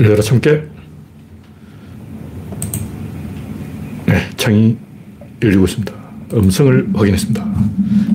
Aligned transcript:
열려라 0.00 0.22
참깨. 0.22 0.66
네, 4.06 4.30
창이 4.36 4.78
열리고 5.42 5.64
있습니다. 5.64 5.92
음성을 6.32 6.88
확인했습니다. 6.94 7.44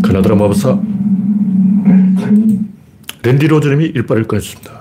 가나다라 0.01 0.36
마법사 0.36 0.79
랜디 3.21 3.47
로즈님이 3.47 3.86
일발을 3.86 4.23
꺼냈습니다. 4.23 4.71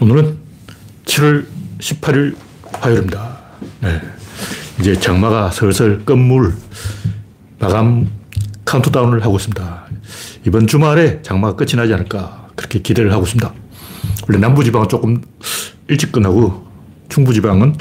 오늘은 0.00 0.36
7월 1.04 1.46
18일 1.78 2.36
화요일입니다. 2.64 3.38
네. 3.80 4.00
이제 4.80 4.94
장마가 4.96 5.50
슬슬 5.50 6.04
끝물 6.04 6.54
마감 7.58 8.21
카운트다운을 8.72 9.22
하고 9.22 9.36
있습니다. 9.36 9.84
이번 10.46 10.66
주말에 10.66 11.20
장마가 11.22 11.56
끝이 11.56 11.74
나지 11.76 11.92
않을까 11.92 12.48
그렇게 12.56 12.80
기대를 12.80 13.12
하고 13.12 13.24
있습니다. 13.24 13.52
원래 14.28 14.40
남부지방은 14.40 14.88
조금 14.88 15.20
일찍 15.88 16.12
끝나고 16.12 16.66
중부지방은 17.10 17.76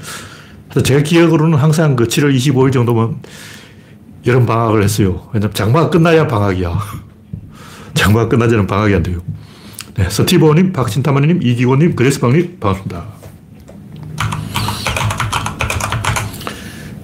제가 0.84 1.04
기억으로는 1.04 1.58
항상 1.58 1.96
그 1.96 2.06
7월 2.08 2.36
25일 2.36 2.74
정도면 2.74 3.22
여름 4.28 4.46
방학을 4.46 4.84
했어요. 4.84 5.30
왜냐면 5.34 5.54
장마가 5.54 5.90
끝나야 5.90 6.28
방학이야. 6.28 6.78
장마가 7.96 8.28
끝나지는 8.28 8.68
방학이 8.68 8.94
안 8.94 9.04
돼요. 9.04 9.20
네, 9.96 10.10
서티보님, 10.10 10.74
박신타마님, 10.74 11.42
이기원님, 11.42 11.96
그레스방님 11.96 12.58
반갑습니다. 12.60 13.06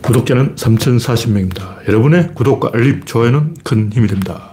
구독자는 0.01 0.55
3040명입니다. 0.55 1.76
여러분의 1.87 2.33
구독과 2.33 2.71
알림, 2.73 3.03
좋아요는 3.05 3.55
큰 3.63 3.91
힘이 3.93 4.07
됩니다. 4.07 4.49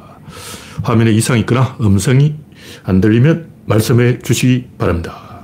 화면에 0.84 1.10
이상이 1.10 1.40
있거나 1.40 1.76
음성이 1.80 2.36
안 2.84 3.00
들리면 3.00 3.48
말씀해 3.66 4.20
주시기 4.20 4.68
바랍니다. 4.78 5.42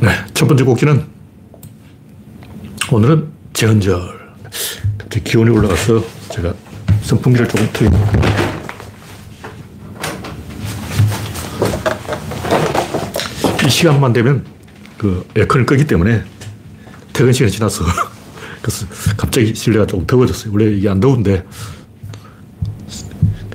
네, 0.00 0.10
첫 0.32 0.46
번째 0.46 0.64
곡기는 0.64 1.04
오늘은 2.92 3.28
제헌절. 3.52 4.20
갑자기 4.98 5.24
기온이 5.24 5.50
올라가서 5.50 6.04
제가 6.30 6.54
선풍기를 7.02 7.48
조금 7.48 7.68
틀고 7.72 7.96
이 13.66 13.70
시간만 13.70 14.12
되면 14.12 14.44
그 14.96 15.26
에어컨을 15.34 15.66
끄기 15.66 15.86
때문에 15.86 16.22
퇴근 17.12 17.32
시간이 17.32 17.52
지났어. 17.52 17.84
그래서 18.62 18.86
갑자기 19.16 19.54
실내가 19.54 19.86
조금 19.86 20.06
더워졌어요. 20.06 20.52
원래 20.52 20.70
이게 20.70 20.88
안 20.88 21.00
더운데 21.00 21.44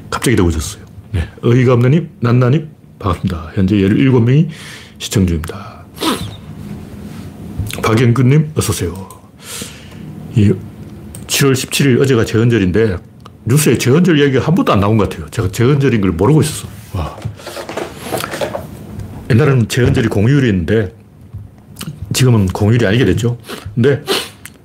갑자기 0.09 0.35
더워졌어요. 0.35 0.83
네. 1.11 1.29
어이가 1.43 1.73
없는 1.73 1.91
님, 1.91 2.09
난나님, 2.19 2.69
반갑습니다. 2.99 3.51
현재 3.55 3.75
17명이 3.75 4.49
시청 4.97 5.27
중입니다. 5.27 5.85
박영근님, 7.83 8.53
어서오세요. 8.55 9.09
이 10.35 10.51
7월 11.27 11.53
17일 11.53 12.01
어제가 12.01 12.25
제헌절인데 12.25 12.97
뉴스에 13.45 13.77
제헌절 13.77 14.19
얘기가 14.19 14.45
한 14.45 14.55
번도 14.55 14.73
안 14.73 14.79
나온 14.79 14.97
것 14.97 15.09
같아요. 15.09 15.29
제가 15.29 15.51
제헌절인 15.51 16.01
걸 16.01 16.11
모르고 16.11 16.41
있었어. 16.41 16.67
와. 16.93 17.17
옛날에는 19.29 19.67
제헌절이 19.67 20.07
공휴일이었는데 20.07 21.04
지금은 22.15 22.47
공휴일이 22.47 22.87
아니게 22.87 23.05
됐죠. 23.05 23.37
근데 23.75 24.01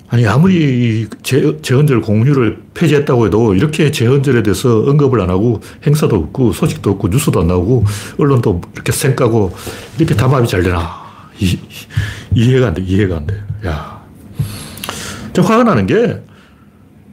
아니 0.08 0.26
아무리 0.26 1.06
제, 1.22 1.60
제헌절 1.60 2.00
공휴일을 2.00 2.62
폐지했다고 2.74 3.26
해도 3.26 3.54
이렇게 3.54 3.90
제헌절에 3.90 4.42
대해서 4.42 4.80
언급을 4.86 5.20
안 5.20 5.30
하고 5.30 5.60
행사도 5.86 6.16
없고 6.16 6.52
소식도 6.52 6.92
없고 6.92 7.08
뉴스도 7.08 7.40
안 7.40 7.48
나오고 7.48 7.84
언론도 8.18 8.60
이렇게 8.74 8.92
생까고 8.92 9.54
이렇게 9.98 10.14
담합이 10.14 10.48
잘 10.48 10.62
되나 10.62 11.00
이, 11.38 11.58
이해가 12.34 12.68
안 12.68 12.74
돼. 12.74 12.82
이해가 12.82 13.16
안 13.16 13.26
돼. 13.26 13.42
야. 13.66 14.00
저 15.32 15.42
화가 15.42 15.64
나는 15.64 15.86
게 15.86 16.22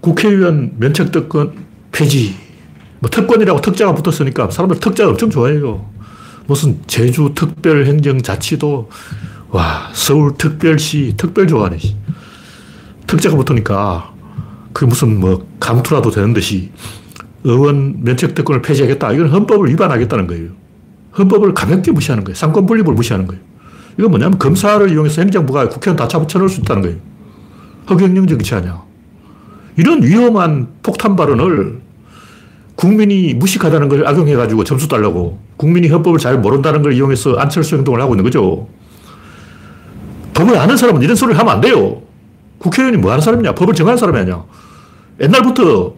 국회의원 0.02 0.74
면책특권 0.78 1.66
폐지. 1.92 2.36
뭐 3.00 3.10
특권이라고 3.10 3.62
특자가 3.62 3.94
붙었으니까 3.94 4.50
사람들 4.50 4.80
특자 4.80 5.08
엄청 5.08 5.30
좋아해요. 5.30 5.88
무슨 6.48 6.80
제주 6.88 7.32
특별행정자치도 7.36 8.90
와 9.50 9.90
서울특별시 9.94 11.14
특별 11.18 11.48
좋아하네. 11.48 11.78
특자가 13.08 13.38
붙으니까 13.38 14.14
그 14.74 14.86
무슨 14.86 15.20
뭐 15.20 15.48
감투라도 15.60 16.12
되는 16.12 16.34
듯이 16.34 16.72
의원 17.44 18.04
면책특권을 18.04 18.62
폐지하겠다. 18.62 19.14
이건 19.14 19.30
헌법을 19.30 19.70
위반하겠다는 19.70 20.28
거예요. 20.28 20.50
헌법을 21.18 21.54
가볍게 21.54 21.92
무시하는 21.92 22.24
거예요. 22.24 22.36
상권 22.36 22.66
분립을 22.66 22.94
무시하는 22.94 23.26
거예요. 23.28 23.42
이건 23.98 24.12
뭐냐면 24.12 24.38
검사를 24.38 24.92
이용해서 24.92 25.22
행정부가 25.22 25.70
국회의원 25.70 25.96
다 25.96 26.08
잡아쳐놓을 26.08 26.50
수 26.50 26.60
있다는 26.62 26.82
거예요. 26.84 26.98
허경영 27.90 28.28
정치 28.28 28.54
아니야. 28.54 28.84
이런 29.78 30.04
위험한 30.04 30.68
폭탄 30.84 31.16
발언을 31.16 31.82
국민이 32.76 33.34
무식하다는 33.34 33.90
걸 33.90 34.06
악용해가지고 34.06 34.64
점수 34.64 34.88
달라고 34.88 35.40
국민이 35.56 35.88
헌법을 35.88 36.20
잘 36.20 36.38
모른다는 36.40 36.84
걸 36.84 36.94
이용해서 36.94 37.36
안철수 37.38 37.76
행동을 37.76 38.02
하고 38.02 38.14
있는 38.14 38.24
거죠. 38.24 38.68
법을 40.38 40.56
아는 40.56 40.78
사람은 40.78 41.02
이런 41.02 41.16
소리를 41.16 41.38
하면 41.40 41.54
안 41.54 41.62
돼요. 41.62 42.04
국회의원이 42.60 42.98
뭐 42.98 43.12
하는 43.12 43.22
사람이냐? 43.22 43.56
법을 43.56 43.74
정하는 43.74 43.98
사람이 43.98 44.20
아니야. 44.20 44.44
옛날부터 45.20 45.96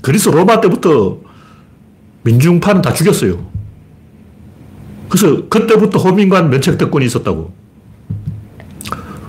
그리스 0.00 0.30
로마 0.30 0.60
때부터 0.62 1.18
민중파는 2.22 2.80
다 2.80 2.94
죽였어요. 2.94 3.46
그래서 5.10 5.48
그때부터 5.48 5.98
호민관 5.98 6.48
면책 6.48 6.78
특권이 6.78 7.04
있었다고. 7.04 7.52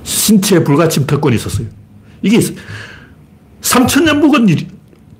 신체 0.03 0.63
불가침 0.63 1.05
특권이 1.05 1.35
있었어요. 1.35 1.67
이게 2.21 2.39
3천년 3.61 4.19
묵은 4.19 4.47
일, 4.47 4.67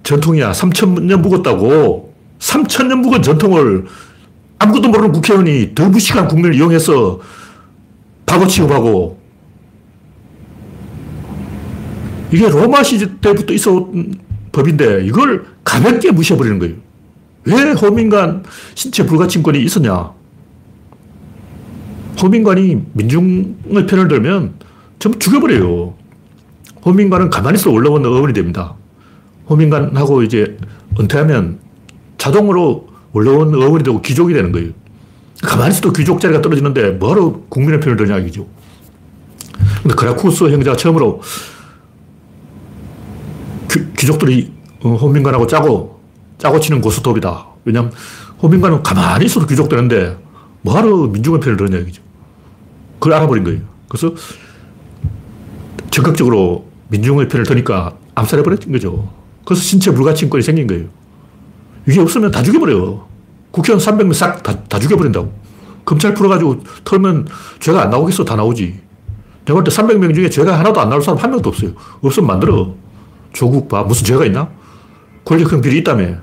전통이야. 0.04 0.54
3천년 0.54 1.18
묵었다고. 1.18 2.14
3천년 2.40 3.02
묵은 3.02 3.22
전통을 3.22 3.86
아무것도 4.60 4.88
모르는 4.88 5.12
국회의원이 5.12 5.76
더 5.76 5.90
무식한 5.90 6.30
국민을 6.30 6.56
이용해서 6.56 7.20
바보 8.26 8.48
취급하고 8.48 9.15
이게 12.36 12.50
로마 12.50 12.84
시대 12.84 13.10
때부터 13.22 13.54
있어온 13.54 14.14
법인데 14.52 15.06
이걸 15.06 15.46
가볍게 15.64 16.12
무시해버리는 16.12 16.60
거예요. 16.60 16.76
왜 17.46 17.72
호민관 17.72 18.44
신체 18.74 19.06
불가침권이 19.06 19.64
있었냐? 19.64 20.12
호민관이 22.22 22.84
민중의 22.92 23.88
편을 23.88 24.10
들면 24.10 24.56
전부 25.00 25.18
죽여버려요. 25.18 25.94
호민관은 26.84 27.30
가만히 27.30 27.58
있어 27.58 27.72
올라오는 27.72 28.06
어원이 28.06 28.34
됩니다. 28.34 28.76
호민관하고 29.50 30.24
이제 30.24 30.58
은퇴하면 31.00 31.60
자동으로 32.18 32.90
올라온 33.14 33.56
어원이 33.56 33.86
되고 33.86 34.02
귀족이 34.02 34.34
되는 34.34 34.52
거예요. 34.52 34.72
가만히 35.42 35.72
있어도 35.72 35.94
귀족 35.94 36.20
자리가 36.20 36.42
떨어지는데 36.42 36.92
뭐하러 36.92 37.44
국민의 37.48 37.80
편을 37.80 37.96
드냐 37.96 38.18
이죠. 38.20 38.46
근데 39.84 39.96
그라쿠스 39.96 40.46
형제가 40.46 40.76
처음으로 40.76 41.22
귀, 43.98 44.06
족들이 44.06 44.52
어, 44.84 44.96
호민관하고 44.96 45.48
짜고 45.48 46.00
짜고 46.38 46.60
치는 46.60 46.82
고스톱이다. 46.82 47.46
왜냐하면 47.66 47.92
호민관은 48.42 48.84
가만히 48.84 49.26
있어도 49.26 49.46
귀족 49.48 49.70
되는데 49.70 50.18
뭐하러 50.62 51.08
민중의 51.08 51.40
편을 51.40 51.58
드냐 51.58 51.78
이죠. 51.88 52.02
그걸 53.00 53.14
알아버린 53.14 53.44
거예요. 53.44 53.62
그래서 53.88 54.14
적극적으로 55.92 56.66
민중의 56.90 57.28
편을 57.28 57.46
드니까 57.46 57.94
암살해버린 58.16 58.72
거죠. 58.72 59.10
그래서 59.46 59.62
신체 59.62 59.92
불가침권이 59.92 60.44
생긴 60.44 60.68
거예요. 60.68 60.86
이게 61.88 62.00
없으면 62.02 62.32
다 62.32 62.42
죽여버려요. 62.44 63.06
국회의원 63.52 63.84
300명 63.84 64.14
싹 64.14 64.42
다, 64.44 64.58
다 64.64 64.80
죽여버린다고. 64.80 65.32
검찰 65.86 66.14
풀어가지고 66.16 66.64
털면 66.84 67.28
죄가 67.60 67.84
안 67.84 67.90
나오겠어? 67.92 68.26
다 68.26 68.36
나오지. 68.36 68.80
내가 69.46 69.54
볼 69.54 69.64
때 69.64 69.70
300명 69.72 70.14
중에 70.16 70.30
죄가 70.30 70.58
하나도 70.60 70.80
안 70.82 70.90
나올 70.90 71.02
사람 71.02 71.20
한 71.20 71.30
명도 71.30 71.50
없어요. 71.50 71.72
없으면 72.02 72.28
만들어. 72.28 72.74
조국 73.36 73.68
봐. 73.68 73.84
무슨 73.84 74.06
죄가 74.06 74.26
있나? 74.26 74.50
권력형 75.26 75.62
비리 75.62 75.80
있다며. 75.80 76.16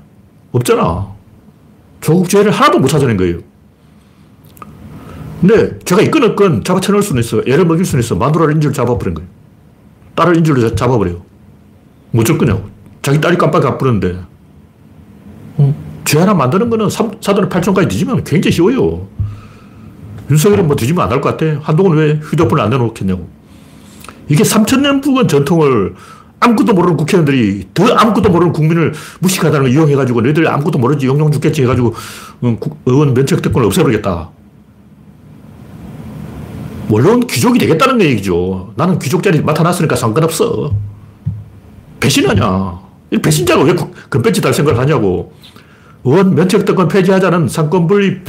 없잖아. 0.51 1.07
조국 2.01 2.27
죄를 2.27 2.51
하나도 2.51 2.79
못 2.79 2.87
찾아낸 2.87 3.15
거예요. 3.15 3.37
근데 5.39 5.77
제가 5.79 6.01
있건 6.01 6.23
없건 6.23 6.63
잡아 6.63 6.79
쳐놓을 6.79 7.03
수는 7.03 7.21
있어. 7.21 7.41
애를 7.47 7.65
먹일 7.65 7.85
수는 7.85 8.03
있어. 8.03 8.15
마누라를 8.15 8.55
인줄 8.55 8.73
잡아버린 8.73 9.13
거예요. 9.13 9.29
딸을 10.15 10.37
인줄로 10.37 10.73
잡아버려요. 10.75 11.21
뭐줄 12.11 12.37
거냐고. 12.37 12.63
자기 13.01 13.19
딸이 13.21 13.37
깜빡이 13.37 13.67
안 13.67 13.77
부르는데. 13.77 14.19
어? 15.57 15.75
죄 16.05 16.19
하나 16.19 16.33
만드는 16.33 16.69
거는 16.69 16.89
사돈의 16.89 17.49
8천까지 17.49 17.89
뒤지면 17.89 18.23
굉장히 18.23 18.51
쉬워요. 18.53 19.07
윤석열은 20.31 20.65
뭐 20.67 20.75
뒤지면 20.75 21.03
안 21.03 21.11
할 21.11 21.21
것 21.21 21.37
같아. 21.37 21.59
한동훈 21.61 21.97
왜 21.97 22.19
휴대폰을 22.23 22.63
안 22.63 22.69
내놓겠냐고. 22.69 23.27
이게 24.29 24.43
3천년 24.43 25.05
묵은 25.05 25.27
전통을 25.27 25.95
아무것도 26.43 26.73
모르는 26.73 26.97
국회의원들이 26.97 27.69
더 27.73 27.85
아무것도 27.93 28.29
모르는 28.29 28.51
국민을 28.51 28.93
무식하다는 29.19 29.65
걸 29.65 29.71
이용해가지고 29.73 30.21
너희들 30.21 30.47
아무것도 30.47 30.77
모르지 30.77 31.07
용용 31.07 31.31
죽겠지 31.31 31.63
해가지고 31.63 31.93
어, 32.41 32.57
의원 32.85 33.13
면책 33.13 33.41
특권을 33.41 33.67
없애버리겠다. 33.67 34.29
물론 36.87 37.25
귀족이 37.25 37.57
되겠다는 37.59 38.01
얘기죠. 38.01 38.73
나는 38.75 38.99
귀족 38.99 39.23
자리 39.23 39.41
맡아놨으니까 39.41 39.95
상관없어. 39.95 40.73
배신하냐. 41.99 42.83
배신자가 43.21 43.63
왜 43.63 43.75
금배지 44.09 44.41
달 44.41 44.53
생각을 44.53 44.79
하냐고. 44.79 45.31
의원 46.03 46.35
면책 46.35 46.65
특권 46.65 46.89
폐지하자는 46.89 47.47
삼권 47.47 47.87
분립 47.87 48.25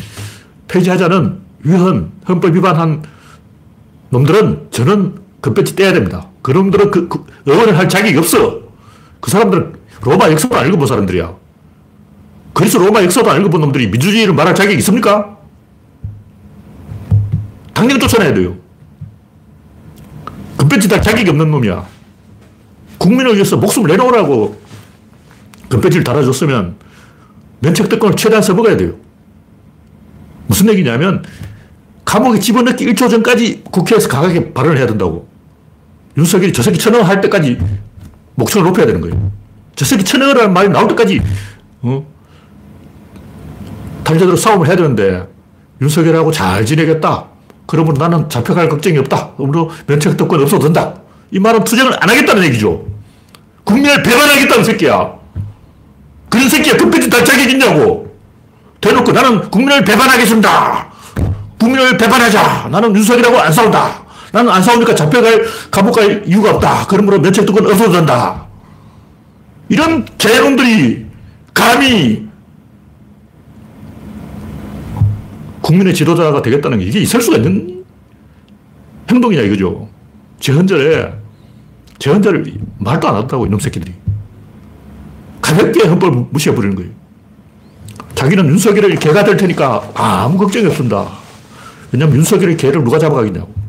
폐지하자는 0.68 1.40
위헌, 1.64 2.12
헌법 2.28 2.54
위반한 2.54 3.02
놈들은 4.10 4.68
저는 4.70 5.14
금배지 5.40 5.74
떼야 5.74 5.92
됩니다. 5.92 6.28
그놈들은 6.44 6.90
그, 6.90 7.08
그 7.08 7.24
의원을 7.46 7.78
할 7.78 7.88
자격이 7.88 8.18
없어. 8.18 8.60
그 9.18 9.30
사람들은 9.30 9.76
로마 10.02 10.30
역사도 10.30 10.54
안 10.54 10.66
읽어본 10.66 10.86
사람들이야. 10.86 11.34
그래서 12.52 12.78
로마 12.78 13.02
역사도 13.02 13.30
안 13.30 13.40
읽어본 13.40 13.62
놈들이 13.62 13.88
민주주의를 13.88 14.34
말할 14.34 14.54
자격이 14.54 14.76
있습니까? 14.76 15.38
당장 17.72 17.98
쫓아내야 17.98 18.34
돼요. 18.34 18.56
금배지 20.58 20.86
달 20.86 21.00
자격이 21.00 21.30
없는 21.30 21.50
놈이야. 21.50 21.86
국민을 22.98 23.36
위해서 23.36 23.56
목숨을 23.56 23.88
내놓으라고 23.88 24.60
금배지를 25.70 26.04
달아줬으면 26.04 26.76
면책특권을 27.60 28.16
최대한 28.16 28.42
써먹어야 28.42 28.76
돼요. 28.76 28.96
무슨 30.46 30.68
얘기냐면 30.68 31.24
감옥에 32.04 32.38
집어넣기 32.38 32.84
1초 32.88 33.08
전까지 33.08 33.62
국회에서 33.70 34.10
강하게 34.10 34.52
발언을 34.52 34.76
해야 34.76 34.86
된다고. 34.86 35.32
윤석열이 36.16 36.52
저 36.52 36.62
새끼 36.62 36.78
천억 36.78 37.02
할 37.02 37.20
때까지 37.20 37.58
목청을 38.36 38.66
높여야 38.68 38.86
되는 38.86 39.00
거예요. 39.00 39.30
저 39.74 39.84
새끼 39.84 40.04
천억이라는 40.04 40.52
말이 40.52 40.68
나올 40.68 40.88
때까지, 40.88 41.20
어? 41.82 42.06
탈자대로 44.04 44.36
싸움을 44.36 44.66
해야 44.68 44.76
되는데, 44.76 45.26
윤석열하고 45.80 46.30
잘 46.30 46.64
지내겠다. 46.64 47.24
그러면 47.66 47.94
나는 47.94 48.28
잡혀갈 48.28 48.68
걱정이 48.68 48.98
없다. 48.98 49.30
그러므로 49.36 49.70
면책특권 49.86 50.42
없어도 50.42 50.64
된다. 50.64 50.94
이 51.30 51.38
말은 51.38 51.64
투쟁을 51.64 51.92
안 52.00 52.08
하겠다는 52.10 52.44
얘기죠. 52.44 52.84
국민을 53.64 54.02
배반하겠다는 54.02 54.64
새끼야. 54.64 55.14
그런 56.28 56.48
새끼야 56.48 56.76
급해지 56.76 57.08
달 57.08 57.24
자격 57.24 57.50
있냐고. 57.50 58.14
대놓고 58.80 59.12
나는 59.12 59.50
국민을 59.50 59.84
배반하겠습니다. 59.84 60.92
국민을 61.58 61.96
배반하자. 61.96 62.68
나는 62.70 62.94
윤석열하고 62.94 63.38
안 63.38 63.52
싸운다. 63.52 64.03
나는 64.34 64.50
안 64.50 64.60
싸우니까 64.60 64.96
잡혀갈, 64.96 65.44
감옥 65.70 65.94
갈 65.94 66.24
이유가 66.26 66.56
없다. 66.56 66.88
그러므로 66.88 67.20
면책특권 67.20 67.66
없어도 67.66 67.92
된다. 67.92 68.48
이런 69.68 70.04
개놈들이 70.18 71.06
감히 71.54 72.26
국민의 75.60 75.94
지도자가 75.94 76.42
되겠다는 76.42 76.80
게 76.80 76.86
이게 76.86 76.98
있을 76.98 77.22
수가 77.22 77.36
있는 77.36 77.84
행동이냐 79.08 79.42
이거죠. 79.42 79.88
재헌절에 80.40 81.14
재헌절 82.00 82.44
말도 82.78 83.08
안 83.08 83.14
한다고 83.14 83.46
이놈 83.46 83.60
새끼들이. 83.60 83.94
가볍게 85.40 85.86
헌법을 85.86 86.26
무시해버리는 86.30 86.74
거예요. 86.74 86.90
자기는 88.16 88.46
윤석열의 88.48 88.96
개가 88.96 89.22
될 89.22 89.36
테니까 89.36 89.92
아무 89.94 90.38
걱정이 90.38 90.66
없습니다. 90.66 91.06
왜냐면 91.92 92.16
윤석열의 92.16 92.56
개를 92.56 92.82
누가 92.82 92.98
잡아가겠냐고. 92.98 93.63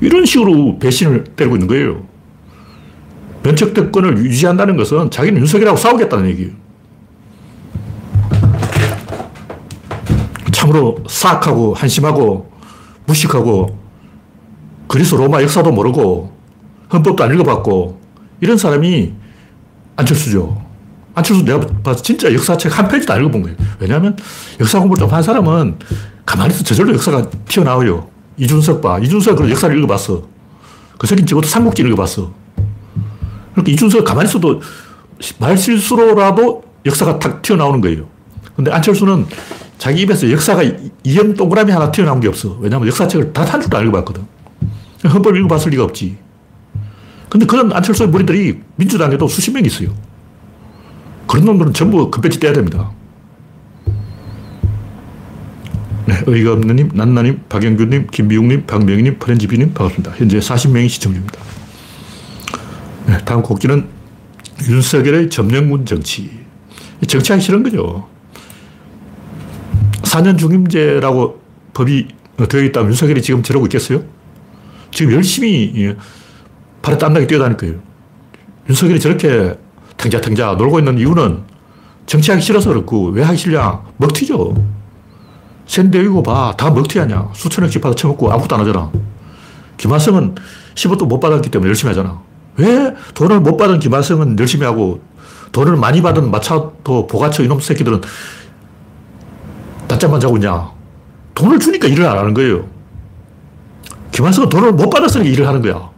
이런 0.00 0.24
식으로 0.24 0.78
배신을 0.78 1.24
때리고 1.36 1.56
있는 1.56 1.66
거예요. 1.68 2.06
면책특권을 3.42 4.18
유지한다는 4.18 4.76
것은 4.76 5.10
자기는 5.10 5.40
윤석열하고 5.40 5.76
싸우겠다는 5.76 6.28
얘기예요. 6.30 6.52
참으로 10.52 10.98
사악하고 11.08 11.74
한심하고 11.74 12.50
무식하고 13.06 13.78
그리스 14.88 15.14
로마 15.14 15.42
역사도 15.42 15.70
모르고 15.72 16.36
헌법도 16.92 17.24
안 17.24 17.32
읽어봤고 17.32 18.00
이런 18.40 18.58
사람이 18.58 19.12
안철수죠. 19.96 20.60
안철수 21.14 21.44
내가 21.44 21.60
봐서 21.82 22.02
진짜 22.02 22.32
역사책 22.32 22.76
한 22.78 22.88
페이지도 22.88 23.12
안 23.12 23.20
읽어본 23.20 23.42
거예요. 23.42 23.56
왜냐하면 23.78 24.16
역사 24.60 24.78
공부를 24.78 25.00
좀 25.00 25.12
한 25.12 25.22
사람은 25.22 25.78
가만히 26.24 26.54
있어 26.54 26.62
저절로 26.62 26.94
역사가 26.94 27.30
튀어나와요. 27.46 28.08
이준석 28.36 28.80
봐. 28.80 28.98
이준석 28.98 29.36
그 29.36 29.50
역사를 29.50 29.76
읽어봤어. 29.76 30.22
그 30.98 31.06
새끼 31.06 31.24
적어도 31.24 31.48
삼국지 31.48 31.82
읽어봤어. 31.82 32.32
그러니까 33.52 33.72
이준석 33.72 34.04
가만히 34.04 34.28
있어도 34.28 34.60
말실수로라도 35.38 36.62
역사가 36.86 37.18
탁 37.18 37.42
튀어나오는 37.42 37.80
거예요. 37.80 38.06
근데 38.56 38.70
안철수는 38.70 39.26
자기 39.78 40.02
입에서 40.02 40.30
역사가 40.30 40.62
이형 41.04 41.34
동그라미 41.34 41.72
하나 41.72 41.90
튀어나온 41.90 42.20
게 42.20 42.28
없어. 42.28 42.56
왜냐하면 42.60 42.88
역사책을 42.88 43.32
다한 43.32 43.60
줄도 43.60 43.76
안 43.76 43.86
읽어봤거든. 43.86 44.26
헌법 45.12 45.36
읽어봤을 45.36 45.70
리가 45.70 45.84
없지. 45.84 46.16
근데 47.30 47.46
그런 47.46 47.72
안철수의 47.72 48.08
무리들이 48.08 48.60
민주당에도 48.76 49.28
수십 49.28 49.52
명 49.52 49.64
있어요. 49.64 49.94
그런 51.26 51.44
놈들은 51.44 51.72
전부 51.72 52.10
급배지 52.10 52.40
떼야 52.40 52.52
됩니다. 52.52 52.90
네, 56.10 56.20
의가 56.26 56.54
없는 56.54 56.74
님, 56.74 56.90
난나님, 56.92 57.40
박영규님, 57.48 58.08
김미웅님, 58.10 58.66
박명희님, 58.66 59.20
프렌지비님 59.20 59.74
반갑습니다. 59.74 60.16
현재 60.16 60.40
40명이 60.40 60.88
시청 60.88 61.12
중입니다. 61.12 61.40
네, 63.06 63.18
다음 63.24 63.42
곡지는 63.42 63.86
윤석열의 64.68 65.30
점령군 65.30 65.86
정치. 65.86 66.28
정치하기 67.06 67.40
싫은 67.40 67.62
거죠. 67.62 68.08
4년 70.02 70.36
중임제라고 70.36 71.40
법이 71.74 72.08
되어 72.48 72.62
있다면 72.64 72.90
윤석열이 72.90 73.22
지금 73.22 73.44
저러고 73.44 73.66
있겠어요? 73.66 74.02
지금 74.90 75.12
열심히 75.12 75.94
발에 76.82 76.98
땀나게 76.98 77.28
뛰어다닐 77.28 77.56
거예요. 77.56 77.76
윤석열이 78.68 78.98
저렇게 78.98 79.54
탱자탱자 79.96 80.56
놀고 80.58 80.80
있는 80.80 80.98
이유는 80.98 81.42
정치하기 82.06 82.42
싫어서 82.42 82.70
그렇고 82.70 83.10
왜 83.10 83.22
하기 83.22 83.38
싫냐? 83.38 83.80
먹튀죠. 83.98 84.79
샌데이고 85.70 86.24
봐. 86.24 86.52
다 86.56 86.68
먹튀하냐. 86.70 87.28
수천억씩 87.32 87.80
받아 87.80 87.94
쳐먹고 87.94 88.32
아무것도 88.32 88.56
안 88.56 88.62
하잖아. 88.62 88.90
김하성은 89.76 90.34
15도 90.74 91.06
못 91.06 91.20
받았기 91.20 91.48
때문에 91.48 91.68
열심히 91.68 91.94
하잖아. 91.94 92.20
왜 92.56 92.92
돈을 93.14 93.38
못 93.38 93.56
받은 93.56 93.78
김하성은 93.78 94.36
열심히 94.40 94.64
하고 94.64 95.00
돈을 95.52 95.76
많이 95.76 96.02
받은 96.02 96.28
마차도 96.28 97.06
보가처 97.06 97.44
이놈 97.44 97.60
새끼들은 97.60 98.00
낮잠만 99.86 100.18
자고 100.18 100.36
있냐. 100.38 100.72
돈을 101.36 101.60
주니까 101.60 101.86
일을 101.86 102.04
안 102.04 102.18
하는 102.18 102.34
거예요. 102.34 102.66
김하성은 104.10 104.48
돈을 104.48 104.72
못 104.72 104.90
받았으니까 104.90 105.30
일을 105.30 105.46
하는 105.46 105.62
거야. 105.62 105.88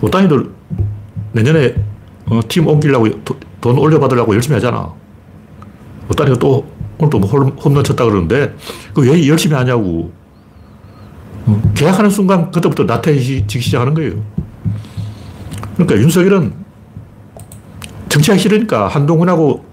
오따니들 0.00 0.48
내년에 1.32 1.74
어, 2.26 2.40
팀 2.46 2.68
옮기려고 2.68 3.08
돈 3.60 3.78
올려받으려고 3.78 4.32
열심히 4.32 4.54
하잖아. 4.54 4.92
오따니가 6.08 6.38
또 6.38 6.81
오늘도 7.02 7.18
뭐 7.18 7.28
홈런 7.28 7.82
쳤다 7.84 8.04
그러는데 8.04 8.54
그 8.94 9.02
왜 9.02 9.26
열심히 9.28 9.54
하냐고. 9.56 10.12
어, 11.44 11.60
계약하는 11.74 12.08
순간 12.10 12.50
그때부터 12.52 12.84
나태해지기 12.84 13.60
시작하는 13.60 13.94
거예요. 13.94 14.12
그러니까 15.74 15.96
윤석열은 16.00 16.52
정치하기 18.08 18.40
싫으니까 18.40 18.86
한동훈하고 18.88 19.64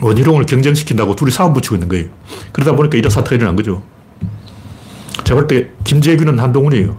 원희룡을 0.00 0.46
경쟁시킨다고 0.46 1.16
둘이 1.16 1.30
싸움 1.32 1.52
붙이고 1.54 1.74
있는 1.74 1.88
거예요. 1.88 2.06
그러다 2.52 2.76
보니까 2.76 2.96
이런 2.98 3.10
사태가 3.10 3.34
일어난 3.36 3.56
거죠. 3.56 3.82
제가 5.24 5.40
볼 5.40 5.46
때 5.48 5.70
김재규는 5.84 6.38
한동훈이에요. 6.38 6.96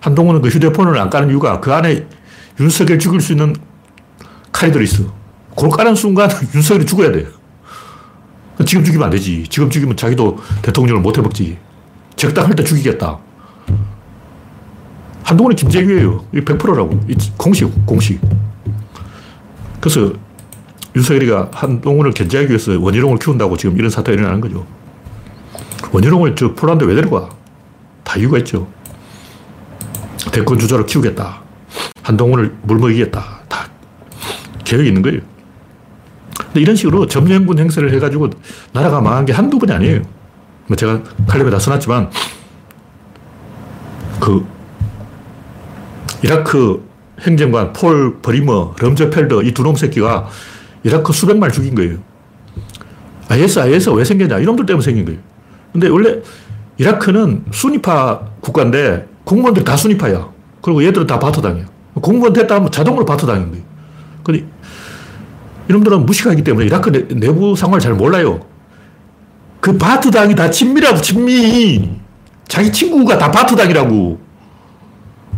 한동훈은 0.00 0.42
그 0.42 0.48
휴대폰을 0.48 0.98
안 0.98 1.08
까는 1.10 1.28
이유가 1.30 1.60
그 1.60 1.72
안에 1.72 2.06
윤석열 2.58 2.98
죽일 2.98 3.20
수 3.20 3.32
있는 3.32 3.54
칼이 4.50 4.72
들어있어. 4.72 5.04
그걸 5.54 5.70
까는 5.70 5.94
순간 5.94 6.28
윤석열이 6.54 6.86
죽어야 6.86 7.12
돼요. 7.12 7.28
지금 8.64 8.84
죽이면 8.84 9.04
안 9.04 9.10
되지. 9.10 9.44
지금 9.48 9.70
죽이면 9.70 9.96
자기도 9.96 10.38
대통령을 10.62 11.00
못 11.00 11.16
해먹지. 11.16 11.58
적당할 12.16 12.54
때 12.54 12.62
죽이겠다. 12.62 13.18
한동훈이 15.24 15.56
김재규예요. 15.56 16.24
이 16.34 16.40
100%라고. 16.40 17.00
이 17.08 17.16
공식, 17.36 17.86
공식. 17.86 18.20
그래서 19.80 20.12
윤석열이가 20.94 21.50
한동훈을 21.52 22.12
견제하기 22.12 22.48
위해서 22.50 22.78
원희룡을 22.78 23.18
키운다고 23.18 23.56
지금 23.56 23.78
이런 23.78 23.90
사태가 23.90 24.12
일어나는 24.12 24.40
거죠. 24.40 24.66
원희룡을 25.90 26.36
저 26.36 26.54
폴란드 26.54 26.84
왜 26.84 26.94
데려가? 26.94 27.30
다 28.04 28.18
이유가 28.18 28.38
있죠. 28.38 28.68
대권 30.30 30.58
주자로 30.58 30.86
키우겠다. 30.86 31.40
한동훈을 32.02 32.54
물먹이겠다. 32.62 33.40
다 33.48 33.68
계획이 34.64 34.88
있는 34.88 35.02
거예요. 35.02 35.20
근데 36.52 36.60
이런 36.60 36.76
식으로 36.76 37.06
점령군 37.06 37.58
행세를 37.58 37.92
해가지고 37.94 38.28
나라가 38.72 39.00
망한 39.00 39.24
게 39.24 39.32
한두 39.32 39.58
번이 39.58 39.72
아니에요. 39.72 40.02
뭐 40.66 40.76
제가 40.76 41.00
칼럼에 41.26 41.50
다 41.50 41.58
써놨지만 41.58 42.10
그 44.20 44.44
이라크 46.22 46.86
행정관 47.20 47.72
폴 47.72 48.20
버리머, 48.20 48.74
럼저펠더 48.78 49.42
이 49.42 49.52
두 49.52 49.62
놈 49.62 49.76
새끼가 49.76 50.28
이라크 50.84 51.12
수백 51.12 51.38
말 51.38 51.50
죽인 51.50 51.74
거예요. 51.74 51.98
IS, 53.28 53.58
IS 53.58 53.88
왜 53.90 54.04
생겼냐? 54.04 54.38
이놈들 54.40 54.66
때문에 54.66 54.84
생긴 54.84 55.04
거예요. 55.06 55.20
근데 55.72 55.88
원래 55.88 56.20
이라크는 56.78 57.44
순위파 57.50 58.20
국가인데 58.40 59.08
공무원들 59.24 59.64
다 59.64 59.76
순위파야. 59.76 60.28
그리고 60.60 60.84
얘들은 60.84 61.06
다 61.06 61.18
바트당이야. 61.18 61.64
공무원 61.94 62.32
됐다 62.32 62.56
하면 62.56 62.70
자동으로 62.70 63.04
바트당인 63.04 63.50
거예요. 63.50 63.64
이놈들은 65.68 66.06
무식하기 66.06 66.42
때문에 66.44 66.66
이라크 66.66 66.90
내, 66.90 67.28
부 67.28 67.54
상황을 67.56 67.80
잘 67.80 67.94
몰라요. 67.94 68.40
그 69.60 69.76
바트당이 69.78 70.34
다 70.34 70.50
친미라고, 70.50 71.00
친미. 71.00 71.90
자기 72.48 72.72
친구가 72.72 73.16
다 73.18 73.30
바트당이라고. 73.30 74.18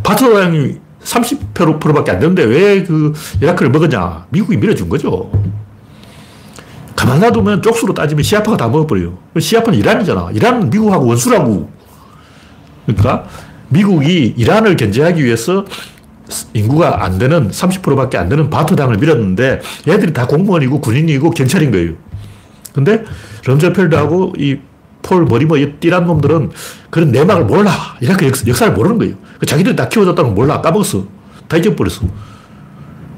바트당이 0.03 0.77
30%밖에 1.03 2.11
안 2.11 2.19
되는데 2.19 2.43
왜 2.43 2.83
그 2.83 3.13
이라크를 3.41 3.71
먹었냐. 3.71 4.25
미국이 4.29 4.57
밀어준 4.57 4.89
거죠. 4.89 5.31
가만 6.95 7.19
놔두면 7.19 7.61
쪽수로 7.61 7.93
따지면 7.93 8.23
시아파가 8.23 8.57
다 8.57 8.67
먹어버려요. 8.67 9.17
시아파는 9.39 9.77
이란이잖아. 9.79 10.31
이란은 10.33 10.69
미국하고 10.69 11.05
원수라고. 11.07 11.69
그러니까 12.85 13.25
미국이 13.69 14.33
이란을 14.37 14.75
견제하기 14.77 15.23
위해서 15.23 15.65
인구가 16.53 17.03
안 17.03 17.17
되는 17.17 17.49
30%밖에 17.49 18.17
안 18.17 18.29
되는 18.29 18.49
바트당을 18.49 18.97
밀었는데 18.97 19.61
얘들이 19.87 20.13
다 20.13 20.27
공무원이고 20.27 20.81
군인이고 20.81 21.31
경찰인 21.31 21.71
거예요. 21.71 21.93
근데 22.73 23.03
럼저펠드하고 23.45 24.33
이 24.37 24.59
폴 25.05 25.25
머리머 25.25 25.57
이 25.57 25.73
띠란 25.79 26.07
놈들은 26.07 26.51
그런 26.89 27.11
내막을 27.11 27.45
몰라. 27.45 27.71
이렇게 28.01 28.27
역, 28.27 28.55
사를 28.55 28.73
모르는 28.73 28.97
거예요. 28.97 29.15
그 29.39 29.45
자기들이 29.45 29.75
다 29.75 29.87
키워줬다는 29.87 30.31
걸 30.31 30.35
몰라. 30.35 30.61
까먹었어. 30.61 31.05
다 31.47 31.57
잊어버렸어. 31.57 32.07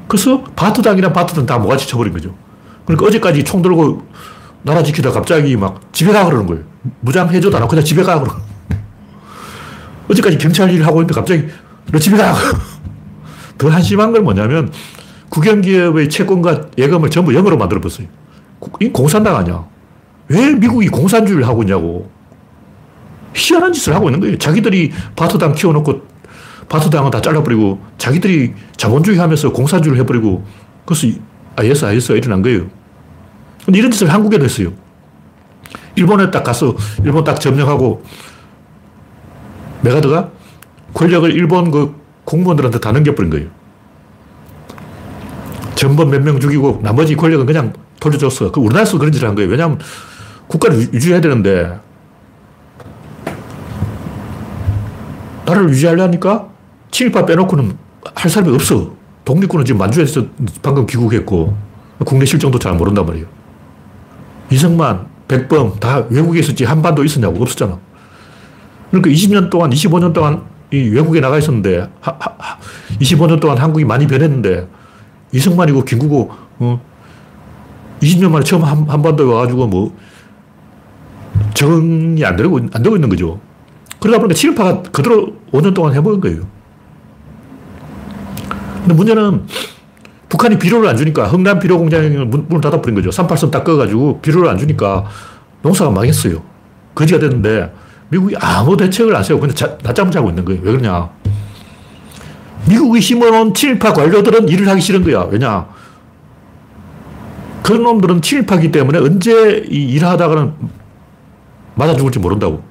그래서 0.07 0.43
바트당이랑 0.55 1.13
바트당 1.13 1.45
다 1.45 1.57
모가지 1.57 1.87
쳐버린 1.87 2.13
거죠. 2.13 2.35
그러니까 2.85 3.07
어제까지 3.07 3.43
총 3.43 3.61
들고 3.61 4.05
나라 4.63 4.83
지키다 4.83 5.11
갑자기 5.11 5.55
막 5.55 5.81
집에 5.93 6.11
가 6.11 6.25
그러는 6.25 6.45
거예요. 6.45 6.63
무장해줘도 7.01 7.55
안 7.55 7.63
하고 7.63 7.69
그냥 7.69 7.83
집에 7.85 8.03
가 8.03 8.19
그러는 8.19 8.41
어제까지 10.09 10.37
경찰 10.37 10.69
일을 10.71 10.85
하고 10.85 11.01
있는데 11.01 11.13
갑자기 11.13 11.47
너 11.91 11.99
집에 11.99 12.17
가. 12.17 12.35
더 13.57 13.69
한심한 13.69 14.11
건 14.11 14.23
뭐냐면 14.23 14.71
국영기업의 15.29 16.09
채권과 16.09 16.67
예금을 16.77 17.09
전부 17.09 17.33
영어로 17.33 17.57
만들어버렸어요. 17.57 18.07
이 18.79 18.89
공산당 18.89 19.35
아니야. 19.35 19.65
왜 20.29 20.53
미국이 20.53 20.87
공산주의를 20.87 21.47
하고 21.47 21.63
있냐고. 21.63 22.09
희한한 23.33 23.73
짓을 23.73 23.93
하고 23.93 24.07
있는 24.09 24.19
거예요. 24.19 24.37
자기들이 24.37 24.91
바트당 25.15 25.53
키워놓고 25.53 26.01
바트당은 26.69 27.11
다 27.11 27.21
잘라버리고 27.21 27.79
자기들이 27.97 28.53
자본주의 28.75 29.17
하면서 29.17 29.51
공산주의를 29.51 30.01
해버리고 30.01 30.45
그래서 30.85 31.07
IS, 31.55 31.85
IS가 31.85 32.15
일어난 32.15 32.41
거예요. 32.41 32.67
근데 33.65 33.79
이런 33.79 33.91
짓을 33.91 34.11
한국에도 34.11 34.45
했어요. 34.45 34.71
일본에 35.95 36.31
딱 36.31 36.43
가서 36.43 36.75
일본 37.03 37.23
딱 37.23 37.39
점령하고 37.39 38.03
메가드가 39.81 40.29
권력을 40.93 41.31
일본 41.31 41.71
그 41.71 41.95
공무원들한테 42.27 42.79
다 42.79 42.91
넘겨버린 42.91 43.31
거예요. 43.31 43.47
전범 45.75 46.09
몇 46.09 46.21
명 46.21 46.39
죽이고 46.39 46.81
나머지 46.83 47.15
권력은 47.15 47.45
그냥 47.45 47.71
돌려줬어. 48.01 48.51
그 48.51 48.59
우리나라에서 48.59 48.97
그런 48.97 49.13
짓을 49.13 49.27
한 49.29 49.35
거예요. 49.35 49.49
왜냐하면 49.49 49.79
국가를 50.47 50.77
유지해야 50.93 51.21
되는데 51.21 51.79
나라를 55.45 55.69
유지하려니까 55.69 56.49
친일파 56.91 57.25
빼놓고는 57.25 57.77
할 58.13 58.29
사람이 58.29 58.53
없어. 58.53 58.93
독립군은 59.23 59.63
지금 59.63 59.79
만주에서 59.79 60.25
방금 60.61 60.85
귀국했고 60.85 61.55
국내 62.05 62.25
실정도 62.25 62.59
잘 62.59 62.73
모른단 62.75 63.05
말이에요. 63.05 63.25
이승만, 64.49 65.07
백범 65.27 65.79
다 65.79 66.05
외국에 66.09 66.39
있었지 66.39 66.65
한반도 66.65 67.03
있었냐고 67.05 67.41
없었잖아. 67.41 67.77
그러니까 68.91 69.09
20년 69.11 69.49
동안, 69.49 69.69
25년 69.69 70.13
동안 70.13 70.43
이 70.71 70.89
외국에 70.89 71.19
나가 71.21 71.37
있었는데 71.37 71.89
하, 72.01 72.11
하, 72.11 72.57
25년 72.99 73.39
동안 73.39 73.57
한국이 73.57 73.85
많이 73.85 74.05
변했는데 74.05 74.67
이승만이고 75.31 75.85
김구고 75.85 76.31
어, 76.59 76.81
20년 78.01 78.29
만에 78.31 78.43
처음 78.43 78.63
한, 78.63 78.85
한반도에 78.87 79.31
와가지고 79.31 79.67
뭐 79.67 79.95
적응이 81.53 82.23
안 82.25 82.35
되고, 82.35 82.57
안 82.57 82.83
되고 82.83 82.95
있는 82.95 83.09
거죠. 83.09 83.39
그러다 83.99 84.19
보니까 84.19 84.35
친일파가 84.35 84.81
그대로 84.91 85.33
5년 85.51 85.73
동안 85.73 85.93
해먹은 85.93 86.19
거예요. 86.21 86.47
근데 88.79 88.93
문제는 88.93 89.45
북한이 90.29 90.59
비료를 90.59 90.89
안 90.89 90.97
주니까 90.97 91.27
흥남 91.27 91.59
비료 91.59 91.77
공장에 91.77 92.09
문을 92.09 92.61
닫아버린 92.61 92.95
거죠. 92.95 93.09
38선 93.09 93.51
딱 93.51 93.63
꺼가지고 93.63 94.19
비료를 94.21 94.49
안 94.49 94.57
주니까 94.57 95.05
농사가 95.61 95.89
망했어요. 95.91 96.43
거지가 96.93 97.19
됐는데 97.19 97.73
미국이 98.09 98.35
아무 98.39 98.77
대책을 98.77 99.15
안 99.15 99.23
세우고 99.23 99.47
그냥 99.47 99.77
낮잠을 99.83 100.11
자고 100.11 100.29
있는 100.29 100.45
거예요. 100.45 100.61
왜 100.63 100.71
그러냐. 100.71 101.09
미국이 102.67 103.01
심어놓은 103.01 103.53
친일파 103.53 103.93
관료들은 103.93 104.49
일을 104.49 104.67
하기 104.69 104.81
싫은 104.81 105.03
거야. 105.03 105.27
왜냐. 105.29 105.67
그런 107.63 107.83
놈들은 107.83 108.21
친일파기 108.21 108.71
때문에 108.71 108.99
언제 108.99 109.63
일하다가는 109.69 110.53
맞아 111.75 111.95
죽을지 111.95 112.19
모른다고. 112.19 112.63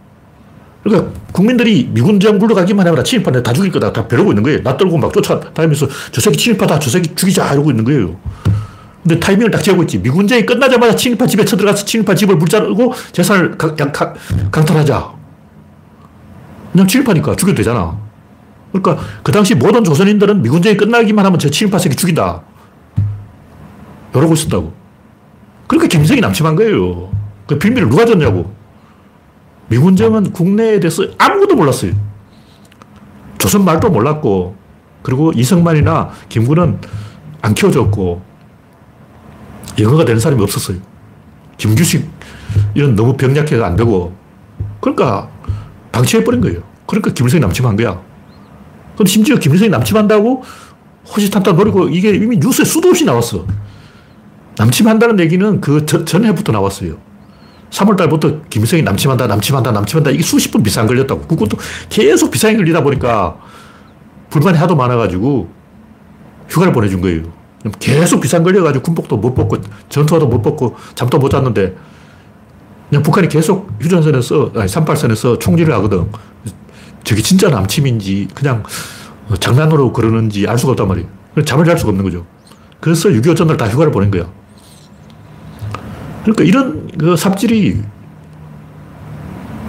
그러니까 0.82 1.10
국민들이 1.32 1.88
미군 1.92 2.20
정부로 2.20 2.54
가기만 2.54 2.86
하면 2.86 3.04
친일파는 3.04 3.42
다 3.42 3.52
죽일 3.52 3.72
거다. 3.72 3.92
다 3.92 4.06
벼르고 4.06 4.30
있는 4.30 4.42
거예요. 4.42 4.60
낯들고 4.62 4.96
막 4.96 5.12
쫓아다니면서 5.12 5.88
저 6.12 6.20
새끼 6.20 6.36
친일파다. 6.38 6.78
저 6.78 6.90
새끼 6.90 7.14
죽이자. 7.14 7.52
이러고 7.52 7.70
있는 7.70 7.84
거예요. 7.84 8.16
근데 9.02 9.20
타이밍을 9.20 9.50
딱 9.50 9.62
재고 9.62 9.82
있지. 9.82 9.98
미군쟁이 9.98 10.46
끝나자마자 10.46 10.96
친일파 10.96 11.26
집에 11.26 11.44
쳐들어가서 11.44 11.84
친일파 11.84 12.14
집을 12.14 12.38
불자르고 12.38 12.92
재산을 13.12 13.56
강, 13.56 13.76
강, 13.76 13.92
강탈하자. 14.50 15.15
그냥 16.76 16.86
친일파니까 16.86 17.36
죽여도 17.36 17.56
되잖아. 17.56 17.96
그러니까 18.70 19.02
그 19.22 19.32
당시 19.32 19.54
모든 19.54 19.82
조선인들은 19.82 20.42
미군쟁이 20.42 20.76
끝나기만 20.76 21.24
하면 21.24 21.38
저 21.38 21.48
친일파 21.48 21.78
새끼 21.78 21.96
죽인다. 21.96 22.42
이러고 24.14 24.34
있었다고. 24.34 24.74
그러니까 25.66 25.88
김정이 25.88 26.20
남침한 26.20 26.54
거예요. 26.54 27.10
그 27.46 27.58
빌미를 27.58 27.88
누가 27.88 28.04
줬냐고. 28.04 28.54
미군정은 29.68 30.32
국내에 30.32 30.78
대해서 30.78 31.04
아무것도 31.16 31.56
몰랐어요. 31.56 31.92
조선 33.38 33.64
말도 33.64 33.88
몰랐고, 33.88 34.54
그리고 35.02 35.32
이승만이나 35.32 36.10
김구는 36.28 36.78
안 37.40 37.54
키워줬고, 37.54 38.22
영어가 39.78 40.04
되는 40.04 40.20
사람이 40.20 40.42
없었어요. 40.42 40.76
김규식, 41.56 42.06
이런 42.74 42.94
너무 42.94 43.16
병약해가 43.16 43.66
안 43.66 43.76
되고, 43.76 44.14
그러니까 44.80 45.30
방치해버린 45.96 46.40
거예요. 46.42 46.62
그러니까 46.86 47.12
김일성이 47.12 47.40
남침한 47.40 47.76
거야. 47.76 48.00
근데 48.96 49.10
심지어 49.10 49.36
김일성이 49.36 49.70
남침한다고 49.70 50.42
호시탐탐 51.08 51.56
노리고 51.56 51.88
이게 51.88 52.10
이미 52.10 52.36
뉴스에 52.36 52.64
수도 52.64 52.88
없이 52.88 53.04
나왔어. 53.04 53.46
남침한다는 54.58 55.20
얘기는 55.20 55.60
그 55.60 55.86
전 55.86 56.24
해부터 56.24 56.52
나왔어요. 56.52 56.96
3월달부터 57.70 58.48
김일성이 58.48 58.82
남침한다, 58.82 59.26
남침한다, 59.26 59.72
남침한다. 59.72 60.10
이게 60.10 60.22
수십 60.22 60.50
번 60.50 60.62
비상 60.62 60.86
걸렸다고. 60.86 61.22
그것도 61.22 61.56
계속 61.88 62.30
비상이 62.30 62.56
걸리다 62.56 62.82
보니까 62.82 63.38
불만이 64.30 64.56
하도 64.58 64.76
많아가지고 64.76 65.48
휴가를 66.48 66.72
보내준 66.72 67.00
거예요. 67.00 67.22
계속 67.80 68.20
비상 68.20 68.42
걸려가지고 68.44 68.82
군복도 68.82 69.16
못 69.16 69.34
벗고 69.34 69.56
전투화도 69.88 70.28
못 70.28 70.42
벗고 70.42 70.76
잠도 70.94 71.18
못 71.18 71.30
잤는데 71.30 71.74
그냥 72.88 73.02
북한이 73.02 73.28
계속 73.28 73.70
휴전선에서, 73.80 74.52
아니, 74.54 74.66
38선에서 74.66 75.40
총질을 75.40 75.74
하거든. 75.74 76.10
저게 77.02 77.22
진짜 77.22 77.48
남침인지 77.48 78.28
그냥 78.34 78.62
장난으로 79.40 79.92
그러는지 79.92 80.46
알 80.46 80.58
수가 80.58 80.72
없단 80.72 80.88
말이에요. 80.88 81.08
잠을 81.44 81.64
잘 81.64 81.78
수가 81.78 81.90
없는 81.90 82.04
거죠. 82.04 82.26
그래서 82.80 83.08
6.25 83.08 83.36
전날 83.36 83.56
다 83.56 83.68
휴가를 83.68 83.92
보낸 83.92 84.10
거야. 84.10 84.28
그러니까 86.22 86.44
이런 86.44 86.88
그 86.98 87.16
삽질이 87.16 87.82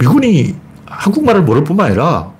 미군이 0.00 0.54
한국말을 0.86 1.42
모를 1.42 1.64
뿐만 1.64 1.86
아니라 1.86 2.32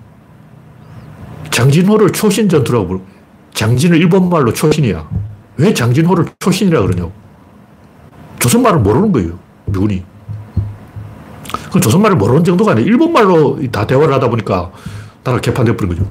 장진호를 1.51 2.11
초신 2.13 2.49
전투라고 2.49 2.87
부르고 2.87 3.07
장진을 3.55 3.99
일본말로 3.99 4.53
초신이야. 4.53 5.09
왜 5.57 5.75
장진호를 5.75 6.27
초신이라 6.39 6.83
그러냐고. 6.83 7.13
조선말을 8.39 8.81
모르는 8.81 9.13
거예요. 9.13 9.39
미군이. 9.67 10.05
그 11.73 11.81
조선말을 11.81 12.17
모르는 12.17 12.45
정도가 12.45 12.73
아니라 12.73 12.87
일본말로 12.87 13.59
다 13.71 13.87
대화를 13.87 14.13
하다 14.15 14.29
보니까 14.31 14.71
나라가 15.25 15.41
개판되어 15.41 15.77
버린 15.77 15.95
거죠. 15.97 16.11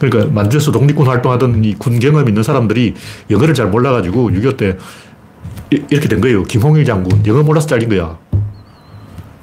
그러니까 0.00 0.32
만주에서 0.32 0.72
독립군 0.72 1.06
활동하던 1.06 1.64
이 1.64 1.74
군 1.78 1.98
경험 2.00 2.28
있는 2.28 2.42
사람들이 2.42 2.94
영어를 3.30 3.54
잘 3.54 3.68
몰라가지고 3.68 4.30
6.25때 4.30 4.76
이렇게 5.70 6.08
된 6.08 6.20
거예요. 6.20 6.42
김홍일 6.42 6.84
장군. 6.84 7.24
영어 7.26 7.42
몰라서 7.42 7.66
잘린 7.66 7.88
거야. 7.88 8.18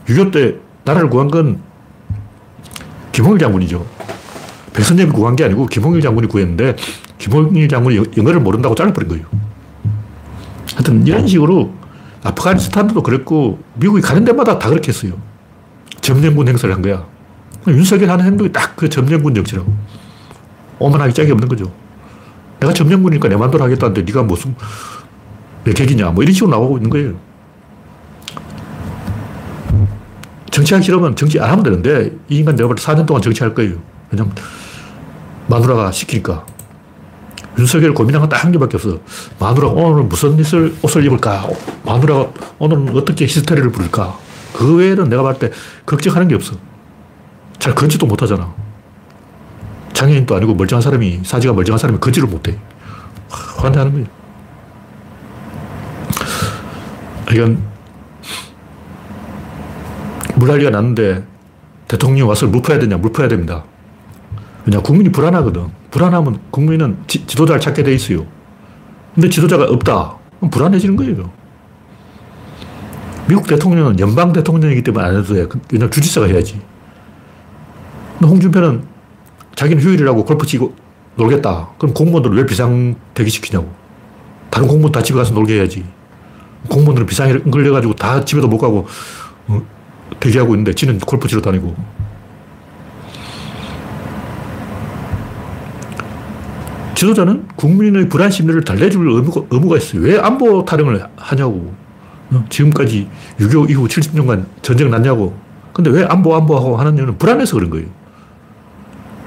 6.25때 0.07 0.57
나라를 0.83 1.09
구한 1.09 1.29
건 1.29 1.61
김홍일 3.11 3.39
장군이죠. 3.39 3.85
백선엽이 4.73 5.11
구한 5.11 5.35
게 5.35 5.45
아니고 5.45 5.65
김홍일 5.67 6.01
장군이 6.01 6.27
구했는데 6.27 6.75
김홍일 7.17 7.67
장군이 7.67 7.97
영어를 8.17 8.39
모른다고 8.41 8.75
잘라버린 8.75 9.09
거예요. 9.09 9.25
하여튼 10.75 11.05
이런 11.07 11.25
식으로 11.27 11.71
아프가니스탄도 12.23 13.01
그랬고 13.03 13.59
미국이 13.75 14.01
가는 14.01 14.23
데마다 14.25 14.59
다 14.59 14.69
그렇게 14.69 14.89
했어요. 14.89 15.13
점령군 16.01 16.47
행사를 16.47 16.73
한 16.73 16.81
거야. 16.81 17.05
윤석열 17.67 18.09
하는 18.09 18.25
행동이 18.25 18.51
딱 18.51 18.75
그 18.75 18.87
점령군 18.89 19.35
정치라고. 19.35 19.71
오만하기 20.79 21.13
짝이 21.13 21.31
없는 21.31 21.47
거죠. 21.49 21.71
내가 22.59 22.73
점령군이니까 22.73 23.27
내 23.29 23.35
마음대로 23.35 23.63
하겠다는데 23.65 24.01
네가 24.03 24.23
무슨 24.23 24.55
왜 25.65 25.73
객이냐 25.73 26.11
뭐 26.11 26.23
이런 26.23 26.33
식으로 26.33 26.51
나오고 26.51 26.77
있는 26.77 26.89
거예요. 26.89 27.13
정치하기 30.51 30.83
싫으면 30.85 31.15
정치 31.15 31.39
안 31.39 31.49
하면 31.51 31.63
되는데 31.63 32.11
이 32.27 32.39
인간 32.39 32.55
내가 32.55 32.67
볼 32.67 32.75
때 32.75 32.81
4년 32.83 33.05
동안 33.05 33.21
정치할 33.21 33.53
거예요. 33.53 33.75
왜냐면 34.11 34.33
마누라가 35.47 35.91
시키니까. 35.91 36.45
윤석열 37.59 37.93
고민한 37.93 38.21
건 38.21 38.29
딱 38.29 38.43
한 38.45 38.51
개밖에 38.53 38.77
없어. 38.77 38.99
마누라가 39.37 39.73
오늘 39.73 40.03
무슨 40.03 40.39
옷을, 40.39 40.73
옷을 40.81 41.05
입을까? 41.05 41.47
마누라가 41.83 42.31
오늘은 42.57 42.95
어떻게 42.97 43.25
히스테리를 43.25 43.69
부를까? 43.71 44.17
그 44.53 44.75
외에는 44.77 45.09
내가 45.09 45.23
봤을 45.23 45.49
때 45.49 45.51
걱정하는 45.85 46.29
게 46.29 46.35
없어. 46.35 46.55
잘 47.59 47.75
걷지도 47.75 48.05
못하잖아. 48.05 48.53
장애인도 49.91 50.35
아니고 50.35 50.55
멀쩡한 50.55 50.81
사람이, 50.81 51.21
사지가 51.25 51.53
멀쩡한 51.53 51.77
사람이 51.77 51.99
걷지를 51.99 52.29
못해. 52.29 52.57
환대하는 53.57 53.91
거예요. 53.91 54.07
이건 57.33 57.61
물난리가 60.35 60.69
났는데 60.71 61.25
대통령이 61.89 62.21
와서 62.21 62.47
물 62.47 62.61
퍼야 62.61 62.79
되냐? 62.79 62.97
물 62.97 63.11
퍼야 63.11 63.27
됩니다. 63.27 63.65
왜냐? 64.65 64.79
국민이 64.79 65.11
불안하거든. 65.11 65.78
불안하면 65.91 66.39
국민은 66.51 66.97
지, 67.07 67.25
도자를 67.25 67.59
찾게 67.59 67.83
돼 67.83 67.93
있어요. 67.93 68.25
근데 69.15 69.29
지도자가 69.29 69.65
없다. 69.65 70.17
그럼 70.37 70.49
불안해지는 70.51 70.95
거예요. 70.95 71.31
미국 73.27 73.47
대통령은 73.47 73.99
연방 73.99 74.33
대통령이기 74.33 74.83
때문에 74.83 75.05
안 75.05 75.17
해도 75.17 75.33
돼. 75.33 75.47
왜냐면 75.71 75.91
주지사가 75.91 76.27
해야지. 76.27 76.61
홍준표는 78.21 78.83
자기는 79.55 79.81
휴일이라고 79.83 80.25
골프 80.25 80.45
치고 80.45 80.73
놀겠다. 81.15 81.69
그럼 81.77 81.93
공무원들을 81.93 82.37
왜 82.37 82.45
비상 82.45 82.95
대기시키냐고. 83.13 83.69
다른 84.49 84.67
공무원 84.67 84.91
다 84.91 85.01
집에 85.01 85.17
가서 85.17 85.33
놀게 85.33 85.55
해야지. 85.55 85.85
공무원들은 86.69 87.05
비상에 87.05 87.37
걸려가지고 87.37 87.93
다 87.95 88.23
집에도 88.25 88.47
못 88.47 88.57
가고 88.57 88.87
어, 89.47 89.61
대기하고 90.19 90.53
있는데 90.55 90.73
지는 90.73 90.97
골프 90.99 91.27
치러 91.27 91.41
다니고. 91.41 91.75
지도자는 96.99 97.47
국민의 97.55 98.09
불안 98.09 98.29
심리를 98.29 98.61
달래줄 98.65 99.09
의무가, 99.09 99.41
의무가 99.49 99.77
있어요. 99.77 100.01
왜 100.01 100.19
안보 100.19 100.65
타령을 100.65 101.01
하냐고. 101.15 101.73
어, 102.31 102.43
지금까지 102.49 103.07
6.25 103.39 103.69
이후 103.69 103.87
70년간 103.87 104.43
전쟁 104.61 104.89
났냐고. 104.91 105.33
근데 105.71 105.89
왜 105.91 106.03
안보, 106.03 106.35
안보하고 106.35 106.75
하는 106.75 106.97
이유는 106.97 107.17
불안해서 107.17 107.55
그런 107.55 107.69
거예요. 107.69 107.87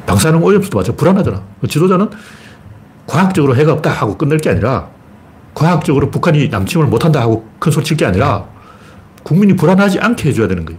방사능 0.05 0.45
오염수도 0.45 0.77
마찬 0.77 0.97
불안하잖아. 0.97 1.43
지도자는 1.67 2.11
과학적으로 3.07 3.57
해가 3.57 3.73
없다 3.73 3.91
하고 3.91 4.19
끝낼 4.19 4.37
게 4.37 4.51
아니라 4.51 4.89
과학적으로 5.55 6.11
북한이 6.11 6.49
남침을 6.49 6.89
못한다 6.89 7.23
하고 7.23 7.49
큰 7.59 7.73
소리 7.73 7.87
칠 7.87 7.97
게 7.97 8.05
아니라 8.05 8.45
국민이 9.23 9.57
불안하지 9.57 9.99
않게 9.99 10.29
해줘야 10.29 10.47
되는 10.47 10.67
거예요. 10.67 10.79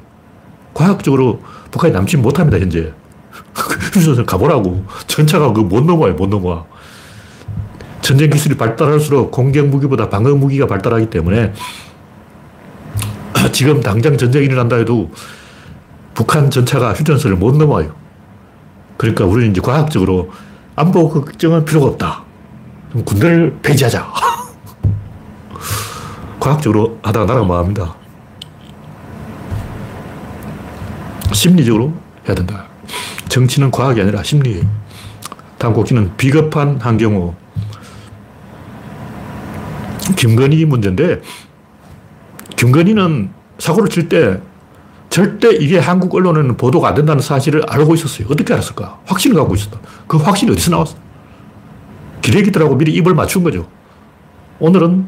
과학적으로 0.75 1.41
북한이 1.71 1.91
남침 1.91 2.21
못합니다, 2.21 2.59
현재. 2.59 2.93
휴전선 3.95 4.27
가보라고. 4.27 4.85
전차가 5.07 5.53
그못 5.53 5.85
넘어요, 5.85 6.13
못 6.13 6.29
넘어와. 6.29 6.65
전쟁 8.03 8.29
기술이 8.29 8.55
발달할수록 8.55 9.31
공격 9.31 9.67
무기보다 9.67 10.09
방어 10.09 10.35
무기가 10.35 10.67
발달하기 10.67 11.09
때문에 11.09 11.53
지금 13.53 13.81
당장 13.81 14.17
전쟁이 14.17 14.45
일어난다 14.45 14.75
해도 14.75 15.09
북한 16.13 16.51
전차가 16.51 16.93
휴전선을 16.93 17.37
못 17.37 17.55
넘어와요. 17.55 17.95
그러니까 18.97 19.25
우리는 19.25 19.51
이제 19.51 19.61
과학적으로 19.61 20.31
안보 20.75 21.09
걱정은 21.09 21.65
필요가 21.65 21.87
없다. 21.87 22.23
군대를 23.05 23.57
폐지하자. 23.63 24.05
과학적으로 26.39 26.99
하다가 27.03 27.25
나라가 27.25 27.47
망합니다. 27.47 27.95
심리적으로 31.31 31.93
해야 32.27 32.35
된다. 32.35 32.65
정치는 33.29 33.71
과학이 33.71 34.01
아니라 34.01 34.23
심리예요. 34.23 34.65
다음 35.57 35.73
곡지는 35.73 36.17
비겁한 36.17 36.79
한경호. 36.81 37.42
김건희 40.15 40.65
문제인데, 40.65 41.21
김건희는 42.55 43.31
사고를 43.59 43.89
칠 43.89 44.09
때 44.09 44.39
절대 45.09 45.51
이게 45.53 45.77
한국 45.77 46.15
언론에는 46.15 46.57
보도가 46.57 46.87
안 46.89 46.95
된다는 46.95 47.21
사실을 47.21 47.63
알고 47.69 47.93
있었어요. 47.93 48.27
어떻게 48.31 48.51
알았을까? 48.53 49.01
확신을 49.05 49.37
갖고 49.37 49.53
있었다. 49.53 49.79
그 50.07 50.17
확신이 50.17 50.51
어디서 50.51 50.71
나왔어? 50.71 50.95
기레기들하고 52.21 52.75
미리 52.75 52.93
입을 52.93 53.13
맞춘 53.13 53.43
거죠. 53.43 53.67
오늘은 54.59 55.05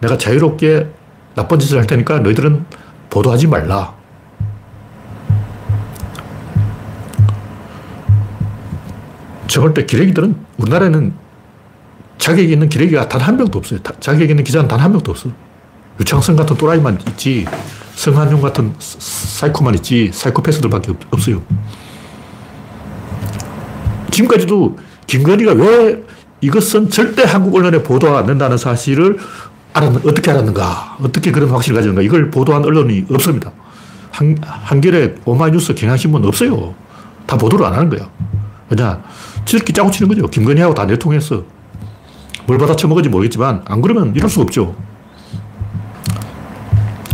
내가 0.00 0.18
자유롭게 0.18 0.88
나쁜 1.34 1.58
짓을 1.58 1.78
할 1.78 1.86
테니까 1.86 2.18
너희들은 2.18 2.66
보도하지 3.08 3.46
말라. 3.46 3.94
저럴 9.46 9.72
때 9.72 9.86
기레기들은 9.86 10.36
우리나라에는 10.58 11.14
자격이 12.18 12.52
있는 12.52 12.68
기레기가 12.68 13.08
단 13.08 13.20
한 13.20 13.36
명도 13.36 13.58
없어요. 13.58 13.80
자격이 14.00 14.30
있는 14.30 14.44
기자는 14.44 14.68
단 14.68 14.80
한 14.80 14.92
명도 14.92 15.10
없어. 15.12 15.28
유창성 16.00 16.36
같은 16.36 16.56
또라이만 16.56 16.98
있지, 17.08 17.46
성한용 17.94 18.40
같은 18.42 18.74
사이코만 18.78 19.74
있지, 19.76 20.10
사이코패스들밖에 20.12 20.90
없, 20.90 20.98
어요 21.28 21.42
지금까지도 24.10 24.76
김건희가 25.06 25.52
왜 25.52 26.02
이것은 26.40 26.90
절대 26.90 27.24
한국 27.24 27.54
언론에 27.56 27.82
보도가 27.82 28.18
안 28.18 28.26
된다는 28.26 28.56
사실을 28.58 29.18
알았는, 29.72 30.02
어떻게 30.06 30.30
알았는가? 30.30 30.98
어떻게 31.02 31.30
그런 31.32 31.48
확신을 31.50 31.76
가지는가? 31.76 32.02
이걸 32.02 32.30
보도한 32.30 32.64
언론이 32.64 33.06
없습니다. 33.10 33.52
한, 34.10 34.36
한겨레, 34.42 35.16
오마이뉴스, 35.24 35.74
경향신문 35.74 36.24
없어요. 36.24 36.74
다 37.26 37.36
보도를 37.36 37.66
안 37.66 37.74
하는 37.74 37.88
거야. 37.90 38.08
왜냐? 38.70 39.02
지들끼리 39.44 39.74
짜고 39.74 39.90
치는 39.90 40.08
거죠. 40.08 40.26
김건희하고 40.28 40.74
다 40.74 40.84
내통했어. 40.86 41.42
뭘 42.46 42.58
받아 42.58 42.76
처먹은지 42.76 43.08
모르겠지만, 43.08 43.62
안 43.66 43.82
그러면 43.82 44.14
이럴 44.14 44.30
수 44.30 44.40
없죠. 44.40 44.74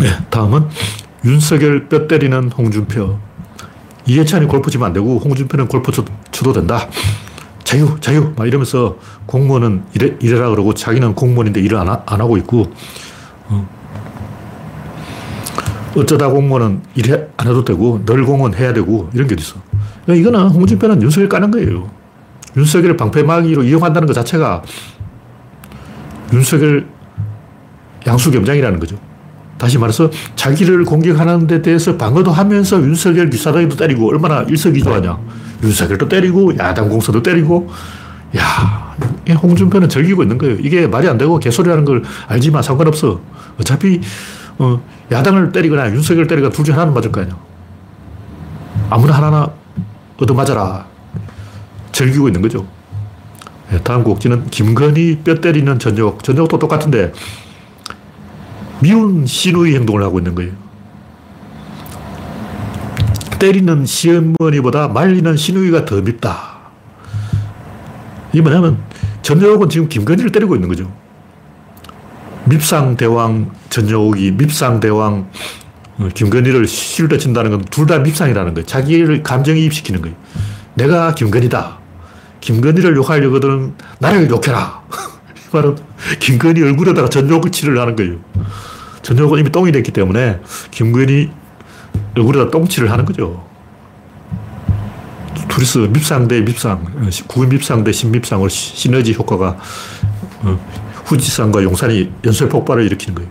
네, 0.01 0.09
다음은 0.31 0.69
윤석열 1.25 1.89
뼈 1.89 2.07
때리는 2.07 2.51
홍준표. 2.53 3.19
이해찬이 4.07 4.47
골프 4.47 4.71
치면 4.71 4.89
안 4.89 4.93
되고, 4.93 5.19
홍준표는 5.19 5.69
골프 5.69 5.93
쳐도 6.33 6.53
된다. 6.53 6.89
자유, 7.65 7.97
자유! 8.01 8.33
막 8.37 8.47
이러면서 8.47 8.97
공무원은 9.27 9.85
이래, 9.95 10.17
이래라 10.21 10.51
그러고 10.51 10.75
자기는 10.75 11.15
공무원인데 11.15 11.61
일을 11.61 11.79
안, 11.79 11.89
하, 11.89 12.03
안 12.05 12.21
하고 12.21 12.37
있고, 12.37 12.71
어. 13.49 13.69
어쩌다 15.97 16.29
공무원은 16.29 16.83
일 16.97 17.31
안 17.37 17.47
해도 17.49 17.65
되고, 17.65 18.05
늘 18.05 18.25
공무원 18.25 18.55
해야 18.55 18.73
되고, 18.73 19.09
이런 19.15 19.29
게 19.29 19.37
있어. 19.39 19.55
그러니까 20.05 20.29
이거는 20.29 20.49
홍준표는 20.51 21.01
윤석열 21.03 21.29
까는 21.29 21.51
거예요. 21.53 21.89
윤석열을 22.57 22.97
방패막이로 22.97 23.63
이용한다는 23.63 24.07
것 24.07 24.13
자체가 24.13 24.63
윤석열 26.33 26.87
양수겸장이라는 28.07 28.79
거죠. 28.81 28.97
다시 29.59 29.79
말해서 29.79 30.11
자기를 30.35 30.85
공격하는 30.85 31.47
데 31.47 31.63
대해서 31.63 31.97
방어도 31.97 32.33
하면서 32.33 32.81
윤석열 32.81 33.31
기사단도 33.31 33.77
때리고 33.77 34.09
얼마나 34.09 34.43
일석이조하냐. 34.43 35.19
윤석열도 35.63 36.09
때리고 36.09 36.57
야당 36.59 36.89
공서도 36.89 37.23
때리고 37.23 37.71
야 38.37 38.97
홍준표는 39.41 39.89
즐기고 39.89 40.23
있는 40.23 40.39
거예요. 40.39 40.57
이게 40.61 40.87
말이 40.89 41.09
안 41.09 41.17
되고 41.17 41.39
개소리하는 41.39 41.85
걸 41.85 42.03
알지만 42.27 42.63
상관없어. 42.63 43.21
어차피 43.61 44.01
어, 44.59 44.83
야당을 45.11 45.53
때리거나 45.53 45.91
윤석열 45.93 46.27
때리거나 46.27 46.53
둘 46.53 46.65
중 46.65 46.75
하나는 46.75 46.93
맞을 46.93 47.13
거 47.13 47.21
아니야. 47.21 47.37
아무나 48.91 49.15
하나나 49.15 49.49
얻어맞아라. 50.21 50.87
즐기고 51.93 52.29
있는 52.29 52.43
거죠. 52.43 52.67
네, 53.73 53.79
다음 53.83 54.05
곡지는 54.05 54.49
김건희 54.51 55.21
뼈 55.25 55.37
때리는 55.37 55.79
전역. 55.79 56.23
전역도 56.23 56.59
똑같은데 56.59 57.13
미운 58.81 59.25
신우의 59.25 59.75
행동을 59.77 60.03
하고 60.03 60.19
있는 60.19 60.35
거예요. 60.35 60.53
때리는 63.39 63.87
시어머니보다 63.87 64.89
말리는 64.89 65.37
신우이가 65.39 65.87
더 65.87 66.03
밉다. 66.03 66.59
이게 68.35 68.43
뭐냐면 68.43 68.79
전여옥은 69.23 69.71
지금 69.71 69.89
김건희를 69.89 70.33
때리고 70.33 70.55
있는 70.55 70.69
거죠. 70.69 70.93
밉상대왕 72.45 73.53
전여옥이 73.71 74.33
밉상대왕 74.33 75.31
어, 75.99 76.09
김건희를 76.13 76.67
실드 76.67 77.17
친다는 77.19 77.51
건 77.53 77.63
둘 77.71 77.87
다 77.87 77.99
밉상이라는 78.01 78.53
거예요. 78.53 78.67
자기를 78.67 79.23
감정이입시키는 79.23 80.03
거예요. 80.03 80.17
내가 80.75 81.15
김건희다. 81.15 81.79
김건희를 82.43 82.97
욕하려거든 82.97 83.75
나를 83.99 84.29
욕해라. 84.29 84.83
이 84.93 85.57
말은 85.57 85.77
김건희 86.19 86.63
얼굴에다가 86.63 87.09
전욕치를 87.09 87.81
하는 87.81 87.97
거예요. 87.97 88.17
전욕은 89.03 89.39
이미 89.39 89.51
똥이 89.51 89.73
됐기 89.73 89.93
때문에 89.93 90.41
김건희 90.71 91.31
얼굴에다 92.17 92.51
똥칠을 92.51 92.91
하는 92.91 93.05
거죠. 93.05 93.45
둘이서 95.49 95.89
밉상 95.89 96.29
대 96.29 96.41
밉상, 96.41 97.11
구밉상 97.27 97.85
대 97.85 97.93
신밉상으로 97.93 98.49
시너지 98.49 99.13
효과가 99.13 99.57
어, 100.43 100.67
후지산과 101.05 101.63
용산이 101.63 102.11
연쇄 102.25 102.49
폭발을 102.49 102.85
일으키는 102.87 103.15
거예요. 103.15 103.31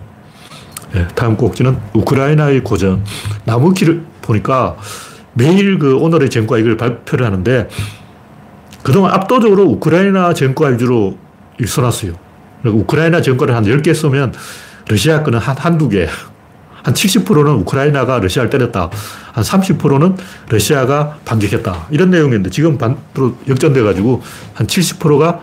네, 0.93 1.07
다음 1.15 1.35
꼭지는 1.35 1.77
우크라이나의 1.93 2.63
고전. 2.63 3.03
나무키를 3.45 4.03
보니까 4.21 4.77
매일 5.33 5.79
그 5.79 5.95
오늘의 5.95 6.29
전과 6.29 6.59
이걸 6.59 6.77
발표를 6.77 7.25
하는데 7.25 7.67
그동안 8.83 9.13
압도적으로 9.13 9.63
우크라이나 9.65 10.33
전과 10.33 10.69
위주로 10.69 11.17
써놨어요. 11.63 12.13
우크라이나 12.65 13.21
전과를 13.21 13.55
한 13.55 13.63
10개 13.63 13.93
쓰면 13.93 14.33
러시아 14.87 15.23
거는 15.23 15.39
한, 15.39 15.57
한두 15.57 15.89
개. 15.89 16.07
한 16.83 16.95
70%는 16.95 17.53
우크라이나가 17.59 18.19
러시아를 18.19 18.49
때렸다. 18.49 18.89
한 19.33 19.43
30%는 19.43 20.17
러시아가 20.49 21.17
반격했다. 21.25 21.87
이런 21.91 22.09
내용인데 22.09 22.49
지금 22.49 22.77
반으로 22.77 23.37
역전돼가지고 23.47 24.21
한 24.55 24.67
70%가 24.67 25.41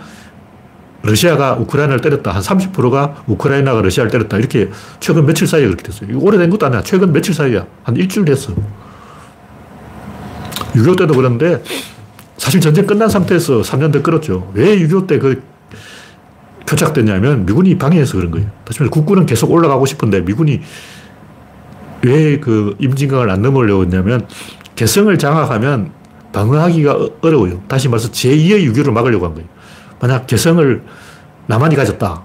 러시아가 1.02 1.54
우크라이나를 1.54 2.00
때렸다. 2.00 2.32
한 2.32 2.42
30%가 2.42 3.22
우크라이나가 3.28 3.80
러시아를 3.82 4.10
때렸다. 4.10 4.36
이렇게 4.38 4.68
최근 4.98 5.26
며칠 5.26 5.46
사이에 5.46 5.64
그렇게 5.64 5.84
됐어요. 5.84 6.18
오래된 6.18 6.50
것도 6.50 6.66
아니야. 6.66 6.82
최근 6.82 7.12
며칠 7.12 7.32
사이야. 7.32 7.66
한 7.84 7.96
일주일 7.96 8.24
됐어. 8.24 8.52
6.25 10.74 10.98
때도 10.98 11.14
그런데 11.14 11.62
사실 12.38 12.60
전쟁 12.60 12.86
끝난 12.86 13.08
상태에서 13.10 13.60
3년 13.60 13.92
더 13.92 14.00
끌었죠. 14.02 14.50
왜 14.54 14.78
6.25 14.78 15.06
때 15.06 15.18
그 15.18 15.42
표착됐냐면 16.66 17.46
미군이 17.46 17.78
방해해서 17.78 18.16
그런 18.18 18.30
거예요. 18.30 18.50
다시 18.64 18.80
말해 18.80 18.90
국군은 18.90 19.24
계속 19.26 19.50
올라가고 19.50 19.86
싶은데 19.86 20.20
미군이 20.20 20.60
왜 22.02 22.38
그 22.40 22.76
임진강을 22.78 23.28
안 23.30 23.42
넘으려고 23.42 23.82
했냐면 23.82 24.26
개성을 24.76 25.16
장악하면 25.18 25.92
방어하기가 26.32 27.08
어려워요. 27.22 27.62
다시 27.68 27.88
말해서 27.88 28.10
제2의 28.10 28.70
6.25를 28.72 28.92
막으려고 28.92 29.26
한 29.26 29.34
거예요. 29.34 29.48
만약 30.00 30.26
개성을 30.26 30.82
남한이 31.46 31.74
가졌다. 31.74 32.22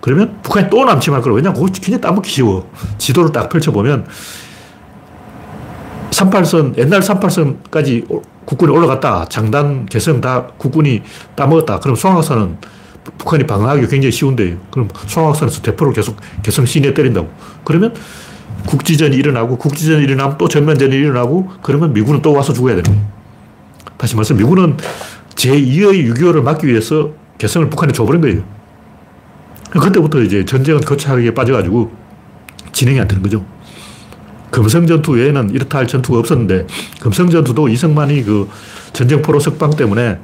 그러면 0.00 0.38
북한이 0.42 0.68
또 0.68 0.84
남침할 0.84 1.22
거라고. 1.22 1.36
왜냐면 1.36 1.54
그거 1.54 1.66
굉장히 1.72 2.00
따먹기 2.00 2.30
쉬워. 2.30 2.70
지도를 2.98 3.32
딱 3.32 3.48
펼쳐보면 3.48 4.06
38선, 6.10 6.76
옛날 6.76 7.00
38선까지 7.00 8.22
국군이 8.44 8.72
올라갔다. 8.72 9.26
장단, 9.28 9.86
개성 9.86 10.20
다 10.20 10.46
국군이 10.58 11.02
따먹었다. 11.34 11.80
그럼 11.80 11.96
송악선은 11.96 12.58
북한이 13.18 13.46
방어하기 13.46 13.86
굉장히 13.88 14.12
쉬운데 14.12 14.56
그럼 14.70 14.88
송악선에서 15.06 15.62
대포를 15.62 15.92
계속 15.92 16.16
개성 16.42 16.66
시내에 16.66 16.94
때린다고. 16.94 17.28
그러면 17.64 17.94
국지전이 18.66 19.16
일어나고 19.16 19.58
국지전이 19.58 20.02
일어나면 20.04 20.38
또 20.38 20.48
전면전이 20.48 20.94
일어나고 20.94 21.50
그러면 21.62 21.92
미군은 21.92 22.22
또 22.22 22.32
와서 22.32 22.52
죽어야 22.52 22.76
거예요. 22.80 23.00
다시 23.96 24.14
말해서 24.14 24.34
미군은 24.34 24.76
제2의 25.34 26.14
6.25를 26.14 26.42
막기 26.42 26.66
위해서 26.66 27.10
개성을 27.38 27.68
북한에 27.70 27.92
줘버린 27.92 28.20
거예요. 28.20 28.42
그때부터 29.70 30.20
이제 30.20 30.44
전쟁은 30.44 30.82
거창하게 30.82 31.34
빠져가지고 31.34 31.90
진행이 32.72 33.00
안 33.00 33.08
되는 33.08 33.22
거죠. 33.22 33.44
금성 34.52 34.86
전투 34.86 35.12
외에는 35.12 35.50
이렇다 35.50 35.78
할 35.78 35.86
전투가 35.88 36.18
없었는데 36.18 36.66
금성 37.00 37.30
전투도 37.30 37.68
이승만이 37.68 38.22
그 38.22 38.48
전쟁 38.92 39.22
포로 39.22 39.40
석방 39.40 39.70
때문에 39.70 40.18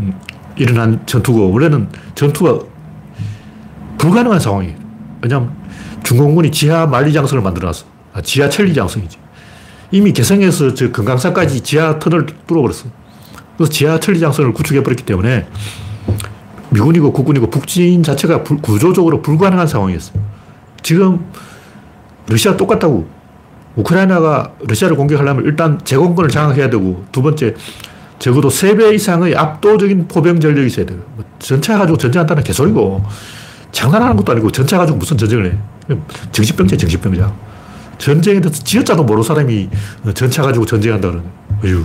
음, 0.00 0.14
일어난 0.56 1.00
전투고 1.04 1.52
원래는 1.52 1.88
전투가 2.14 2.58
불가능한 3.98 4.40
상황이에요. 4.40 4.74
왜냐하면 5.20 5.54
중공군이 6.02 6.50
지하 6.50 6.86
만리장성을 6.86 7.42
만들어놨어. 7.42 7.84
아, 8.14 8.22
지하 8.22 8.48
천리장성이지. 8.48 9.18
이미 9.90 10.12
개성에서 10.12 10.72
저 10.72 10.90
금강산까지 10.90 11.60
지하 11.60 11.98
터널 11.98 12.24
뚫어버렸어. 12.46 12.86
그래서 13.56 13.70
지하 13.70 14.00
천리장성을 14.00 14.50
구축해버렸기 14.54 15.04
때문에 15.04 15.46
미군이고 16.70 17.12
국군이고 17.12 17.50
북진 17.50 18.02
자체가 18.02 18.44
불, 18.44 18.62
구조적으로 18.62 19.20
불가능한 19.20 19.66
상황이었어. 19.66 20.14
지금 20.82 21.26
러시아 22.28 22.56
똑같다고. 22.56 23.17
우크라이나가 23.78 24.52
러시아를 24.66 24.96
공격하려면 24.96 25.44
일단 25.44 25.78
제공권을 25.84 26.30
장악해야 26.30 26.68
되고 26.68 27.04
두 27.12 27.22
번째 27.22 27.54
적어도 28.18 28.48
3배 28.48 28.94
이상의 28.94 29.36
압도적인 29.36 30.08
포병 30.08 30.40
전력이 30.40 30.66
있어야 30.66 30.84
돼요. 30.84 30.98
뭐 31.14 31.24
전차 31.38 31.78
가지고 31.78 31.96
전쟁한다는 31.96 32.42
개소리고 32.42 33.04
장난하는 33.70 34.16
것도 34.16 34.32
아니고 34.32 34.50
전차 34.50 34.78
가지고 34.78 34.98
무슨 34.98 35.16
전쟁을 35.16 35.52
해. 35.52 35.96
정신병자 36.32 36.76
정신병자. 36.76 37.32
전쟁에 37.98 38.40
대해서 38.40 38.62
지어짜도 38.62 39.04
모르는 39.04 39.22
사람이 39.22 39.68
전차 40.14 40.42
가지고 40.42 40.66
전쟁한다 40.66 41.10
그러네. 41.10 41.26
어휴. 41.64 41.84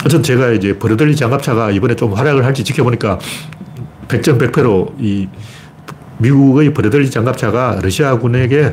어쨌든 0.00 0.22
제가 0.22 0.50
이제 0.50 0.76
버려들리 0.78 1.14
장갑차가 1.14 1.70
이번에 1.70 1.94
좀 1.94 2.14
활약을 2.14 2.44
할지 2.44 2.64
지켜보니까 2.64 3.18
백전백패로 4.08 4.94
이 4.98 5.28
미국의 6.18 6.74
버려들리 6.74 7.10
장갑차가 7.10 7.80
러시아군에게 7.82 8.66
어, 8.66 8.72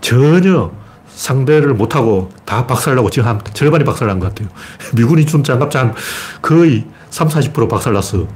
전혀 0.00 0.70
상대를 1.08 1.74
못하고 1.74 2.30
다 2.44 2.66
박살나고 2.66 3.10
지금 3.10 3.28
한 3.28 3.40
절반이 3.52 3.84
박살난 3.84 4.18
것 4.18 4.28
같아요. 4.28 4.48
미군이 4.94 5.26
준 5.26 5.44
장갑차 5.44 5.80
한 5.80 5.94
거의 6.40 6.84
3, 7.10 7.28
40% 7.28 7.68
박살났어. 7.68 8.26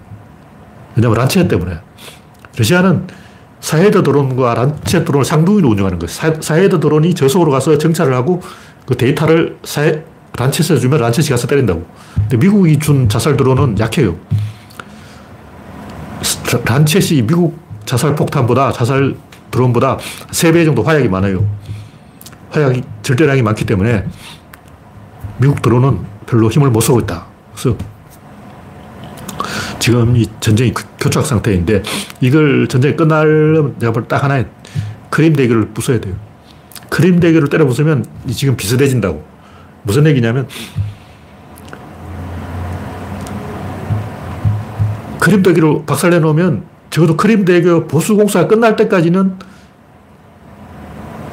왜냐면 0.95 1.17
란쳇 1.17 1.47
때문에. 1.47 1.79
러시아는 2.57 3.07
사헤드 3.61 4.03
드론과 4.03 4.55
란쳇 4.55 5.05
드론을 5.05 5.25
쌍둥이로 5.25 5.69
운영하는 5.69 5.99
거예요. 5.99 6.41
사헤드 6.41 6.79
드론이 6.79 7.15
저속으로 7.15 7.51
가서 7.51 7.77
정찰을 7.79 8.15
하고 8.15 8.41
그 8.87 8.97
데이터를 8.97 9.59
사헤, 9.65 10.05
란쳇에 10.39 10.79
주면 10.79 11.01
란쳇이 11.01 11.29
가서 11.29 11.47
때린다고. 11.47 11.85
근데 12.15 12.37
미국이 12.37 12.79
준 12.79 13.09
자살 13.09 13.37
드론은 13.37 13.79
약해요. 13.79 14.17
란쳇이 16.65 17.23
미국 17.23 17.59
자살 17.85 18.15
폭탄보다 18.15 18.73
자살 18.73 19.17
드론보다 19.57 19.97
3배 20.31 20.65
정도 20.65 20.83
화약이 20.83 21.09
많아요. 21.09 21.45
화약이 22.51 22.83
절대량이 23.03 23.43
많기 23.43 23.65
때문에 23.65 24.05
미국 25.39 25.63
드론은 25.63 26.01
별로 26.27 26.51
힘을 26.51 26.71
못 26.71 26.81
쓰고 26.81 27.01
있다. 27.01 27.27
그래서 27.55 27.77
지금 29.79 30.17
이 30.17 30.27
전쟁이 30.41 30.73
교착 31.01 31.25
상태인데 31.25 31.83
이걸 32.21 32.69
전쟁이 32.69 32.97
끝나려면 32.97 33.77
내가 33.79 33.93
볼 33.93 34.07
딱 34.09 34.23
하나의 34.23 34.47
크림 35.11 35.33
대교를 35.35 35.73
부숴야 35.73 36.03
돼요. 36.03 36.15
크림 36.91 37.21
대교를 37.21 37.49
때려 37.49 37.67
부수면 37.67 38.05
지금 38.31 38.57
비슷해진다고. 38.57 39.25
무슨 39.83 40.07
얘기냐면 40.07 40.49
크림대교로 45.21 45.85
박살내 45.85 46.19
놓으면 46.21 46.65
적어도 46.97 47.15
크림대교 47.15 47.89
보수공사가 47.89 48.49
끝날 48.49 48.75
때까지는 48.75 49.35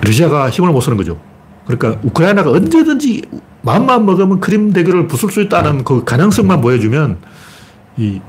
러시아가 0.02 0.50
힘을 0.50 0.72
못 0.74 0.82
쓰는 0.82 0.98
거죠. 0.98 1.22
그러니까 1.66 2.02
우크라이나가 2.04 2.52
언제든지 2.52 3.22
마음만 3.62 4.06
먹으면 4.06 4.42
크림대교를 4.42 5.08
부술 5.08 5.32
수 5.32 5.40
있다는 5.40 5.86
그 5.86 6.04
가능성만 6.04 6.60
보여주면 6.60 7.20
이 7.96 8.20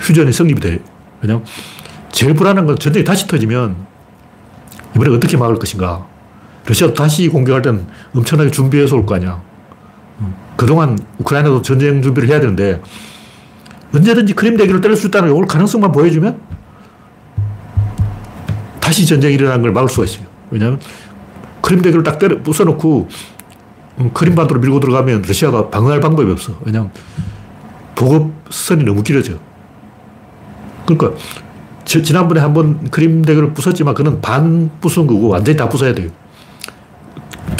휴전이 0.00 0.34
성립이 0.34 0.60
돼요. 0.60 0.78
왜냐면 1.22 1.46
제일 2.12 2.34
불안한 2.34 2.66
건 2.66 2.78
전쟁이 2.78 3.04
다시 3.06 3.26
터지면 3.26 3.76
이번에 4.94 5.16
어떻게 5.16 5.38
막을 5.38 5.58
것인가. 5.58 6.06
러시아 6.66 6.92
다시 6.92 7.26
공격할 7.28 7.62
땐 7.62 7.86
엄청나게 8.14 8.50
준비해서 8.50 8.96
올 8.96 9.06
거 9.06 9.14
아니야. 9.14 9.40
그동안 10.56 10.98
우크라이나도 11.20 11.62
전쟁 11.62 12.02
준비를 12.02 12.28
해야 12.28 12.38
되는데 12.38 12.82
언제든지 13.94 14.34
크림 14.34 14.56
대기를 14.56 14.80
때릴 14.80 14.96
수 14.96 15.08
있다는 15.08 15.32
올 15.32 15.46
가능성만 15.46 15.92
보여주면 15.92 16.40
다시 18.80 19.06
전쟁이 19.06 19.34
일어나는 19.34 19.62
걸 19.62 19.72
막을 19.72 19.88
수가 19.88 20.04
있어요. 20.04 20.26
왜냐하면 20.50 20.80
크림 21.60 21.82
대기를 21.82 22.02
딱 22.02 22.18
때려 22.18 22.40
부숴놓고 22.42 23.08
크림반도로 24.14 24.60
밀고 24.60 24.80
들어가면 24.80 25.22
러시아가 25.26 25.68
방어할 25.68 26.00
방법이 26.00 26.30
없어. 26.30 26.58
왜냐하면 26.64 26.90
보급선이 27.94 28.84
너무 28.84 29.02
길어져. 29.02 29.34
그러니까 30.86 31.16
지난번에 31.84 32.40
한 32.40 32.54
번 32.54 32.88
크림 32.90 33.22
대교를 33.22 33.52
부쉈지만 33.52 33.94
그는 33.94 34.20
반 34.20 34.70
부순 34.80 35.06
거고 35.06 35.28
완전히 35.28 35.56
다 35.56 35.68
부숴야 35.68 35.94
돼요. 35.94 36.10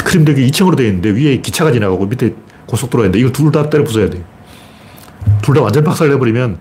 크림 0.04 0.24
대교 0.24 0.40
2층으로 0.40 0.76
되어 0.76 0.86
있는데 0.86 1.10
위에 1.10 1.40
기차가 1.40 1.72
지나가고 1.72 2.06
밑에 2.06 2.34
고속도로가 2.66 3.06
있는데 3.06 3.18
이거 3.20 3.30
둘다 3.32 3.68
때려 3.68 3.84
부숴야 3.84 4.10
돼요. 4.10 4.22
둘 5.50 5.54
다 5.54 5.62
완전 5.62 5.82
박살 5.82 6.08
내버리면 6.10 6.58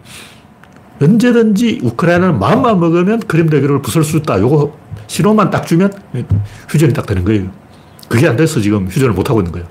언제든지 1.02 1.80
우크라이나는 1.84 2.40
마음만 2.40 2.80
먹으면 2.80 3.20
크림 3.22 3.48
대교를 3.50 3.82
부술 3.82 4.04
수 4.04 4.18
있다. 4.18 4.40
요거 4.40 4.76
신호만 5.08 5.50
딱 5.52 5.66
주면 5.66 5.92
휴전이 6.70 6.94
딱 6.94 7.06
되는 7.06 7.24
거예요. 7.24 7.50
그게 8.08 8.28
안 8.28 8.36
돼서 8.36 8.60
지금 8.60 8.88
휴전을 8.88 9.14
못 9.14 9.30
하고 9.30 9.40
있는 9.40 9.52
거예요. 9.52 9.68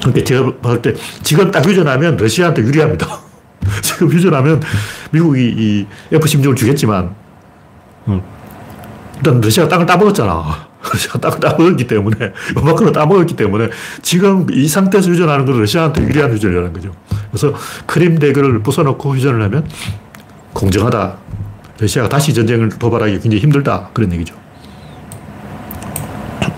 그러니까 0.00 0.24
제가 0.24 0.52
봤을 0.62 0.82
때 0.82 0.94
지금 1.22 1.50
딱 1.50 1.64
휴전하면 1.66 2.16
러시아한테 2.16 2.62
유리합니다. 2.62 3.06
지금 3.82 4.08
휴전하면 4.08 4.60
미국이 5.10 5.40
이 5.56 5.86
F-16을 6.12 6.56
주겠지만, 6.56 7.14
음, 8.08 8.22
일단 9.16 9.40
러시아가 9.40 9.68
땅을 9.68 9.86
따먹었잖아. 9.86 10.68
러시아가 10.82 11.18
땅을 11.18 11.40
따먹었기 11.40 11.86
때문에, 11.86 12.32
요만큼을 12.56 12.92
따먹었기 12.92 13.36
때문에, 13.36 13.68
지금 14.02 14.46
이 14.50 14.66
상태에서 14.68 15.10
휴전하는 15.10 15.46
건 15.46 15.60
러시아한테 15.60 16.02
유리한 16.02 16.32
휴전이라는 16.32 16.72
거죠. 16.72 16.94
그래서 17.30 17.54
크림 17.86 18.18
대교를 18.18 18.62
부숴놓고 18.62 19.16
휴전을 19.16 19.42
하면 19.42 19.66
공정하다. 20.52 21.16
러시아가 21.78 22.08
다시 22.08 22.32
전쟁을 22.34 22.68
도발하기 22.70 23.20
굉장히 23.20 23.38
힘들다. 23.40 23.90
그런 23.92 24.12
얘기죠. 24.12 24.34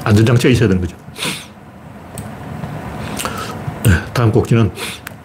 안전장치가 0.04 0.52
있어야 0.52 0.68
되는 0.68 0.82
거죠. 0.82 0.96
네, 3.84 3.90
다음 4.12 4.32
꼭지는 4.32 4.70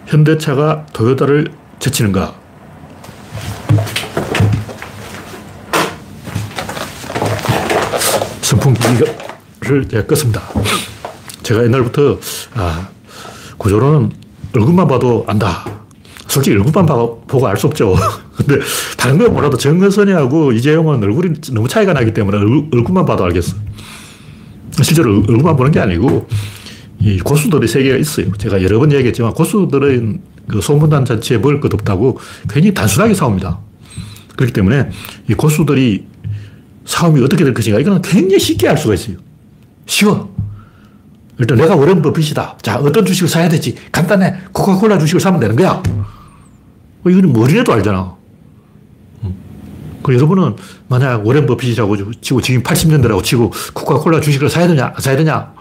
현대차가 0.06 0.86
토요타를 0.92 1.48
제치는가? 1.78 2.39
선풍기를 9.70 9.88
제가 9.88 10.04
껐습니다. 10.04 10.40
제가 11.42 11.64
옛날부터, 11.64 12.18
아, 12.54 12.88
구조론은 13.56 14.10
얼굴만 14.54 14.88
봐도 14.88 15.24
안다. 15.28 15.64
솔직히 16.26 16.56
얼굴만 16.56 16.86
보고 16.86 17.46
알 17.46 17.56
수 17.56 17.68
없죠. 17.68 17.94
근데 18.36 18.58
다른 18.96 19.18
건 19.18 19.32
몰라도 19.32 19.56
정근선이하고 19.56 20.52
이재용은 20.52 21.02
얼굴이 21.02 21.40
너무 21.52 21.68
차이가 21.68 21.92
나기 21.92 22.12
때문에 22.12 22.38
얼굴, 22.38 22.92
만 22.92 23.06
봐도 23.06 23.24
알겠어. 23.24 23.56
실제로 24.82 25.16
얼굴만 25.16 25.56
보는 25.56 25.72
게 25.72 25.80
아니고 25.80 26.28
이 27.00 27.18
고수들이 27.18 27.66
세계가 27.66 27.96
있어요. 27.96 28.32
제가 28.36 28.62
여러 28.62 28.78
번 28.78 28.92
얘기했지만 28.92 29.32
고수들은 29.32 30.20
그 30.48 30.60
소문단 30.60 31.04
자체에 31.04 31.38
먹을 31.38 31.60
것 31.60 31.72
없다고 31.72 32.18
괜히 32.48 32.74
단순하게 32.74 33.14
싸웁니다. 33.14 33.58
그렇기 34.36 34.52
때문에 34.52 34.90
이 35.28 35.34
고수들이 35.34 36.06
싸움이 36.84 37.22
어떻게 37.22 37.44
될 37.44 37.54
것인가 37.54 37.78
이거는 37.78 38.02
굉장히 38.02 38.38
쉽게 38.38 38.68
알 38.68 38.76
수가 38.76 38.94
있어요. 38.94 39.16
쉬워. 39.86 40.34
일단 41.38 41.56
내가 41.56 41.74
워렌 41.74 42.02
버핏이다. 42.02 42.58
자, 42.60 42.76
어떤 42.76 43.04
주식을 43.04 43.28
사야 43.28 43.48
되지? 43.48 43.74
간단해. 43.90 44.34
코카콜라 44.52 44.98
주식을 44.98 45.20
사면 45.20 45.40
되는 45.40 45.56
거야. 45.56 45.82
어, 47.02 47.08
이건 47.08 47.32
머리라도 47.32 47.72
알잖아. 47.72 48.14
음. 49.24 49.34
그 50.02 50.14
여러분은 50.14 50.56
만약 50.88 51.26
워렌 51.26 51.46
버핏이라고 51.46 52.20
치고 52.20 52.42
지금 52.42 52.62
80년대라고 52.62 53.24
치고 53.24 53.52
코카콜라 53.72 54.20
주식을 54.20 54.50
사야 54.50 54.66
되냐, 54.68 54.92
안 54.94 55.00
사야 55.00 55.16
되냐? 55.16 55.52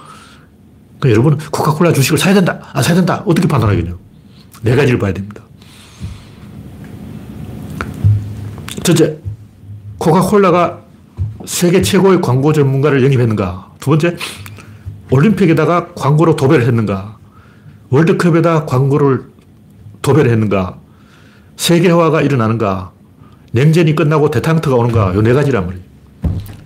그 0.99 1.09
여러분은 1.09 1.37
코카콜라 1.37 1.93
주식을 1.93 2.17
사야 2.17 2.33
된다, 2.33 2.59
안 2.73 2.83
사야 2.83 2.95
된다. 2.95 3.23
어떻게 3.25 3.47
판단하겠냐? 3.47 3.93
네 4.63 4.75
가지를 4.75 4.99
봐야 4.99 5.13
됩니다. 5.13 5.41
첫째, 8.83 9.17
코카콜라가 9.97 10.81
세계 11.45 11.81
최고의 11.81 12.19
광고 12.21 12.51
전문가를 12.51 13.01
영입했는가? 13.05 13.68
두 13.79 13.91
번째, 13.91 14.15
올림픽에다가 15.11 15.93
광고로 15.95 16.35
도배를 16.35 16.65
했는가? 16.67 17.17
월드컵에다 17.89 18.65
광고를 18.65 19.23
도배를 20.01 20.31
했는가? 20.31 20.77
세계화가 21.57 22.21
일어나는가? 22.21 22.91
냉전이 23.51 23.95
끝나고 23.95 24.29
대탕트가 24.29 24.75
오는가? 24.75 25.13
요 25.15 25.21
네 25.21 25.33
가지란 25.33 25.65
말이에요. 25.65 25.83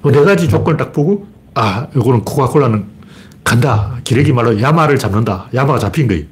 요네 0.06 0.23
가지 0.26 0.49
조건을 0.49 0.78
딱 0.78 0.91
보고, 0.91 1.26
아, 1.56 1.88
요거는 1.95 2.21
코카콜라는 2.26 2.86
간다. 3.43 3.97
기레기 4.04 4.34
말로 4.34 4.60
야마를 4.60 4.97
잡는다. 4.97 5.47
야마가 5.54 5.80
잡힌 5.80 6.08
거예요. 6.08 6.26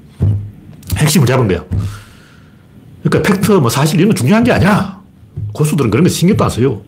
핵심을 0.98 1.26
잡은 1.26 1.48
거야. 1.48 1.64
그러니까 3.04 3.34
팩트, 3.34 3.52
뭐 3.54 3.70
사실 3.70 3.96
이런 4.00 4.10
건 4.10 4.16
중요한 4.16 4.44
게 4.44 4.52
아니야. 4.52 5.00
고수들은 5.54 5.90
그런 5.90 6.04
거 6.04 6.10
신경도 6.10 6.44
안 6.44 6.50
써요. 6.50 6.82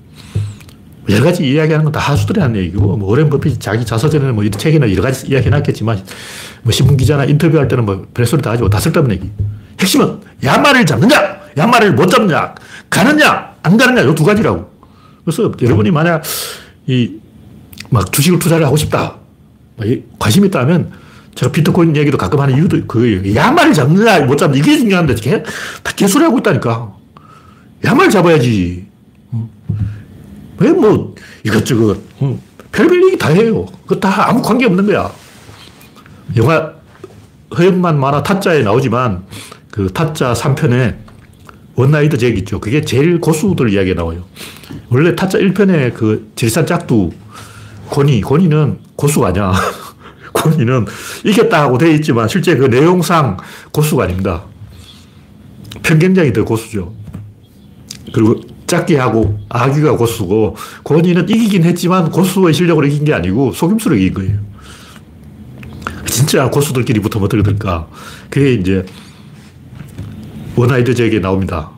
여러 1.09 1.23
가지 1.25 1.43
이야기하는 1.43 1.83
건 1.85 1.91
다 1.91 1.99
하수들이 1.99 2.39
하는 2.39 2.55
얘기고, 2.61 2.97
뭐, 2.97 3.09
오랜 3.09 3.29
버핏이 3.29 3.59
자기 3.59 3.85
자서전에 3.85 4.31
뭐, 4.31 4.47
책이나 4.49 4.89
여러 4.91 5.01
가지 5.01 5.27
이야기 5.27 5.47
해놨겠지만, 5.47 6.01
뭐, 6.63 6.71
신문 6.71 6.97
기자나 6.97 7.25
인터뷰할 7.25 7.67
때는 7.67 7.85
뭐, 7.85 8.05
별소리 8.13 8.41
다 8.41 8.51
하죠. 8.51 8.69
다 8.69 8.79
쓸데없는 8.79 9.15
얘기. 9.15 9.29
핵심은, 9.79 10.19
야마를 10.43 10.85
잡느냐, 10.85 11.37
야마를 11.57 11.93
못 11.93 12.07
잡느냐, 12.07 12.55
가느냐, 12.89 13.53
안 13.63 13.77
가느냐, 13.77 14.05
요 14.05 14.15
두 14.15 14.23
가지라고. 14.23 14.71
그래서 15.25 15.51
여러분이 15.61 15.91
만약, 15.91 16.23
이, 16.87 17.11
막 17.89 18.11
주식을 18.11 18.39
투자를 18.39 18.65
하고 18.65 18.77
싶다. 18.77 19.17
관심 20.19 20.45
있다면, 20.45 20.91
제가 21.35 21.51
비트코인 21.51 21.95
얘기도 21.97 22.17
가끔 22.17 22.39
하는 22.39 22.55
이유도 22.55 22.77
그거예요. 22.87 23.35
야마를 23.35 23.73
잡느냐, 23.73 24.21
못 24.21 24.37
잡느냐, 24.37 24.63
이게 24.63 24.77
중요한데, 24.77 25.15
다 25.83 25.91
개소리 25.95 26.23
하고 26.23 26.37
있다니까. 26.39 26.93
야마를 27.83 28.09
잡아야지. 28.09 28.85
왜 30.63 30.71
뭐 30.71 31.13
이것저것 31.43 31.97
응. 32.21 32.39
별별 32.71 33.03
얘기 33.05 33.17
다 33.17 33.29
해요. 33.29 33.65
그거 33.85 33.99
다 33.99 34.29
아무 34.29 34.41
관계 34.41 34.65
없는 34.65 34.85
거야. 34.85 35.11
영화 36.35 36.71
허영만 37.55 37.99
만화 37.99 38.23
타짜에 38.23 38.63
나오지만 38.63 39.25
그 39.69 39.91
타짜 39.93 40.33
3편에 40.33 40.95
원 41.75 41.94
아이드 41.94 42.17
잭 42.17 42.37
있죠. 42.39 42.59
그게 42.59 42.81
제일 42.81 43.19
고수들 43.19 43.71
이야기가 43.71 44.01
나와요. 44.01 44.23
원래 44.89 45.15
타짜 45.15 45.37
1편에 45.37 45.93
그 45.93 46.31
지리산 46.35 46.65
작두 46.65 47.11
고니, 47.89 48.21
고니는 48.21 48.79
고수가 48.95 49.27
아니야. 49.27 49.53
고니는 50.33 50.85
이겼다 51.25 51.61
하고 51.61 51.77
돼 51.77 51.93
있지만 51.95 52.27
실제 52.27 52.55
그 52.55 52.65
내용상 52.65 53.37
고수가 53.71 54.05
아닙니다. 54.05 54.43
편경장이 55.83 56.33
더 56.33 56.43
고수죠. 56.43 56.93
그리고 58.13 58.39
짝귀하고 58.73 59.39
아귀가 59.49 59.95
고수고 59.95 60.55
고니는 60.83 61.29
이기긴 61.29 61.63
했지만 61.63 62.09
고수의 62.09 62.53
실력으로 62.53 62.87
이긴 62.87 63.05
게 63.05 63.13
아니고 63.13 63.53
속임수로 63.53 63.95
이긴 63.95 64.13
거예요. 64.13 64.39
진짜 66.07 66.49
고수들끼리 66.49 66.99
붙으면 66.99 67.25
어떻게 67.25 67.43
될까? 67.43 67.87
그게 68.29 68.53
이제 68.53 68.85
원하이드제에게 70.55 71.19
나옵니다. 71.19 71.71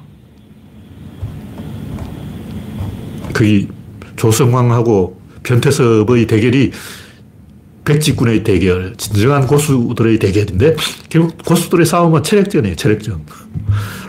그 3.34 3.68
조성왕하고 4.16 5.20
변태섭의 5.44 6.28
대결이 6.28 6.72
백지군의 7.86 8.44
대결, 8.44 8.96
진정한 8.98 9.48
고수들의 9.48 10.20
대결인데 10.20 10.76
결국 11.10 11.38
고수들의 11.46 11.86
싸움은 11.86 12.24
체력전이에요, 12.24 12.76
체력전. 12.76 13.26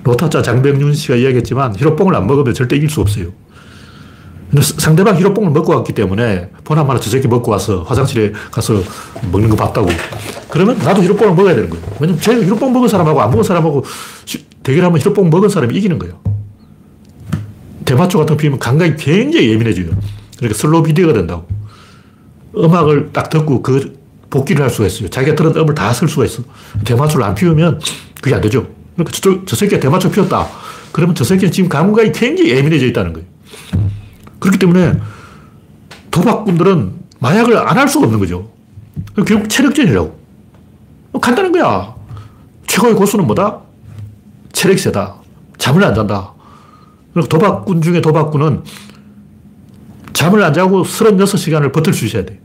로타자 0.05 0.43
장병윤 0.43 0.95
씨가 0.95 1.17
이야기했지만 1.17 1.77
히로뽕을 1.77 2.15
안 2.15 2.27
먹으면 2.27 2.55
절대 2.55 2.77
이길 2.77 2.89
수 2.89 3.01
없어요. 3.01 3.33
상대방 4.62 5.19
히로뽕을 5.19 5.51
먹고 5.51 5.75
왔기 5.75 5.93
때문에 5.93 6.51
보나마나 6.65 7.01
저 7.01 7.11
새끼 7.11 7.29
먹고 7.29 7.51
와서 7.51 7.83
화장실에 7.83 8.33
가서 8.51 8.83
먹는 9.31 9.51
거 9.51 9.57
봤다고. 9.57 9.89
그러면 10.49 10.79
나도 10.79 11.03
히로뽕을 11.03 11.35
먹어야 11.35 11.55
되는 11.55 11.69
거예요. 11.69 11.85
왜냐면 12.01 12.21
제가 12.21 12.43
히로뽕 12.43 12.73
먹은 12.73 12.89
사람하고 12.89 13.21
안 13.21 13.31
먹은 13.31 13.45
사람하고 13.45 13.85
대결하면 14.62 15.01
히로뽕 15.01 15.29
먹은 15.31 15.49
사람이 15.49 15.77
이기는 15.77 15.99
거예요. 15.99 16.21
대마초 17.85 18.19
같은 18.19 18.37
피면 18.37 18.59
감각이 18.59 18.97
굉장히 18.97 19.51
예민해져요. 19.51 19.91
그러니까 20.39 20.59
슬로우 20.59 20.83
비디오가 20.83 21.12
된다고. 21.12 21.47
음악을 22.57 23.11
딱 23.12 23.29
듣고 23.31 23.62
그 23.62 23.99
복기를 24.31 24.62
할 24.62 24.71
수가 24.71 24.87
있어요. 24.87 25.09
자기가 25.09 25.37
들은 25.37 25.57
음을 25.57 25.75
다 25.75 25.92
쓸 25.92 26.09
수가 26.09 26.25
있어. 26.25 26.42
대마초를 26.85 27.25
안 27.25 27.35
피우면 27.35 27.81
그게 28.21 28.35
안 28.35 28.40
되죠. 28.40 28.66
그러니까 28.95 29.16
저, 29.21 29.45
저 29.45 29.57
새끼가 29.57 29.81
대마초 29.81 30.11
피웠다. 30.11 30.49
그러면 30.92 31.14
저 31.14 31.25
새끼는 31.25 31.53
지금 31.53 31.69
감각이 31.69 32.12
굉장히 32.12 32.51
예민해져 32.51 32.87
있다는 32.87 33.12
거예요. 33.12 33.29
그렇기 34.40 34.59
때문에 34.59 34.95
도박꾼들은 36.11 36.92
마약을 37.21 37.57
안 37.57 37.77
할 37.79 37.88
수가 37.88 38.07
없는 38.07 38.19
거죠. 38.19 38.51
결국 39.27 39.49
체력전이라고. 39.49 40.19
간단한 41.21 41.53
거야. 41.53 41.95
최고의 42.66 42.95
고수는 42.95 43.27
뭐다? 43.27 43.61
체력이 44.53 44.81
세다. 44.81 45.14
잠을 45.59 45.85
안 45.85 45.95
잔다. 45.95 46.33
도박꾼 47.14 47.81
중에 47.81 48.01
도박꾼은 48.01 48.62
잠을 50.12 50.42
안 50.42 50.53
자고 50.53 50.83
36시간을 50.83 51.73
버틸 51.73 51.92
수 51.95 52.05
있어야 52.07 52.25
돼. 52.25 52.40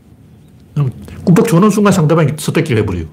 꿈뻑 1.23 1.47
조는 1.47 1.69
순간 1.69 1.93
상대방이 1.93 2.34
선택기를 2.38 2.81
해버려요. 2.81 3.05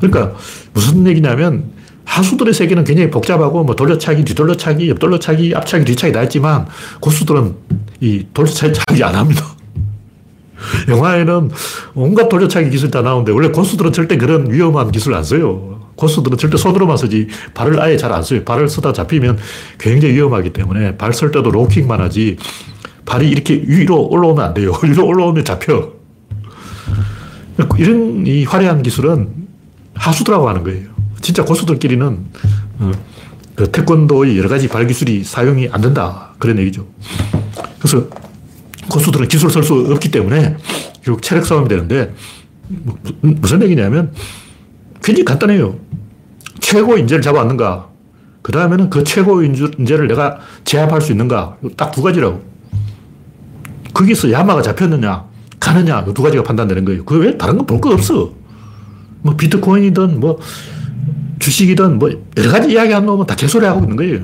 그러니까 0.00 0.36
무슨 0.72 1.06
얘기냐면 1.06 1.72
하수들의 2.04 2.54
세계는 2.54 2.84
굉장히 2.84 3.10
복잡하고 3.10 3.64
뭐 3.64 3.74
돌려차기, 3.74 4.24
뒤돌려차기, 4.24 4.88
옆돌려차기, 4.90 5.54
앞차기, 5.54 5.84
뒤차기 5.84 6.12
다 6.12 6.22
있지만 6.24 6.66
고수들은 7.00 7.54
이 8.00 8.26
돌려차기 8.32 9.02
안 9.04 9.14
합니다. 9.14 9.44
영화에는 10.88 11.50
온갖 11.94 12.28
돌려차기 12.28 12.70
기술 12.70 12.90
다 12.90 13.02
나오는데 13.02 13.32
원래 13.32 13.48
고수들은 13.48 13.92
절대 13.92 14.16
그런 14.16 14.50
위험한 14.50 14.90
기술 14.90 15.14
안 15.14 15.22
써요. 15.22 15.78
고수들은 15.96 16.38
절대 16.38 16.56
손으로만 16.56 16.96
쓰지 16.96 17.28
발을 17.54 17.80
아예 17.80 17.96
잘 17.96 18.12
안 18.12 18.22
써요. 18.22 18.44
발을 18.44 18.68
쓰다 18.68 18.92
잡히면 18.92 19.38
굉장히 19.78 20.14
위험하기 20.14 20.50
때문에 20.52 20.96
발 20.96 21.12
쓸 21.12 21.30
때도 21.30 21.50
로킹만 21.50 22.00
하지 22.00 22.36
발이 23.04 23.28
이렇게 23.28 23.62
위로 23.66 24.06
올라오면 24.08 24.44
안 24.44 24.54
돼요. 24.54 24.72
위로 24.82 25.06
올라오면 25.06 25.44
잡혀. 25.44 25.97
이런 27.78 28.26
이 28.26 28.44
화려한 28.44 28.82
기술은 28.82 29.28
하수들하고 29.94 30.48
하는 30.48 30.62
거예요. 30.62 30.88
진짜 31.20 31.44
고수들끼리는 31.44 32.18
어, 32.80 32.92
그 33.54 33.70
태권도의 33.70 34.38
여러 34.38 34.48
가지 34.48 34.68
발기술이 34.68 35.24
사용이 35.24 35.68
안 35.70 35.80
된다. 35.80 36.34
그런 36.38 36.58
얘기죠. 36.58 36.86
그래서 37.78 38.06
고수들은 38.88 39.28
기술 39.28 39.50
쓸수 39.50 39.74
없기 39.90 40.10
때문에 40.10 40.56
결국 41.02 41.22
체력 41.22 41.44
싸움이 41.44 41.68
되는데 41.68 42.14
뭐, 42.68 42.96
무슨 43.20 43.62
얘기냐면 43.62 44.12
굉장히 45.02 45.24
간단해요. 45.24 45.76
최고 46.60 46.96
인재를 46.96 47.22
잡아왔는가. 47.22 47.88
그 48.42 48.52
다음에는 48.52 48.88
그 48.90 49.04
최고 49.04 49.42
인재를 49.42 50.06
내가 50.06 50.38
제압할 50.64 51.00
수 51.00 51.12
있는가. 51.12 51.56
딱 51.76 51.90
두 51.90 52.02
가지라고. 52.02 52.42
거기서 53.92 54.30
야마가 54.30 54.62
잡혔느냐, 54.62 55.24
가느냐, 55.60 56.04
두 56.04 56.22
가지가 56.22 56.42
판단되는 56.44 56.84
거예요. 56.84 57.04
그 57.04 57.18
외에 57.18 57.36
다른 57.36 57.56
건 57.58 57.66
볼 57.66 57.80
거 57.80 57.90
없어. 57.90 58.32
뭐 59.22 59.34
비트코인이든 59.36 60.20
뭐 60.20 60.38
주식이든 61.40 61.98
뭐 61.98 62.10
여러 62.36 62.50
가지 62.50 62.70
이야기 62.72 62.94
안 62.94 63.04
나오면 63.06 63.26
다 63.26 63.34
개소리 63.34 63.66
하고 63.66 63.80
있는 63.80 63.96
거예요. 63.96 64.20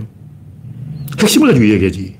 핵심을 1.21 1.49
가지고 1.49 1.65
이야기하지. 1.65 2.17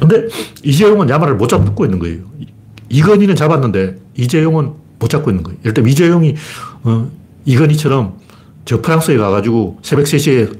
근데 0.00 0.28
이재용은 0.62 1.08
야마를 1.08 1.36
못 1.36 1.48
잡고 1.48 1.84
있는 1.84 1.98
거예요. 1.98 2.22
이건희는 2.88 3.34
잡았는데 3.36 3.96
이재용은 4.16 4.72
못 4.98 5.08
잡고 5.08 5.30
있는 5.30 5.42
거예요. 5.42 5.58
예를 5.64 5.86
이재용이 5.88 6.34
어, 6.84 7.10
이건희처럼 7.44 8.18
저 8.64 8.80
프랑스에 8.80 9.16
가가지고 9.16 9.78
새벽 9.82 10.04
3시에 10.04 10.58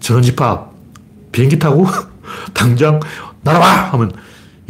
전원 0.00 0.22
집합 0.22 0.72
비행기 1.32 1.58
타고 1.58 1.86
당장 2.54 3.00
날아와! 3.42 3.92
하면 3.92 4.12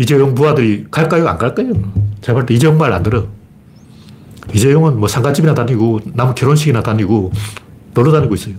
이재용 0.00 0.34
부하들이 0.34 0.86
갈까요? 0.90 1.28
안 1.28 1.36
갈까요? 1.36 1.72
제가 2.22 2.38
볼때 2.38 2.54
이재용 2.54 2.78
말 2.78 2.90
안 2.90 3.02
들어. 3.02 3.26
이재용은 4.54 4.98
뭐 4.98 5.06
상가집이나 5.06 5.54
다니고 5.54 6.00
남 6.14 6.34
결혼식이나 6.34 6.82
다니고 6.82 7.30
놀러 7.92 8.10
다니고 8.10 8.34
있어요. 8.34 8.54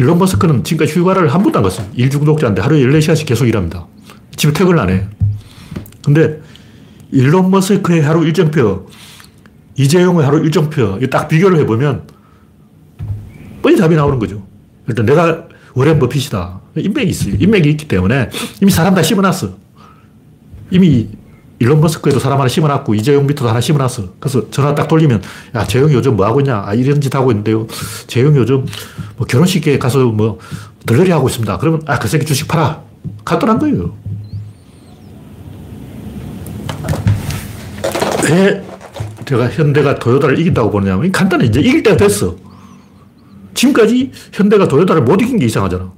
일론 0.00 0.18
머스크는 0.18 0.64
지금까지 0.64 0.98
휴가를 0.98 1.28
한 1.32 1.42
번도 1.42 1.58
안 1.58 1.62
갔어요. 1.62 1.86
일 1.94 2.08
중독자인데 2.08 2.62
하루에 2.62 2.80
14시간씩 2.86 3.26
계속 3.26 3.46
일합니다. 3.46 3.86
집에 4.36 4.54
퇴근을 4.54 4.78
안 4.78 4.88
해. 4.88 5.06
근데 6.02 6.40
일론 7.12 7.50
머스크의 7.50 8.02
하루 8.02 8.24
일정표, 8.24 8.86
이재용의 9.76 10.24
하루 10.24 10.42
일정표, 10.44 10.98
딱 11.10 11.28
비교를 11.28 11.58
해보면 11.60 12.06
뻔히 13.62 13.76
답이 13.76 13.94
나오는 13.94 14.18
거죠. 14.18 14.42
일단 14.88 15.04
내가 15.04 15.46
워렌 15.74 15.98
버핏이다. 15.98 16.60
인맥이 16.80 17.10
있어요. 17.10 17.34
인맥이 17.38 17.70
있기 17.70 17.88
때문에 17.88 18.30
이미 18.60 18.70
사람 18.70 18.94
다 18.94 19.02
심어놨어. 19.02 19.50
이미 20.70 21.08
일론 21.58 21.80
머스크에도 21.80 22.18
사람 22.18 22.38
하나 22.38 22.48
심어놨고 22.48 22.94
이재용 22.94 23.26
밑에도 23.26 23.48
하나 23.48 23.60
심어놨어. 23.60 24.14
그래서 24.20 24.50
전화 24.50 24.74
딱 24.74 24.88
돌리면 24.88 25.22
야 25.54 25.64
재용이 25.64 25.94
요즘 25.94 26.16
뭐 26.16 26.26
하고 26.26 26.40
있냐? 26.40 26.62
아 26.66 26.74
이런 26.74 27.00
짓 27.00 27.14
하고 27.14 27.30
있는데요. 27.30 27.66
재용이 28.06 28.36
요즘 28.36 28.66
뭐 29.16 29.26
결혼식에 29.26 29.78
가서 29.78 30.04
뭐 30.06 30.38
덜덜이 30.84 31.10
하고 31.10 31.28
있습니다. 31.28 31.56
그러면 31.58 31.82
아 31.86 31.98
그 31.98 32.08
새끼 32.08 32.26
주식 32.26 32.46
팔아. 32.48 32.82
간단한 33.24 33.58
거예요. 33.58 33.96
왜 38.28 38.62
제가 39.24 39.48
현대가 39.50 39.98
도요타를 39.98 40.38
이긴다고 40.38 40.70
보느냐면 40.70 41.10
간단해. 41.10 41.46
이제 41.46 41.60
이길 41.60 41.82
때가 41.82 41.96
됐어. 41.96 42.36
지금까지 43.54 44.12
현대가 44.32 44.68
도요타를 44.68 45.02
못 45.02 45.20
이긴 45.22 45.38
게 45.38 45.46
이상하잖아. 45.46 45.90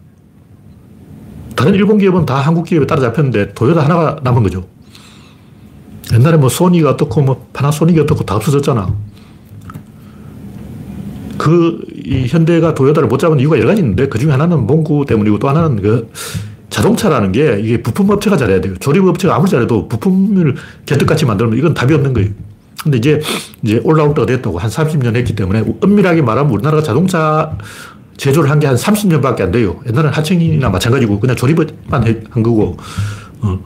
다른 1.58 1.74
일본 1.74 1.98
기업은 1.98 2.24
다 2.24 2.36
한국 2.36 2.66
기업에 2.66 2.86
따라잡혔는데 2.86 3.52
도요타 3.54 3.82
하나가 3.82 4.20
남은 4.22 4.44
거죠. 4.44 4.64
옛날에 6.12 6.36
뭐 6.36 6.48
소니가 6.48 6.90
어떻고 6.90 7.20
뭐 7.20 7.48
파나소닉이 7.52 7.98
어떻고 7.98 8.22
다 8.22 8.36
없어졌잖아. 8.36 8.94
그 11.36 11.80
현대가 12.28 12.74
도요타를 12.74 13.08
못 13.08 13.18
잡은 13.18 13.40
이유가 13.40 13.58
여러 13.58 13.66
가지 13.66 13.80
있는데 13.80 14.06
그 14.06 14.20
중에 14.20 14.30
하나는 14.30 14.68
몽구 14.68 15.06
때문이고 15.06 15.40
또 15.40 15.48
하나는 15.48 15.82
그 15.82 16.12
자동차라는 16.70 17.32
게 17.32 17.58
이게 17.60 17.82
부품 17.82 18.08
업체가 18.10 18.36
잘해야 18.36 18.60
돼요. 18.60 18.76
조립 18.78 19.04
업체가 19.04 19.34
아무리 19.34 19.50
잘해도 19.50 19.88
부품을 19.88 20.54
개떡같이 20.86 21.26
만들면 21.26 21.58
이건 21.58 21.74
답이 21.74 21.92
없는 21.92 22.12
거예요. 22.12 22.30
근데 22.84 22.98
이제, 22.98 23.20
이제 23.64 23.80
올라올 23.82 24.14
때가 24.14 24.26
됐다고 24.26 24.60
한 24.60 24.70
30년 24.70 25.16
했기 25.16 25.34
때문에 25.34 25.64
엄밀하게 25.80 26.22
말하면 26.22 26.52
우리나라가 26.52 26.84
자동차 26.84 27.58
제조를 28.18 28.50
한 28.50 28.58
게 28.58 28.66
한 28.66 28.74
30년밖에 28.76 29.40
안 29.42 29.50
돼요. 29.52 29.80
옛날에는 29.86 30.12
하청이나 30.12 30.68
마찬가지고 30.68 31.20
그냥 31.20 31.36
조립만 31.36 31.68
한 32.30 32.42
거고, 32.42 32.76
어, 33.40 33.58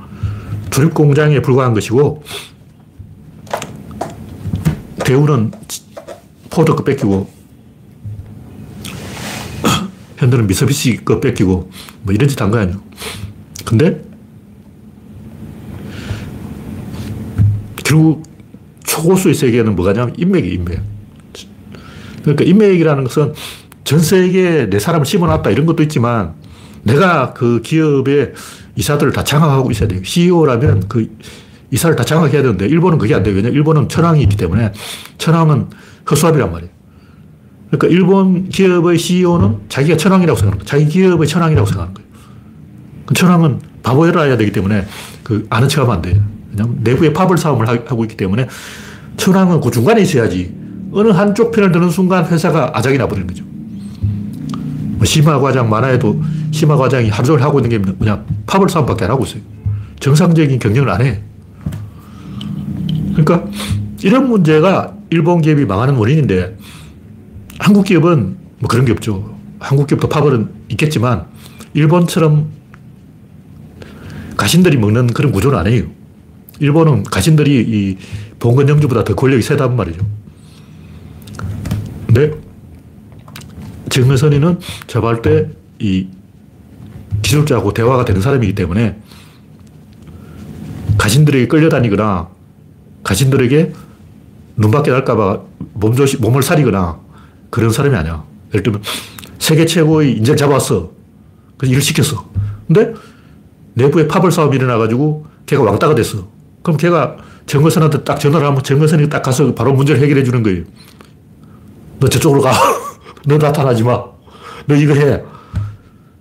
조립 0.71 0.93
공장에 0.95 1.41
불과한 1.41 1.73
것이고, 1.75 2.23
대우는 5.05 5.51
포드 6.51 6.75
거 6.75 6.85
뺏기고, 6.85 7.29
현대는 10.19 10.47
미쓰비시 10.47 11.05
거 11.05 11.19
뺏기고, 11.19 11.71
뭐 12.03 12.15
이런 12.15 12.29
짓 12.29 12.41
한 12.41 12.51
거 12.51 12.59
아니에요. 12.59 12.79
근데, 13.65 14.05
결국 17.85 18.23
초고수의 18.85 19.35
세계는 19.35 19.75
뭐가냐면 19.77 20.15
인맥이 20.19 20.53
인맥. 20.55 20.81
그러니까 22.23 22.45
인맥이라는 22.45 23.05
것은 23.05 23.33
전 23.93 24.01
세계에 24.01 24.71
내 24.71 24.79
사람을 24.79 25.05
심어놨다 25.05 25.51
이런 25.51 25.67
것도 25.67 25.83
있지만 25.83 26.33
내가 26.83 27.35
그 27.35 27.61
기업의 27.61 28.33
이사들을 28.75 29.13
다 29.13 29.23
장악하고 29.23 29.71
있어야 29.71 29.87
돼요. 29.87 30.01
CEO라면 30.03 30.89
그 30.89 31.15
이사를 31.71 31.95
다 31.95 32.03
장악해야 32.03 32.41
되는데 32.41 32.65
일본은 32.65 32.97
그게 32.97 33.15
안 33.15 33.23
돼요. 33.23 33.37
왜냐 33.37 33.51
일본은 33.51 33.91
천황이 33.91 34.23
있기 34.23 34.39
때문에 34.39 34.73
천황은 35.19 35.67
허수아비란 36.11 36.51
말이에요. 36.53 36.73
그러니까 37.71 37.89
일본 37.89 38.49
기업의 38.49 38.97
CEO는 38.97 39.59
자기가 39.69 39.99
천황이라고 39.99 40.41
거예요. 40.41 40.65
자기 40.65 40.87
기업의 40.87 41.29
천황이라고 41.29 41.67
생각하는 41.67 41.93
거예요. 41.93 42.09
그 43.05 43.13
천황은 43.13 43.61
바보여야 43.83 44.39
되기 44.39 44.53
때문에 44.53 44.87
그 45.23 45.47
아는 45.51 45.69
척 45.69 45.83
하면 45.83 45.97
안 45.97 46.01
돼요. 46.01 46.23
왜냐하면 46.51 46.79
내부에 46.83 47.13
파벌 47.13 47.37
싸움을 47.37 47.69
하고 47.69 48.05
있기 48.05 48.17
때문에 48.17 48.49
천황은 49.19 49.61
그 49.61 49.71
중간에 49.71 50.01
있어야지 50.01 50.55
어느 50.93 51.09
한쪽 51.09 51.51
편을 51.51 51.73
드는 51.73 51.91
순간 51.91 52.25
회사가 52.25 52.71
아작이 52.73 52.97
나버리는 52.97 53.27
거죠. 53.27 53.53
뭐 55.03 55.05
심화 55.05 55.41
과장 55.41 55.69
만화에도 55.69 56.23
심화 56.53 56.77
과장이 56.77 57.09
하루 57.09 57.27
종일 57.27 57.43
하고 57.43 57.59
있는 57.59 57.71
게 57.71 57.79
뭐냐 57.79 58.25
파벌 58.47 58.69
싸움밖에 58.69 59.05
안 59.05 59.11
하고 59.11 59.25
있어요. 59.25 59.43
정상적인 59.99 60.61
경영을 60.61 60.89
안 60.91 61.03
해. 61.03 61.21
그러니까 63.17 63.45
이런 64.05 64.29
문제가 64.29 64.95
일본 65.11 65.43
기업이 65.43 65.65
망하는 65.65 65.97
원인인데 65.97 66.57
한국 67.59 67.85
기업은 67.85 68.37
뭐 68.61 68.69
그런 68.69 68.85
게 68.85 68.93
없죠. 68.93 69.37
한국 69.59 69.89
기업도 69.89 70.09
파벌은 70.09 70.51
있겠지만 70.69 71.27
일본처럼 71.75 72.51
가신들이 74.37 74.77
먹는 74.77 75.09
그런 75.09 75.33
구조는 75.33 75.59
아니에요. 75.59 75.87
일본은 76.61 77.03
가신들이 77.03 77.61
이 77.61 77.97
봉건 78.39 78.69
영주보다 78.69 79.03
더 79.03 79.17
권력이 79.17 79.43
세단 79.43 79.75
말이죠. 79.75 80.07
근데 82.07 82.31
정선이는 83.93 84.59
접할 84.87 85.23
때이 85.23 86.09
기술자하고 87.21 87.73
대화가 87.75 88.05
되는 88.05 88.21
사람이기 88.21 88.55
때문에 88.55 88.97
가신들에게 90.99 91.47
끌려다니거나 91.49 92.29
가신들에게 93.05 93.73
눈밖에 94.57 94.91
날까봐 94.91 95.41
몸조시, 95.75 96.19
몸을 96.19 96.43
사리거나 96.43 97.01
그런 97.51 97.71
사람이 97.71 97.95
아니야. 97.95 98.25
예를 98.51 98.63
들면 98.63 98.83
세계 99.39 99.67
최고의 99.67 100.17
인재를 100.19 100.37
잡았어. 100.37 100.91
그래서 101.57 101.73
일을 101.73 101.83
시켰어. 101.83 102.25
근데 102.67 102.95
내부에 103.75 104.07
파벌 104.07 104.31
싸움이 104.31 104.57
일어나가지고 104.57 105.27
걔가 105.47 105.63
왕따가 105.63 105.95
됐어. 105.95 106.29
그럼 106.63 106.77
걔가 106.77 107.17
정거선한테 107.47 108.05
딱 108.05 108.21
전화를 108.21 108.47
하면 108.47 108.63
정거선이 108.63 109.09
딱 109.09 109.23
가서 109.23 109.55
바로 109.55 109.73
문제를 109.73 110.01
해결해 110.01 110.23
주는 110.23 110.43
거예요. 110.43 110.65
너 111.99 112.09
저쪽으로 112.09 112.41
가. 112.43 112.53
너 113.27 113.39
나타나지 113.39 113.83
마. 113.85 114.03
너 114.67 114.75
이거 114.75 114.95
해. 114.95 115.23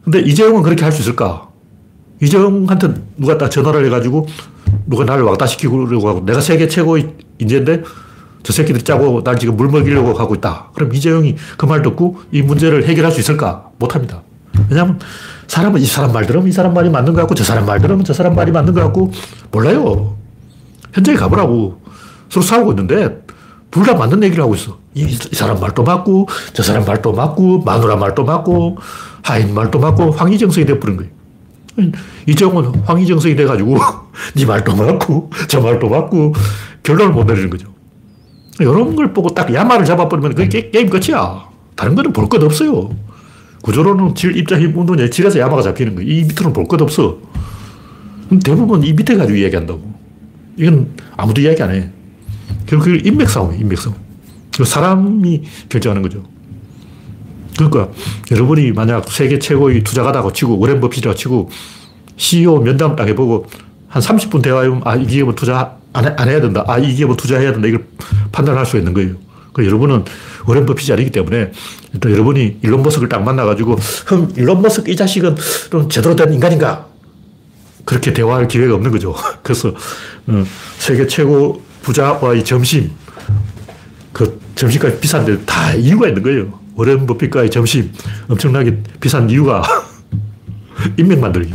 근데 0.04 0.20
이재용은 0.20 0.62
그렇게 0.64 0.84
할 0.84 0.92
수 0.92 1.02
있을까? 1.02 1.48
이재용한테 2.22 2.94
누가 3.18 3.38
딱 3.38 3.50
전화를 3.50 3.86
해가지고 3.86 4.28
누가 4.88 5.04
나를 5.06 5.24
왕따 5.24 5.48
시키려고 5.48 6.08
하고 6.08 6.24
내가 6.26 6.40
세계 6.42 6.68
최고의 6.68 7.16
인재인데 7.40 7.84
저 8.44 8.54
새끼들 8.54 8.82
짜고 8.84 9.24
날 9.24 9.38
지금 9.38 9.56
물 9.58 9.70
먹이려고 9.70 10.14
하고 10.14 10.36
있다. 10.36 10.70
그럼 10.74 10.94
이재용이 10.94 11.36
그 11.58 11.66
말 11.68 11.82
듣고 11.82 12.20
이 12.32 12.42
문제를 12.42 12.86
해결할 12.88 13.12
수 13.12 13.20
있을까? 13.20 13.70
못합니다. 13.78 14.22
왜냐하면 14.70 15.00
사람은 15.48 15.80
이 15.82 15.86
사람 15.86 16.12
말 16.12 16.26
들으면 16.26 16.48
이 16.48 16.52
사람 16.52 16.74
말이 16.74 16.90
맞는 16.90 17.14
것 17.14 17.22
같고 17.22 17.36
저 17.36 17.44
사람 17.44 17.66
말 17.66 17.80
들으면 17.80 18.04
저 18.04 18.14
사람 18.14 18.36
말이 18.36 18.52
맞는 18.52 18.74
것 18.74 18.82
같고 18.82 19.12
몰라요. 19.52 20.16
현장에 20.94 21.18
가보라고. 21.18 21.80
서로 22.30 22.46
싸우고 22.46 22.72
있는데 22.72 23.21
둘 23.72 23.84
다 23.84 23.96
맞는 23.96 24.22
얘기를 24.24 24.44
하고 24.44 24.54
있어. 24.56 24.78
이, 24.94 25.04
이 25.04 25.36
사람 25.36 25.60
말도 25.60 25.84
맞고, 25.84 26.28
저 26.54 26.62
사람 26.62 26.84
말도 26.86 27.14
맞고, 27.14 27.60
마누라 27.62 27.96
말도 27.96 28.26
맞고, 28.26 28.78
하인 29.24 29.54
말도 29.54 29.80
맞고, 29.80 30.12
황희정성이 30.12 30.66
돼버린 30.66 30.98
거예요. 30.98 31.12
이정은 32.28 32.82
황희정성이 32.86 33.36
돼가지고, 33.38 33.78
네 34.36 34.46
말도 34.46 34.76
맞고, 34.76 35.30
저 35.48 35.62
말도 35.62 35.88
맞고, 35.90 36.34
결론을 36.84 37.14
못 37.14 37.24
내리는 37.26 37.50
거죠. 37.50 37.68
이런 38.60 38.96
걸 38.96 39.14
보고 39.14 39.30
딱 39.30 39.52
야마를 39.54 39.86
잡아버리면 39.86 40.36
그게 40.36 40.70
게, 40.70 40.80
임 40.80 40.90
끝이야. 40.90 41.46
다른 41.76 41.96
거는 41.96 42.12
볼 42.14 42.28
것 42.28 42.44
없어요. 42.44 42.90
구조로는 43.64 44.16
질, 44.16 44.36
입자, 44.36 44.60
힘, 44.60 44.78
운동의 44.78 45.10
질에서 45.10 45.40
야마가 45.40 45.62
잡히는 45.62 45.96
거야. 45.96 46.06
이 46.06 46.24
밑으로는 46.24 46.52
볼 46.54 46.68
것 46.68 46.82
없어. 46.82 47.18
대부분 48.44 48.84
이 48.84 48.92
밑에 48.94 49.16
가지고 49.16 49.38
이야기한다고. 49.38 49.82
이건 50.58 50.90
아무도 51.16 51.42
이야기 51.42 51.64
안 51.64 51.72
해. 51.74 51.90
결국 52.66 52.86
그 52.86 53.02
인맥 53.04 53.30
싸움이에요, 53.30 53.62
인맥 53.62 53.80
싸움. 53.80 53.96
사람이 54.64 55.44
결정하는 55.70 56.02
거죠. 56.02 56.24
그러니까 57.58 57.90
여러분이 58.32 58.72
만약 58.72 59.10
세계 59.10 59.40
최고의 59.40 59.84
투자가다고 59.84 60.34
치고 60.34 60.60
워렌 60.60 60.80
버핏이라고 60.80 61.16
치고 61.16 61.50
CEO 62.18 62.60
면담 62.60 62.96
딱 62.96 63.08
해보고 63.08 63.48
한 63.88 64.02
30분 64.02 64.42
대화하면 64.42 64.82
아, 64.86 64.96
이 64.96 65.06
기업은 65.06 65.36
투자 65.36 65.76
안, 65.94 66.06
해, 66.06 66.14
안 66.18 66.30
해야 66.30 66.40
된다. 66.40 66.64
아, 66.68 66.78
이 66.78 66.94
기업은 66.94 67.18
투자해야 67.18 67.52
된다. 67.52 67.68
이걸 67.68 67.86
판단할 68.32 68.66
수 68.66 68.78
있는 68.78 68.94
거예요. 68.94 69.16
그 69.54 69.66
여러분은 69.66 70.06
워렌 70.46 70.66
버핏이 70.66 70.94
아니기 70.94 71.12
때문에 71.12 71.52
일단 71.94 72.12
여러분이 72.12 72.60
일론 72.62 72.84
머스크를 72.84 73.10
딱 73.10 73.22
만나가지고 73.24 73.78
그럼 74.06 74.32
일론 74.38 74.62
머스크 74.62 74.90
이 74.90 74.96
자식은 74.96 75.36
좀 75.70 75.90
제대로 75.90 76.16
된 76.16 76.34
인간인가? 76.34 76.88
그렇게 77.84 78.14
대화할 78.14 78.48
기회가 78.48 78.76
없는 78.76 78.92
거죠. 78.92 79.14
그래서 79.44 79.70
어, 80.28 80.44
세계 80.78 81.08
최고 81.08 81.62
부자와의 81.82 82.44
점심 82.44 82.92
그 84.14 84.40
점심값이 84.56 85.00
비싼데 85.00 85.46
다 85.46 85.74
이유가 85.74 86.08
있는 86.08 86.22
거예요. 86.22 86.60
워렌 86.76 87.06
버핏과의 87.06 87.50
점심 87.50 87.92
엄청나게 88.28 88.82
비싼 89.00 89.30
이유가 89.30 89.62
인맥 90.98 91.20
만들기. 91.20 91.54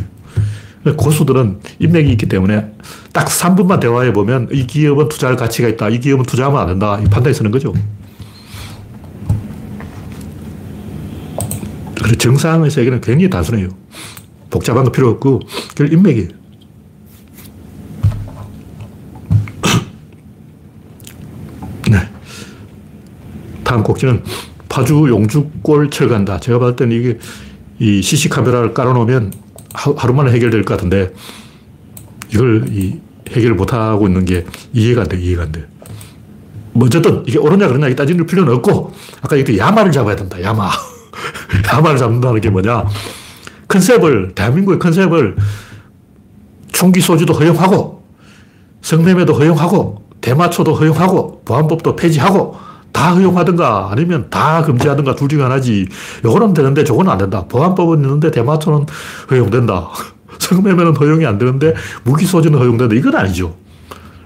고수들은 0.97 1.61
인맥이 1.81 2.11
있기 2.13 2.27
때문에 2.27 2.73
딱 3.13 3.27
3분만 3.27 3.81
대화해 3.81 4.13
보면 4.13 4.49
이 4.53 4.67
기업은 4.67 5.09
투자할 5.09 5.37
가치가 5.37 5.67
있다. 5.69 5.89
이 5.89 5.99
기업은 5.99 6.25
투자하면 6.25 6.61
안 6.61 6.67
된다. 6.69 7.01
이 7.01 7.09
판단이 7.09 7.35
서는 7.35 7.51
거죠. 7.51 7.73
그리고 11.97 12.19
정상의 12.19 12.71
세계는 12.71 13.01
굉장히 13.01 13.29
단순해요. 13.29 13.69
복잡한 14.49 14.85
거 14.85 14.93
필요 14.93 15.09
없고, 15.11 15.41
그걸 15.71 15.93
인맥이에요. 15.93 16.29
네. 21.91 21.99
다음 23.67 23.83
곡지는 23.83 24.23
파주 24.69 25.07
용주골 25.09 25.91
철간다. 25.91 26.39
제가 26.39 26.61
봤을 26.61 26.77
때는 26.77 26.97
이게 26.97 27.19
이 27.81 28.01
CC 28.01 28.29
카메라를 28.29 28.73
깔아놓으면 28.73 29.33
하 29.75 30.07
루 30.07 30.15
만에 30.15 30.31
해결될 30.33 30.65
것 30.65 30.75
같은데 30.75 31.13
이걸 32.33 32.67
이 32.71 32.99
해결을 33.29 33.57
못하고 33.57 34.07
있는 34.07 34.25
게 34.25 34.47
이해가 34.73 35.03
안 35.03 35.09
돼, 35.09 35.21
이해가 35.21 35.43
안 35.43 35.53
돼. 35.53 35.67
뭐 36.73 36.87
어쨌든 36.87 37.25
이게 37.27 37.39
옳으냐 37.39 37.67
그러냐 37.69 37.93
따질 37.95 38.25
필요는 38.25 38.55
없고 38.55 38.93
아까 39.23 39.37
얘기했 39.37 39.59
야마를 39.59 39.91
잡아야 39.91 40.15
된다, 40.15 40.41
야마. 40.41 40.71
야마를 41.73 41.99
잡는다는 41.99 42.41
게 42.41 42.49
뭐냐. 42.49 42.85
컨셉을, 43.69 44.33
대한민국의 44.35 44.79
컨셉을 44.79 45.37
총기 46.71 47.01
소지도 47.01 47.35
허용하고 47.35 48.05
성매매도 48.83 49.35
허용하고 49.35 50.07
대마초도 50.21 50.75
허용하고 50.75 51.43
보안법도 51.45 51.97
폐지하고 51.97 52.66
다 52.97 53.13
허용하든가 53.15 53.91
아니면 53.93 54.27
다 54.31 54.63
금지하든가 54.63 55.15
둘 55.17 55.29
중에 55.29 55.43
하나지. 55.43 55.87
요거는 56.25 56.55
되는데 56.55 56.83
저거는 56.83 57.13
안 57.13 57.19
된다. 57.19 57.45
보안법은 57.47 58.03
있는데 58.03 58.31
대마초는 58.31 58.87
허용된다. 59.31 59.91
성매매는 60.41 60.97
허용이 60.97 61.27
안 61.27 61.37
되는데 61.37 61.75
무기 62.05 62.25
소지는 62.25 62.59
허용된다. 62.59 62.95
이건 62.95 63.15
아니죠. 63.15 63.55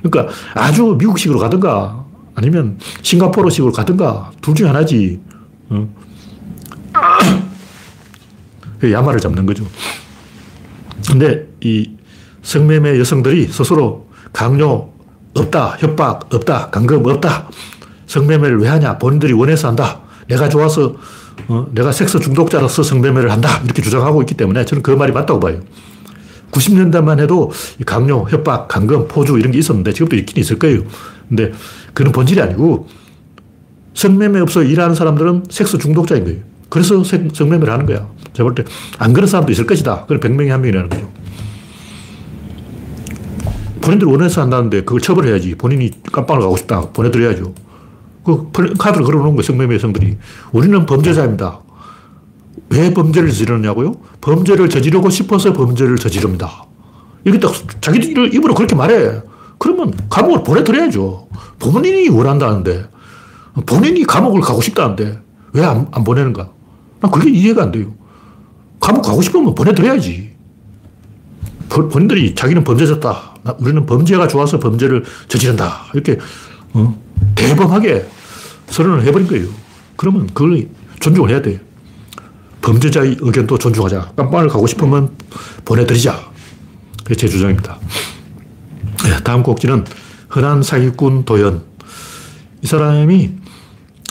그러니까 0.03 0.33
아주 0.55 0.97
미국식으로 0.97 1.41
가든가 1.41 2.05
아니면 2.37 2.79
싱가포르식으로 3.03 3.73
가든가 3.73 4.31
둘 4.41 4.55
중에 4.55 4.69
하나지. 4.69 5.21
어? 5.71 5.89
야마를 8.89 9.19
잡는 9.19 9.47
거죠. 9.47 9.65
근데 11.11 11.49
이 11.61 11.91
성매매 12.43 13.01
여성들이 13.01 13.49
스스로 13.49 14.07
강요 14.33 14.93
없다, 15.35 15.77
협박 15.81 16.33
없다, 16.33 16.71
강금 16.71 17.05
없다. 17.05 17.49
성매매를 18.15 18.59
왜 18.59 18.69
하냐? 18.69 18.99
본인들이 18.99 19.33
원해서 19.33 19.69
한다. 19.69 20.01
내가 20.27 20.49
좋아서, 20.49 20.97
어, 21.47 21.67
내가 21.73 21.93
섹스 21.93 22.19
중독자로서 22.19 22.83
성매매를 22.83 23.31
한다. 23.31 23.61
이렇게 23.65 23.81
주장하고 23.83 24.21
있기 24.23 24.35
때문에 24.35 24.65
저는 24.65 24.83
그 24.83 24.91
말이 24.91 25.13
맞다고 25.13 25.39
봐요. 25.39 25.61
90년대만 26.51 27.21
해도 27.21 27.53
강요, 27.87 28.27
협박, 28.29 28.67
강금, 28.67 29.07
포주 29.07 29.39
이런 29.39 29.53
게 29.53 29.59
있었는데 29.61 29.93
지금도 29.93 30.17
있긴 30.17 30.41
있을 30.41 30.59
거예요. 30.59 30.83
근데 31.29 31.53
그는 31.95 32.11
본질이 32.11 32.41
아니고 32.41 32.89
성매매 33.95 34.41
없어 34.41 34.65
일하는 34.65 34.97
사람들은 34.97 35.45
섹스 35.49 35.79
중독자인 35.79 36.25
거예요. 36.25 36.41
그래서 36.69 37.05
성매매를 37.05 37.73
하는 37.73 37.87
거야. 37.87 38.09
제가 38.33 38.49
볼 38.49 38.55
때 38.57 38.65
안 38.99 39.13
그런 39.13 39.29
사람도 39.29 39.53
있을 39.53 39.67
것이다. 39.67 40.03
그걸 40.07 40.19
100명이 40.19 40.49
한 40.49 40.61
명이라는 40.63 40.89
거죠. 40.89 41.09
본인들 43.81 44.09
원해서 44.09 44.43
한다는데 44.43 44.81
그걸 44.83 45.01
처벌해야지. 45.01 45.55
본인이 45.55 45.91
깜빵을 46.13 46.43
가고 46.43 46.57
싶다. 46.57 46.81
보내드려야죠. 46.93 47.55
그 48.25 48.51
카드를 48.79 49.05
걸어 49.05 49.19
놓은 49.19 49.31
거예요, 49.31 49.43
성매매 49.43 49.75
여성들이. 49.77 50.17
우리는 50.53 50.87
범죄자입니다. 50.87 51.61
왜 52.71 52.93
범죄를 52.93 53.31
저지르냐고요? 53.31 53.97
범죄를 54.21 54.69
저지르고 54.69 55.11
싶어서 55.11 55.53
범죄를 55.53 55.97
저지릅니다. 55.97 56.67
이렇게 57.25 57.41
딱 57.41 57.53
자기들 57.81 58.35
입으로 58.35 58.55
그렇게 58.55 58.75
말해. 58.75 59.21
그러면 59.59 59.93
감옥을 60.09 60.43
보내드려야죠. 60.43 61.29
본인이 61.59 62.09
원한다는데, 62.09 62.89
본인이 63.67 64.05
감옥을 64.05 64.41
가고 64.41 64.63
싶다는데, 64.63 65.21
왜 65.53 65.65
안, 65.65 65.89
안 65.93 66.05
보내는가? 66.05 66.51
난 67.01 67.11
그게 67.11 67.31
이해가 67.31 67.65
안 67.65 67.73
돼요. 67.73 67.93
감옥 68.79 69.03
가고 69.03 69.21
싶으면 69.21 69.55
보내드려야지. 69.55 70.31
본인들이 71.69 72.35
자기는 72.35 72.65
범죄졌다. 72.65 73.35
우리는 73.59 73.87
범죄가 73.87 74.29
좋아서 74.29 74.59
범죄를 74.59 75.05
저지른다. 75.29 75.85
이렇게, 75.95 76.19
어? 76.73 76.99
대범하게 77.49 78.07
선언을 78.69 79.05
해버린 79.05 79.27
거예요. 79.27 79.49
그러면 79.97 80.27
그걸 80.29 80.69
존중을 81.01 81.31
해야 81.31 81.43
돼. 81.43 81.61
범죄자의 82.63 83.17
의견도 83.21 83.59
존중하자. 83.59 84.13
깜빵을 84.17 84.49
가고 84.49 84.67
싶으면 84.67 85.11
보내드리자. 85.65 86.31
그게 87.03 87.15
제 87.15 87.29
주장입니다. 87.29 87.79
네, 89.05 89.23
다음 89.25 89.43
곡지는 89.43 89.85
흔한 90.29 90.63
사기꾼 90.63 91.25
도연. 91.25 91.63
이 92.63 92.67
사람이 92.67 93.31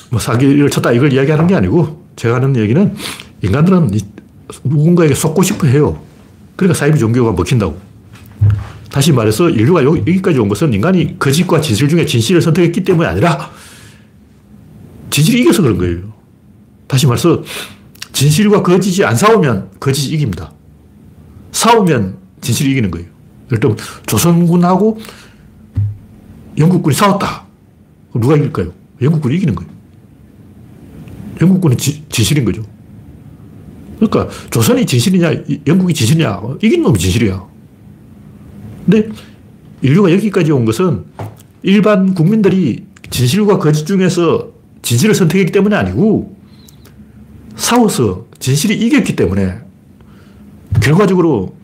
뭐 0.09 0.19
사기를 0.19 0.69
쳤다 0.69 0.91
이걸 0.91 1.13
이야기하는 1.13 1.47
게 1.47 1.55
아니고 1.55 2.03
제가 2.15 2.35
하는 2.35 2.55
얘기는 2.55 2.95
인간들은 3.43 3.91
누군가에게 4.63 5.13
속고 5.13 5.43
싶어 5.43 5.67
해요. 5.67 6.01
그러니까 6.55 6.77
사이비 6.77 6.97
종교가 6.97 7.31
먹힌다고. 7.33 7.88
다시 8.91 9.11
말해서 9.11 9.49
인류가 9.49 9.83
여기까지 9.83 10.39
온 10.39 10.49
것은 10.49 10.73
인간이 10.73 11.17
거짓과 11.19 11.61
진실 11.61 11.87
중에 11.87 12.05
진실을 12.05 12.41
선택했기 12.41 12.83
때문이 12.83 13.07
아니라 13.07 13.51
진실이 15.09 15.41
이겨서 15.41 15.61
그런 15.61 15.77
거예요. 15.77 16.13
다시 16.87 17.05
말해서 17.05 17.43
진실과 18.11 18.63
거짓이 18.63 19.03
안 19.05 19.15
싸우면 19.15 19.71
거짓이 19.79 20.15
이깁니다. 20.15 20.51
싸우면 21.51 22.17
진실이 22.41 22.71
이기는 22.71 22.91
거예요. 22.91 23.07
예를 23.47 23.59
들면 23.59 23.77
조선군하고 24.07 24.99
영국군이 26.57 26.95
싸웠다. 26.95 27.45
누가 28.13 28.35
이길까요? 28.35 28.73
영국군이 29.01 29.35
이기는 29.35 29.55
거예요. 29.55 29.71
영국군이 31.41 31.77
지, 31.77 32.03
진실인 32.09 32.43
거죠. 32.43 32.63
그러니까 33.99 34.27
조선이 34.49 34.85
진실이냐, 34.85 35.31
영국이 35.67 35.93
진실이냐, 35.93 36.41
이긴 36.61 36.83
놈이 36.83 36.97
진실이야. 36.97 37.48
근데 38.89 39.07
인류가 39.83 40.11
여기까지 40.11 40.51
온 40.51 40.65
것은 40.65 41.03
일반 41.61 42.15
국민들이 42.15 42.85
진실과 43.11 43.59
거짓 43.59 43.85
중에서 43.85 44.51
진실을 44.81 45.13
선택했기 45.13 45.51
때문이 45.51 45.75
아니고 45.75 46.35
싸워서 47.55 48.25
진실이 48.39 48.75
이겼기 48.75 49.15
때문에 49.15 49.59
결과적으로 50.81 51.55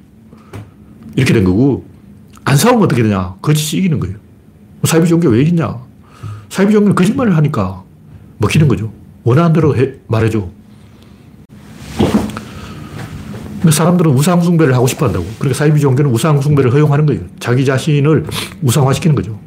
이렇게 1.15 1.33
된 1.33 1.43
거고 1.43 1.85
안 2.43 2.57
싸우면 2.57 2.83
어떻게 2.83 3.01
되냐? 3.01 3.35
거짓이 3.41 3.79
이기는 3.79 3.99
거예요. 3.99 4.17
사이비 4.83 5.07
종교 5.07 5.29
왜 5.29 5.41
이기냐? 5.41 5.79
사이비 6.49 6.73
종교는 6.73 6.93
거짓말을 6.93 7.35
하니까 7.37 7.83
먹히는 8.37 8.67
거죠. 8.67 8.93
원하는 9.23 9.51
대로 9.51 9.75
해, 9.75 9.93
말해줘. 10.07 10.47
사람들은 13.71 14.11
우상 14.11 14.41
숭배를 14.41 14.73
하고 14.75 14.87
싶어 14.87 15.05
한다고. 15.05 15.25
그러니까 15.39 15.57
사이비 15.57 15.79
종교는 15.79 16.11
우상 16.11 16.41
숭배를 16.41 16.73
허용하는 16.73 17.05
거예요. 17.05 17.21
자기 17.39 17.65
자신을 17.65 18.25
우상화시키는 18.61 19.15
거죠. 19.15 19.39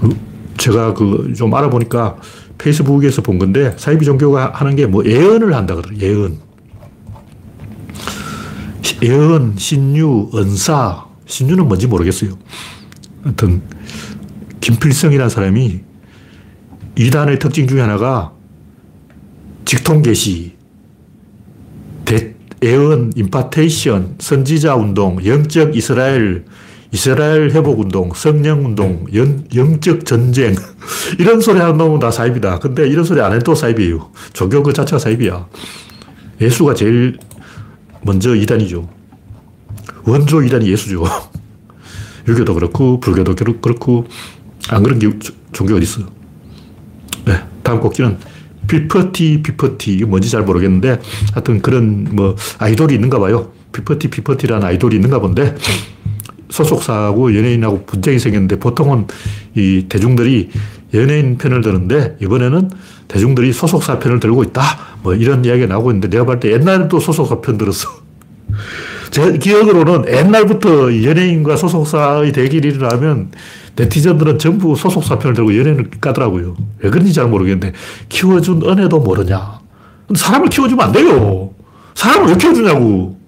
그 0.00 0.16
제가 0.58 0.94
그 0.94 1.32
좀 1.36 1.54
알아보니까 1.54 2.16
페이스북에서 2.58 3.22
본 3.22 3.38
건데 3.38 3.74
사이비 3.76 4.04
종교가 4.04 4.52
하는 4.54 4.76
게 4.76 4.86
뭐 4.86 5.04
예언을 5.04 5.54
한다 5.54 5.74
그러더라고요. 5.74 6.06
예언. 6.06 6.38
예언, 9.02 9.54
신유, 9.56 10.30
은사. 10.34 11.04
신유는 11.26 11.66
뭔지 11.66 11.86
모르겠어요. 11.86 12.30
하여튼 13.22 13.62
김필성이라는 14.60 15.28
사람이 15.28 15.80
이단의 16.96 17.38
특징 17.38 17.66
중에 17.66 17.80
하나가 17.80 18.32
직통 19.64 20.00
계시, 20.02 20.55
예언, 22.62 23.12
임파테이션, 23.14 24.16
선지자 24.18 24.76
운동, 24.76 25.24
영적 25.24 25.76
이스라엘, 25.76 26.44
이스라엘 26.90 27.50
회복 27.50 27.80
운동, 27.80 28.12
성령 28.14 28.64
운동, 28.64 29.04
영, 29.14 29.44
영적 29.54 30.06
전쟁. 30.06 30.54
이런 31.18 31.40
소리 31.40 31.58
하는 31.58 31.76
놈은 31.76 31.98
다 31.98 32.10
사이비다. 32.10 32.60
근데 32.60 32.88
이런 32.88 33.04
소리 33.04 33.20
안 33.20 33.32
해도 33.32 33.54
사이비예요. 33.54 34.10
종교 34.32 34.62
그 34.62 34.72
자체가 34.72 34.98
사이비야. 34.98 35.46
예수가 36.40 36.74
제일 36.74 37.18
먼저 38.02 38.34
이단이죠. 38.34 38.88
원조 40.04 40.42
이단이 40.42 40.70
예수죠. 40.70 41.04
유교도 42.28 42.54
그렇고, 42.54 43.00
불교도 43.00 43.34
그렇고, 43.60 44.06
안 44.68 44.82
그런 44.82 44.98
게 44.98 45.10
종교 45.52 45.74
어디 45.74 45.82
있어. 45.82 46.00
네, 47.24 47.34
다음 47.62 47.80
꼭지는 47.80 48.16
피프티, 48.66 49.42
피프티. 49.42 49.94
이게 49.94 50.04
뭔지 50.04 50.30
잘 50.30 50.42
모르겠는데, 50.42 51.00
하여튼 51.32 51.60
그런 51.60 52.08
뭐, 52.12 52.36
아이돌이 52.58 52.94
있는가 52.94 53.18
봐요. 53.18 53.52
피프티, 53.72 54.08
피프티라는 54.08 54.66
아이돌이 54.66 54.96
있는가 54.96 55.18
본데, 55.20 55.54
소속사하고 56.50 57.36
연예인하고 57.36 57.84
분쟁이 57.84 58.18
생겼는데, 58.18 58.58
보통은 58.58 59.06
이 59.54 59.86
대중들이 59.88 60.50
연예인 60.94 61.38
편을 61.38 61.62
드는데, 61.62 62.16
이번에는 62.20 62.70
대중들이 63.08 63.52
소속사 63.52 63.98
편을 63.98 64.20
들고 64.20 64.42
있다. 64.44 64.62
뭐 65.02 65.14
이런 65.14 65.44
이야기가 65.44 65.66
나오고 65.66 65.90
있는데, 65.90 66.08
내가 66.08 66.24
볼때 66.24 66.52
옛날에도 66.52 67.00
소속사 67.00 67.40
편 67.40 67.58
들었어. 67.58 67.88
제 69.10 69.38
기억으로는 69.38 70.12
옛날부터 70.12 71.02
연예인과 71.04 71.56
소속사의 71.56 72.32
대결이 72.32 72.68
일어나면 72.68 73.30
네티즌들은 73.76 74.38
전부 74.38 74.74
소속사 74.74 75.18
편을 75.18 75.34
들고 75.34 75.56
연예인을 75.56 75.90
까더라고요. 76.00 76.56
왜 76.80 76.90
그런지 76.90 77.12
잘 77.12 77.28
모르겠는데, 77.28 77.72
키워준 78.08 78.62
은혜도 78.62 79.00
모르냐. 79.00 79.60
사람을 80.14 80.48
키워주면 80.48 80.86
안 80.86 80.92
돼요. 80.92 81.50
사람을 81.94 82.30
왜 82.30 82.36
키워주냐고. 82.36 83.18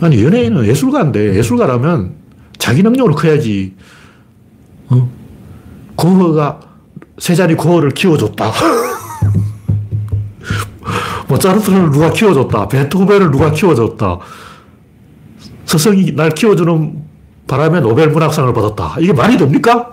아니, 0.00 0.24
연예인은 0.24 0.64
예술가인데, 0.64 1.36
예술가라면 1.36 2.14
자기 2.56 2.82
능력으로 2.82 3.14
커야지. 3.14 3.74
어? 4.88 5.08
고흐가 5.96 6.60
세 7.18 7.34
자리 7.34 7.54
고흐를 7.54 7.90
키워줬다. 7.90 8.52
모차르트를 11.28 11.90
누가 11.90 12.10
키워줬다. 12.10 12.68
베토벤을 12.68 13.30
누가 13.30 13.50
키워줬다. 13.50 14.18
스승이 15.66 16.12
날 16.12 16.30
키워주는 16.30 17.07
바람에 17.48 17.80
노벨 17.80 18.10
문학상을 18.10 18.52
받았다. 18.52 18.96
이게 19.00 19.12
말이 19.12 19.36
됩니까? 19.36 19.90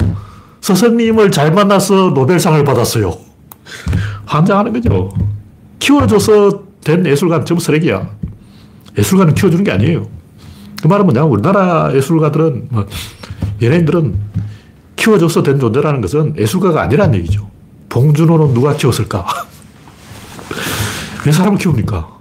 스승님을 0.61 1.31
잘 1.31 1.51
만나서 1.51 2.11
노벨상을 2.13 2.63
받았어요. 2.63 3.15
환장하는 4.25 4.73
거죠. 4.73 5.11
키워줘서 5.79 6.63
된 6.83 7.05
예술가는 7.05 7.45
전부 7.45 7.63
쓰레기야. 7.63 8.07
예술가는 8.97 9.33
키워주는 9.33 9.63
게 9.63 9.71
아니에요. 9.71 10.07
그 10.81 10.87
말은 10.87 11.05
뭐냐 11.05 11.23
우리나라 11.23 11.91
예술가들은, 11.95 12.67
뭐 12.69 12.85
연예인들은 13.61 14.15
키워줘서 14.95 15.41
된 15.41 15.59
존재라는 15.59 16.01
것은 16.01 16.35
예술가가 16.37 16.81
아니라는 16.81 17.19
얘기죠. 17.19 17.49
봉준호는 17.89 18.53
누가 18.53 18.75
키웠을까? 18.75 19.25
왜 21.25 21.31
사람을 21.31 21.57
키웁니까? 21.57 22.14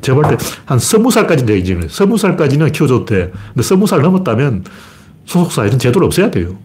제가 0.00 0.20
볼 0.20 0.36
때 0.36 0.36
한 0.66 0.78
서무 0.78 1.10
살까지 1.10 1.44
내기는 1.44 1.88
서무 1.88 2.16
살까지는 2.18 2.72
키워줘도 2.72 3.04
돼. 3.04 3.32
근데 3.54 3.62
서무 3.62 3.86
살 3.86 4.00
넘었다면 4.02 4.64
소속사 5.26 5.66
이런 5.66 5.78
제도를 5.78 6.06
없애야 6.06 6.30
돼요. 6.30 6.56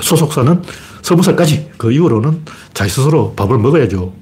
소속사는 0.00 0.62
서무 1.02 1.22
살까지 1.22 1.70
그 1.76 1.92
이후로는 1.92 2.40
자기 2.74 2.90
스스로 2.90 3.34
밥을 3.34 3.58
먹어야죠. 3.58 4.12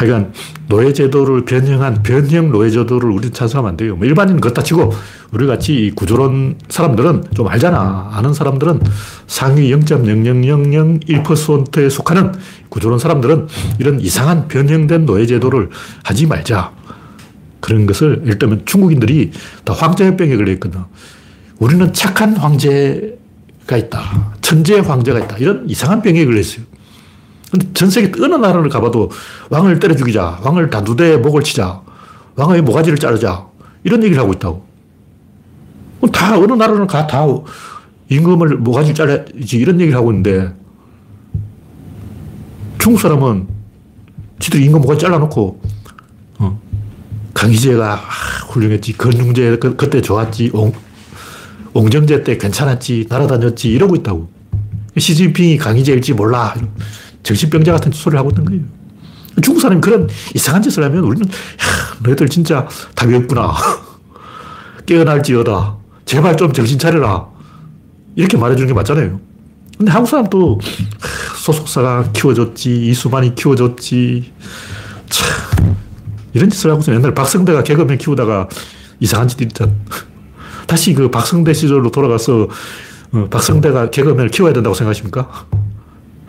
하여간 0.00 0.32
노예제도를 0.68 1.44
변형한 1.44 2.02
변형 2.02 2.50
노예제도를 2.52 3.10
우리는 3.10 3.34
찬성하면 3.34 3.70
안 3.70 3.76
돼요. 3.76 3.96
뭐 3.96 4.06
일반인은 4.06 4.40
그렇다 4.40 4.62
치고 4.62 4.94
우리 5.32 5.46
같이 5.46 5.92
구조론 5.94 6.56
사람들은 6.70 7.24
좀 7.34 7.48
알잖아. 7.48 8.08
아는 8.12 8.32
사람들은 8.32 8.80
상위 9.26 9.70
0.0001%에 9.72 11.90
속하는 11.90 12.32
구조론 12.70 12.98
사람들은 12.98 13.48
이런 13.78 14.00
이상한 14.00 14.48
변형된 14.48 15.04
노예제도를 15.04 15.68
하지 16.02 16.26
말자. 16.26 16.72
그런 17.60 17.84
것을 17.84 18.22
예를 18.24 18.38
들면 18.38 18.62
중국인들이 18.64 19.32
다 19.64 19.74
황제병에 19.74 20.34
걸려있거든. 20.36 20.80
우리는 21.58 21.92
착한 21.92 22.34
황제가 22.36 23.76
있다. 23.76 24.32
천재 24.40 24.78
황제가 24.78 25.18
있다. 25.18 25.36
이런 25.36 25.68
이상한 25.68 26.00
병에 26.00 26.24
걸려있어요. 26.24 26.69
근데 27.50 27.66
전 27.74 27.90
세계 27.90 28.12
어느 28.22 28.34
나라를 28.34 28.68
가봐도 28.68 29.10
왕을 29.50 29.80
때려 29.80 29.94
죽이자. 29.96 30.40
왕을 30.42 30.70
단두대에 30.70 31.16
목을 31.16 31.42
치자. 31.42 31.80
왕의 32.36 32.62
모가지를 32.62 32.98
자르자. 32.98 33.46
이런 33.82 34.02
얘기를 34.02 34.22
하고 34.22 34.32
있다고. 34.32 34.64
다 36.12 36.38
어느 36.38 36.52
나라는 36.52 36.86
가, 36.86 37.06
다 37.06 37.26
임금을 38.08 38.56
모가지 38.58 38.94
잘라야지. 38.94 39.58
이런 39.58 39.80
얘기를 39.80 39.98
하고 39.98 40.10
있는데 40.12 40.54
중국 42.78 43.00
사람은 43.00 43.48
지들이 44.38 44.64
임금 44.64 44.80
모가지 44.80 45.00
잘라놓고 45.02 45.60
어, 46.38 46.60
강희제가 47.34 47.94
아, 47.94 48.46
훌륭했지. 48.48 48.96
건중제 48.96 49.58
그, 49.58 49.76
그때 49.76 50.00
좋았지. 50.00 50.50
옹, 50.54 50.72
옹정제 51.74 52.22
때 52.22 52.38
괜찮았지. 52.38 53.06
날아다녔지. 53.08 53.68
이러고 53.70 53.96
있다고. 53.96 54.28
시진핑이 54.96 55.58
강희제일지 55.58 56.14
몰라. 56.14 56.54
정신병자 57.22 57.72
같은 57.72 57.92
소리를 57.92 58.18
하고 58.18 58.30
있던 58.30 58.44
거예요. 58.44 58.62
중국 59.42 59.60
사람이 59.60 59.80
그런 59.80 60.08
이상한 60.34 60.62
짓을 60.62 60.84
하면 60.84 61.04
우리는, 61.04 61.26
야, 61.28 61.32
너희들 62.02 62.28
진짜 62.28 62.68
답이 62.94 63.14
없구나. 63.14 63.54
깨어날지어다. 64.86 65.76
제발 66.04 66.36
좀 66.36 66.52
정신 66.52 66.78
차려라. 66.78 67.26
이렇게 68.16 68.36
말해주는 68.36 68.66
게 68.66 68.74
맞잖아요. 68.74 69.20
근데 69.78 69.92
한국 69.92 70.08
사람도 70.08 70.60
소속사가 71.36 72.10
키워줬지, 72.12 72.86
이수만이 72.88 73.34
키워줬지. 73.34 74.32
참, 75.08 75.76
이런 76.32 76.50
짓을 76.50 76.70
하고서 76.70 76.92
옛날 76.92 77.14
박성대가 77.14 77.62
개그맨 77.62 77.98
키우다가 77.98 78.48
이상한 78.98 79.28
짓 79.28 79.40
있잖아. 79.40 79.72
다시 80.66 80.92
그 80.94 81.10
박성대 81.10 81.52
시절로 81.54 81.90
돌아가서 81.90 82.48
어, 83.12 83.28
박성대가 83.28 83.90
개그맨을 83.90 84.28
키워야 84.28 84.52
된다고 84.52 84.74
생각하십니까? 84.74 85.46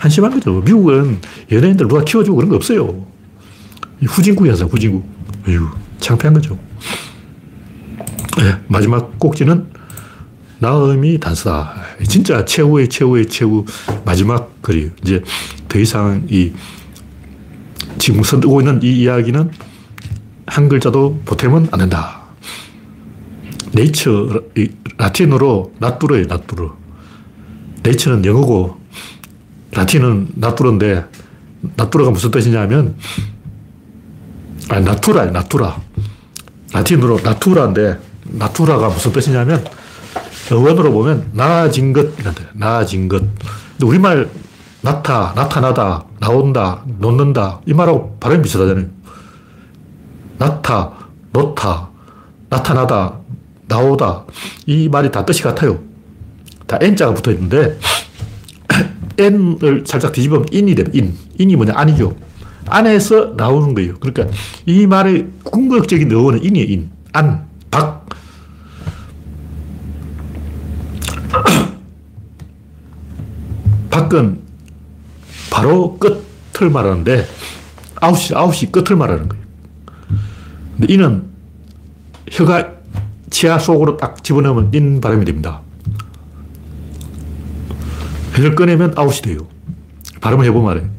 한심한 0.02 0.32
거죠. 0.32 0.62
미국은 0.62 1.20
연예인들 1.52 1.88
누가 1.88 2.04
키워주고 2.04 2.36
그런 2.36 2.50
거 2.50 2.56
없어요. 2.56 3.06
후진국이어서 4.04 4.66
후진국. 4.66 5.08
어휴, 5.48 5.68
창피한 6.00 6.34
거죠. 6.34 6.58
네, 8.40 8.56
마지막 8.68 9.20
꼭지는 9.20 9.68
나음이 10.58 11.20
단서다. 11.20 11.76
진짜 12.08 12.44
최후의 12.44 12.90
최후의 12.90 13.28
최후 13.28 13.64
마지막 14.04 14.60
글이 14.64 14.90
이제 15.04 15.22
더 15.68 15.78
이상 15.78 16.26
이 16.28 16.52
지금 18.00 18.24
선두고 18.24 18.62
있는 18.62 18.82
이 18.82 19.04
이야기는 19.04 19.52
한 20.48 20.70
글자도 20.70 21.22
보태면 21.26 21.68
안 21.72 21.80
된다. 21.80 22.22
네이처, 23.74 24.42
라틴어로 24.98 25.74
나뚜르예요, 25.78 26.26
나뚜르. 26.26 26.70
네이처는 27.84 28.26
영어고 28.26 28.81
라틴은 29.74 30.30
나뚜르인데 30.36 31.06
나뚜르가 31.76 32.12
무슨 32.12 32.32
뜻이냐면 32.32 32.96
아 34.70 34.80
나투라 34.80 35.26
나투라. 35.26 35.82
라틴으로 36.74 37.20
나투라인데 37.24 38.00
나투라가 38.24 38.90
무슨 38.90 39.12
뜻이냐면 39.12 39.66
어원으로 40.52 40.92
보면 40.92 41.30
나아진 41.34 41.94
것 41.94 42.10
나아진 42.54 43.08
것. 43.08 43.20
근데 43.20 43.86
우리말 43.86 44.30
나타 44.82 45.34
나타나다 45.36 46.06
나온다 46.20 46.84
놓는다 47.00 47.62
이 47.66 47.74
말하고 47.74 48.18
발음이 48.20 48.44
비슷하잖아요. 48.44 48.86
나타 50.38 50.92
놓다 51.32 51.90
나타나다 52.50 53.20
나오다. 53.68 54.26
이 54.66 54.90
말이 54.90 55.12
다 55.12 55.26
뜻이 55.26 55.44
같아요. 55.44 55.80
다 56.68 56.78
N자가 56.82 57.14
붙어 57.14 57.32
있는데 57.32 57.78
n을 59.22 59.84
살짝 59.86 60.12
뒤집으면 60.12 60.46
in이 60.54 60.76
됩니다. 60.76 60.98
in. 60.98 61.16
in이 61.40 61.56
뭐냐? 61.56 61.74
안이죠. 61.76 62.16
안에서 62.68 63.34
나오는 63.38 63.74
거예요. 63.74 63.96
그러니까 64.00 64.28
이 64.66 64.86
말의 64.88 65.28
궁극적인 65.44 66.14
어원은 66.14 66.42
in이에요. 66.44 66.68
in. 66.68 66.92
안. 67.14 67.46
박. 67.70 68.10
밖은 73.90 74.40
바로 75.50 75.98
끝을 75.98 76.70
말하는데 76.70 77.26
아웃이, 78.02 78.36
아웃이 78.36 78.72
끝을 78.72 78.96
말하는 78.96 79.30
거예요. 79.30 79.44
근데 80.78 80.94
in은 80.94 81.24
혀가 82.32 82.72
치아 83.30 83.60
속으로 83.60 83.98
딱 83.98 84.24
집어넣으면 84.24 84.74
in 84.74 85.02
발음이 85.02 85.26
됩니다. 85.26 85.62
혀를 88.36 88.56
꺼내면 88.56 88.94
out이 88.96 89.22
돼요. 89.22 89.40
발음을 90.22 90.46
해보면 90.46 90.72
알아요. 90.72 90.90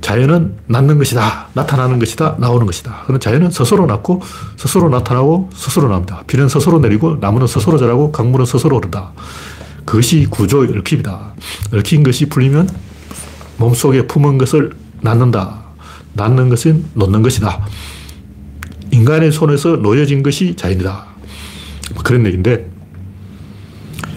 자연은 0.00 0.56
낳는 0.66 0.98
것이다. 0.98 1.48
나타나는 1.54 1.98
것이다. 1.98 2.36
나오는 2.38 2.66
것이다. 2.66 3.04
그럼 3.06 3.18
자연은 3.20 3.50
스스로 3.50 3.86
낳고 3.86 4.20
스스로 4.56 4.90
나타나고 4.90 5.48
스스로 5.54 5.88
나옵니다. 5.88 6.22
비는 6.26 6.48
스스로 6.48 6.78
내리고 6.78 7.16
나무는 7.16 7.46
스스로 7.46 7.78
자라고 7.78 8.12
강물은 8.12 8.44
스스로 8.44 8.76
오른다. 8.76 9.12
그것이 9.86 10.26
구조의 10.28 10.70
얽힘이다. 10.76 11.34
얽힌 11.72 12.02
것이 12.02 12.26
풀리면 12.26 12.68
몸속에 13.56 14.06
품은 14.06 14.36
것을 14.38 14.72
낳는다. 15.00 15.62
낳는 16.14 16.48
것은 16.48 16.84
놓는 16.94 17.22
것이다. 17.22 17.64
인간의 18.90 19.32
손에서 19.32 19.76
놓여진 19.76 20.22
것이 20.22 20.54
자연이다. 20.54 21.06
뭐 21.94 22.02
그런 22.02 22.26
얘기인데, 22.26 22.70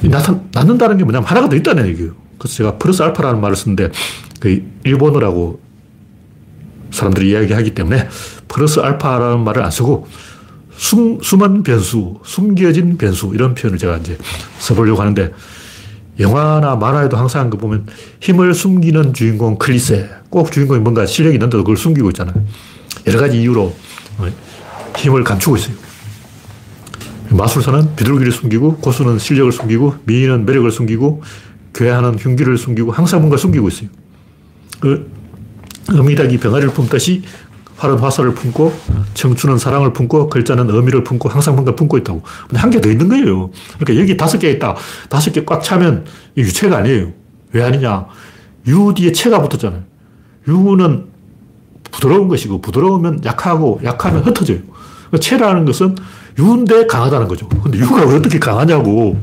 나타, 0.04 0.39
낳는다는 0.54 0.98
게 0.98 1.04
뭐냐면 1.04 1.28
하나가 1.28 1.50
더 1.50 1.56
있다는 1.56 1.88
얘기예요. 1.88 2.12
그래서 2.38 2.56
제가 2.56 2.78
플러스 2.78 3.02
알파라는 3.02 3.41
말을 3.41 3.56
쓰는데, 3.56 3.91
그 4.39 4.64
일본어라고 4.84 5.60
사람들이 6.91 7.32
이야기하기 7.32 7.72
때문에 7.74 8.08
플러스 8.48 8.80
알파라는 8.80 9.43
말을 9.43 9.64
안 9.64 9.72
쓰고 9.72 10.08
숨, 10.76 11.20
숨은 11.22 11.64
변수, 11.64 12.20
숨겨진 12.24 12.98
변수 12.98 13.32
이런 13.34 13.56
표현을 13.56 13.78
제가 13.78 13.98
이제 13.98 14.18
써보려고 14.60 15.02
하는데 15.02 15.34
영화나 16.20 16.76
만화에도 16.76 17.18
항상 17.18 17.50
그 17.50 17.58
보면 17.58 17.88
힘을 18.20 18.54
숨기는 18.54 19.14
주인공 19.14 19.58
클리세 19.58 20.10
꼭 20.30 20.52
주인공이 20.52 20.80
뭔가 20.80 21.06
실력이 21.06 21.36
있는데도 21.36 21.64
그걸 21.64 21.78
숨기고 21.78 22.10
있잖아요. 22.10 22.36
여러 23.06 23.20
가지 23.20 23.39
이유로 23.41 23.76
어, 24.18 24.28
힘을 24.98 25.24
감추고 25.24 25.58
있어요. 25.58 25.76
마술사는 27.32 27.95
비둘기를 27.95 28.32
숨기고 28.32 28.78
고수는 28.78 29.19
실력을 29.19 29.51
숨기고 29.51 29.95
미인은 30.05 30.45
매력을 30.45 30.69
숨기고 30.71 31.23
괴하는 31.73 32.15
흉기를 32.17 32.57
숨기고 32.57 32.91
항상 32.91 33.19
뭔가 33.19 33.38
숨기고 33.38 33.67
있어요. 33.67 33.89
그 34.80 35.11
어미닭이 35.91 36.38
병아리를 36.39 36.73
품듯이 36.73 37.23
활은 37.78 37.99
화살을 37.99 38.34
품고 38.34 38.73
청춘은 39.13 39.57
사랑을 39.59 39.93
품고 39.93 40.30
글자는 40.30 40.69
의미를 40.69 41.03
품고 41.03 41.30
항상 41.30 41.53
뭔가 41.55 41.75
품고 41.75 41.97
있다고. 41.99 42.23
근데 42.47 42.59
한 42.59 42.71
개 42.71 42.82
더 42.82 42.89
있는 42.89 43.07
거예요. 43.07 43.51
그러니까 43.78 44.01
여기 44.01 44.17
다섯 44.17 44.39
개 44.39 44.49
있다. 44.51 44.75
다섯 45.09 45.32
개 45.32 45.45
꽉 45.45 45.61
차면 45.61 46.05
유체가 46.36 46.78
아니에요. 46.78 47.11
왜 47.53 47.63
아니냐. 47.63 48.07
유 48.67 48.93
뒤에 48.95 49.11
체가 49.11 49.41
붙었잖아요. 49.41 49.84
유는 50.47 51.05
부드러운 51.91 52.28
것이고 52.28 52.61
부드러우면 52.61 53.21
약하고 53.25 53.80
약하면 53.84 54.23
흩어져요. 54.23 54.59
그러니까 55.08 55.20
체라는 55.20 55.66
것은 55.66 55.95
유인데 56.38 56.88
강하다는 56.88 57.28
거죠. 57.28 57.47
근데 57.49 57.80
유가 57.80 58.03
어떻게 58.03 58.39
강하냐고. 58.39 59.20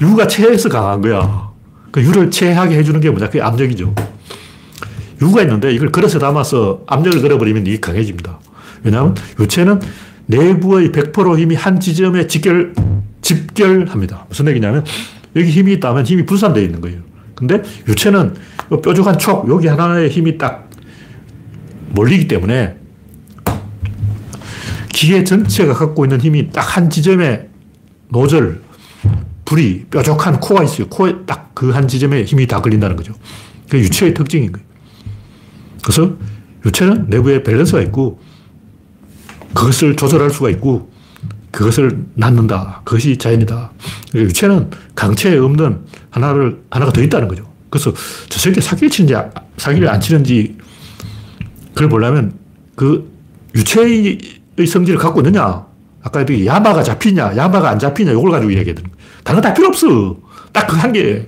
유가 0.00 0.26
체에서 0.26 0.68
강한 0.68 1.00
거야. 1.00 1.50
그 1.92 2.02
유를 2.02 2.30
체하게 2.30 2.76
해주는 2.78 3.00
게 3.00 3.10
뭐냐. 3.10 3.26
그게 3.26 3.40
압력이죠. 3.40 3.94
유가 5.22 5.42
있는데 5.42 5.72
이걸 5.72 5.90
그릇에 5.92 6.18
담아서 6.18 6.82
압력을 6.86 7.20
걸어버리면 7.22 7.66
이게 7.66 7.78
강해집니다. 7.78 8.40
왜냐하면 8.82 9.14
유체는 9.38 9.80
내부의 10.26 10.90
100% 10.90 11.38
힘이 11.38 11.54
한 11.54 11.78
지점에 11.78 12.26
직결, 12.26 12.74
집결합니다. 13.22 14.26
무슨 14.28 14.48
얘기냐면 14.48 14.84
여기 15.36 15.50
힘이 15.50 15.74
있다면 15.74 16.04
힘이 16.04 16.26
분산되어 16.26 16.62
있는 16.62 16.80
거예요. 16.80 17.00
근데 17.34 17.62
유체는 17.88 18.34
뾰족한 18.82 19.18
촉, 19.18 19.48
여기 19.48 19.66
하나의 19.66 20.08
힘이 20.08 20.38
딱 20.38 20.68
몰리기 21.90 22.28
때문에 22.28 22.76
기계 24.94 25.24
전체가 25.24 25.74
갖고 25.74 26.04
있는 26.04 26.20
힘이 26.20 26.50
딱 26.50 26.76
한 26.76 26.88
지점에 26.90 27.48
노즐, 28.08 28.62
불이 29.44 29.86
뾰족한 29.90 30.40
코가 30.40 30.64
있어요. 30.64 30.88
코에 30.88 31.24
딱 31.26 31.54
그 31.54 31.70
한 31.70 31.86
지점에 31.86 32.24
힘이 32.24 32.46
다 32.48 32.60
걸린다는 32.60 32.96
거죠. 32.96 33.14
그 33.70 33.78
유체의 33.78 34.12
특징인 34.14 34.50
거예요. 34.50 34.66
그래서 35.82 36.16
유체는 36.66 37.06
내부에 37.08 37.42
밸런스가 37.44 37.80
있고 37.82 38.18
그것을 39.54 39.94
조절할 39.94 40.30
수가 40.30 40.50
있고 40.50 40.90
그것을 41.52 42.04
낳는다. 42.14 42.82
그것이 42.84 43.16
자연이다. 43.16 43.70
그러니까 44.10 44.28
유체는 44.30 44.70
강체에 44.96 45.36
없는 45.38 45.84
하나를, 46.10 46.60
하나가 46.70 46.92
더 46.92 47.00
있다는 47.00 47.28
거죠. 47.28 47.48
그래서 47.70 47.92
저 48.28 48.40
새끼 48.40 48.60
사기를 48.60 48.90
치는지, 48.90 49.14
사기를 49.56 49.88
안 49.88 50.00
치는지 50.00 50.56
그걸 51.72 51.88
보려면 51.88 52.32
그 52.74 53.12
유체의 53.54 54.18
성질을 54.66 54.98
갖고 54.98 55.20
있느냐. 55.20 55.66
아까 56.02 56.20
얘기 56.20 56.46
야마가 56.46 56.82
잡히냐, 56.82 57.36
야마가 57.36 57.70
안 57.70 57.78
잡히냐, 57.78 58.12
이걸 58.12 58.30
가지고 58.30 58.50
이야기하거든. 58.52 58.90
다른 59.24 59.40
거 59.40 59.48
다 59.48 59.54
필요 59.54 59.68
없어. 59.68 60.16
딱 60.52 60.66
그 60.66 60.76
한 60.76 60.92
개. 60.92 61.26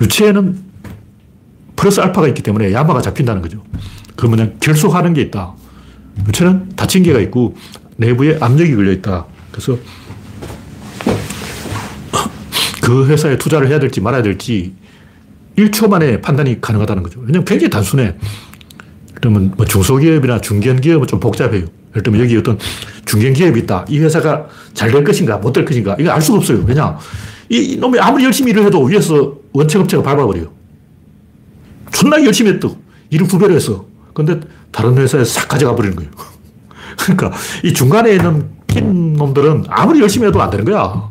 유체는 0.00 0.58
플러스 1.76 2.00
알파가 2.00 2.26
있기 2.28 2.42
때문에 2.42 2.72
야마가 2.72 3.00
잡힌다는 3.02 3.42
거죠. 3.42 3.62
그 4.16 4.26
뭐냐, 4.26 4.48
결속하는 4.60 5.12
게 5.12 5.20
있다. 5.22 5.52
유체는 6.26 6.70
닫힌 6.76 7.02
개가 7.02 7.20
있고 7.20 7.54
내부에 7.96 8.38
압력이 8.40 8.74
걸려 8.74 8.92
있다. 8.92 9.26
그래서 9.52 9.76
그 12.82 13.06
회사에 13.06 13.38
투자를 13.38 13.68
해야 13.68 13.78
될지 13.78 14.00
말아야 14.00 14.22
될지 14.22 14.74
1초 15.56 15.88
만에 15.88 16.20
판단이 16.20 16.60
가능하다는 16.60 17.02
거죠. 17.02 17.20
왜냐면 17.20 17.44
굉장히 17.44 17.70
단순해. 17.70 18.16
그러면 19.14 19.52
뭐 19.56 19.64
중소기업이나 19.66 20.40
중견기업은 20.40 21.06
좀 21.06 21.20
복잡해요. 21.20 21.64
예를 21.90 22.02
들면 22.02 22.20
여기 22.20 22.36
어떤 22.36 22.58
중견기업이 23.04 23.60
있다. 23.60 23.84
이 23.88 23.98
회사가 23.98 24.46
잘 24.74 24.90
될 24.90 25.04
것인가, 25.04 25.38
못 25.38 25.52
될 25.52 25.64
것인가. 25.64 25.96
이거 25.98 26.10
알 26.10 26.20
수가 26.20 26.38
없어요. 26.38 26.64
왜냐. 26.66 26.98
이 27.48 27.76
놈이 27.76 27.98
아무리 27.98 28.24
열심히 28.24 28.50
일을 28.50 28.64
해도 28.66 28.82
위에서 28.82 29.34
원체업체가 29.52 30.02
밟아버려요. 30.02 30.46
존나 31.92 32.22
열심히 32.24 32.50
했다고. 32.52 32.76
일을 33.10 33.28
두 33.28 33.38
배로 33.38 33.54
했어. 33.54 33.84
근데 34.12 34.40
다른 34.72 34.96
회사에 34.96 35.24
싹 35.24 35.48
가져가 35.48 35.74
버리는 35.76 35.94
거예요. 35.94 36.10
그러니까 36.98 37.32
이 37.62 37.72
중간에 37.72 38.12
있는 38.14 38.48
낀 38.66 39.12
놈들은 39.14 39.64
아무리 39.68 40.00
열심히 40.00 40.26
해도 40.26 40.40
안 40.42 40.50
되는 40.50 40.64
거야. 40.64 41.10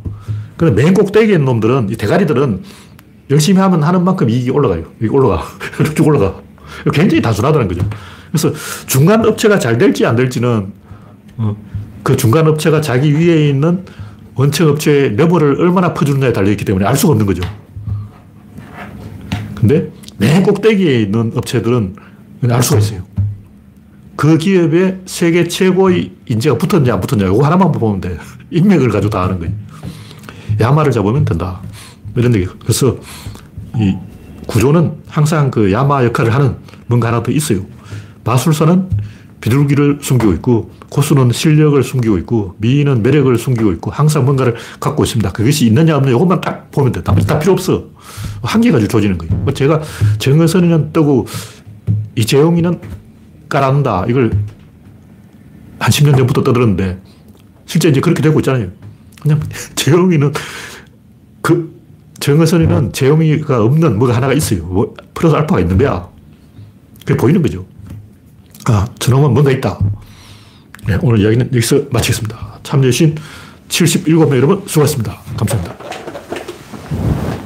근데 0.57 0.83
맨 0.83 0.93
꼭대기에 0.93 1.35
있는 1.35 1.45
놈들은, 1.45 1.89
이 1.89 1.95
대가리들은 1.95 2.63
열심히 3.31 3.59
하면 3.61 3.83
하는 3.83 4.03
만큼 4.03 4.29
이익이 4.29 4.49
올라가요. 4.51 4.83
이게 4.99 5.09
올라가. 5.09 5.43
쭉 5.95 6.07
올라가. 6.07 6.35
굉장히 6.93 7.21
단순하다는 7.21 7.67
거죠. 7.67 7.87
그래서 8.31 8.51
중간 8.85 9.25
업체가 9.25 9.59
잘 9.59 9.77
될지 9.77 10.05
안 10.05 10.15
될지는 10.15 10.71
어, 11.37 11.55
그 12.03 12.17
중간 12.17 12.47
업체가 12.47 12.81
자기 12.81 13.13
위에 13.13 13.49
있는 13.49 13.85
원청 14.35 14.69
업체의 14.69 15.13
너머를 15.13 15.61
얼마나 15.61 15.93
퍼주느냐에 15.93 16.33
달려있기 16.33 16.65
때문에 16.65 16.85
알 16.85 16.95
수가 16.95 17.11
없는 17.11 17.25
거죠. 17.25 17.43
근데 19.55 19.91
맨 20.17 20.43
꼭대기에 20.43 21.01
있는 21.01 21.31
업체들은 21.35 21.95
알 22.49 22.63
수가 22.63 22.79
있어요. 22.79 23.03
그 24.15 24.37
기업에 24.37 24.99
세계 25.05 25.47
최고의 25.47 26.11
인재가 26.27 26.57
붙었냐, 26.57 26.93
안 26.93 27.01
붙었냐, 27.01 27.25
이거 27.27 27.43
하나만 27.43 27.71
보면 27.71 28.01
돼. 28.01 28.17
인맥을 28.51 28.89
가지고 28.89 29.09
다 29.09 29.23
아는 29.23 29.39
거예요. 29.39 29.53
야마를 30.59 30.91
잡으면 30.91 31.25
된다. 31.25 31.61
이런 32.15 32.35
얘기. 32.35 32.45
그래서 32.61 32.97
이 33.75 33.95
구조는 34.47 34.93
항상 35.07 35.51
그 35.51 35.71
야마 35.71 36.05
역할을 36.05 36.33
하는 36.33 36.55
뭔가 36.87 37.07
하나 37.09 37.23
더 37.23 37.31
있어요. 37.31 37.61
마술사는 38.23 38.89
비둘기를 39.41 39.99
숨기고 40.01 40.31
있고, 40.35 40.71
고수는 40.89 41.33
실력을 41.33 41.81
숨기고 41.83 42.17
있고, 42.19 42.55
미인은 42.59 43.03
매력을 43.03 43.37
숨기고 43.37 43.73
있고, 43.73 43.91
항상 43.91 44.23
뭔가를 44.23 44.55
갖고 44.79 45.03
있습니다. 45.03 45.33
그것이 45.33 45.65
있느냐 45.65 45.97
없느냐 45.97 46.15
이것만 46.15 46.39
딱 46.39 46.71
보면 46.71 46.93
돼. 46.93 47.03
나머지 47.03 47.27
다 47.27 47.39
필요 47.39 47.51
없어. 47.51 47.83
한개 48.41 48.71
가지고 48.71 48.87
조지는 48.87 49.17
거예요. 49.17 49.35
뭐 49.43 49.53
제가 49.53 49.81
정의선이는 50.19 50.93
뜨고, 50.93 51.27
이재용이는 52.15 52.79
깔아놓는다. 53.49 54.05
이걸 54.07 54.31
한 55.77 55.91
10년 55.91 56.15
전부터 56.15 56.43
떠들었는데, 56.43 57.01
실제 57.65 57.89
이제 57.89 57.99
그렇게 57.99 58.21
되고 58.21 58.39
있잖아요. 58.39 58.69
그냥 59.21 59.41
재용이는 59.75 60.31
그 61.41 61.82
정의선이는 62.23 62.93
재용이가 62.93 63.63
없는 63.65 63.99
뭐가 63.99 64.15
하나가 64.15 64.31
있어요. 64.31 64.63
뭐 64.63 64.95
플러스 65.13 65.35
알파가 65.35 65.59
있는 65.59 65.77
거야. 65.77 66.07
그게 67.01 67.17
보이는 67.17 67.41
거죠. 67.41 67.65
아, 68.65 68.87
저놈은 68.97 69.33
뭔가 69.33 69.51
있다. 69.51 69.77
네, 70.87 70.97
오늘 71.01 71.19
이야기는 71.19 71.47
여기서 71.47 71.81
마치겠습니다. 71.91 72.59
참여해주신 72.63 73.15
77명 73.67 74.37
여러분 74.37 74.63
수고하셨습니다. 74.65 75.19
감사합니다. 75.35 76.02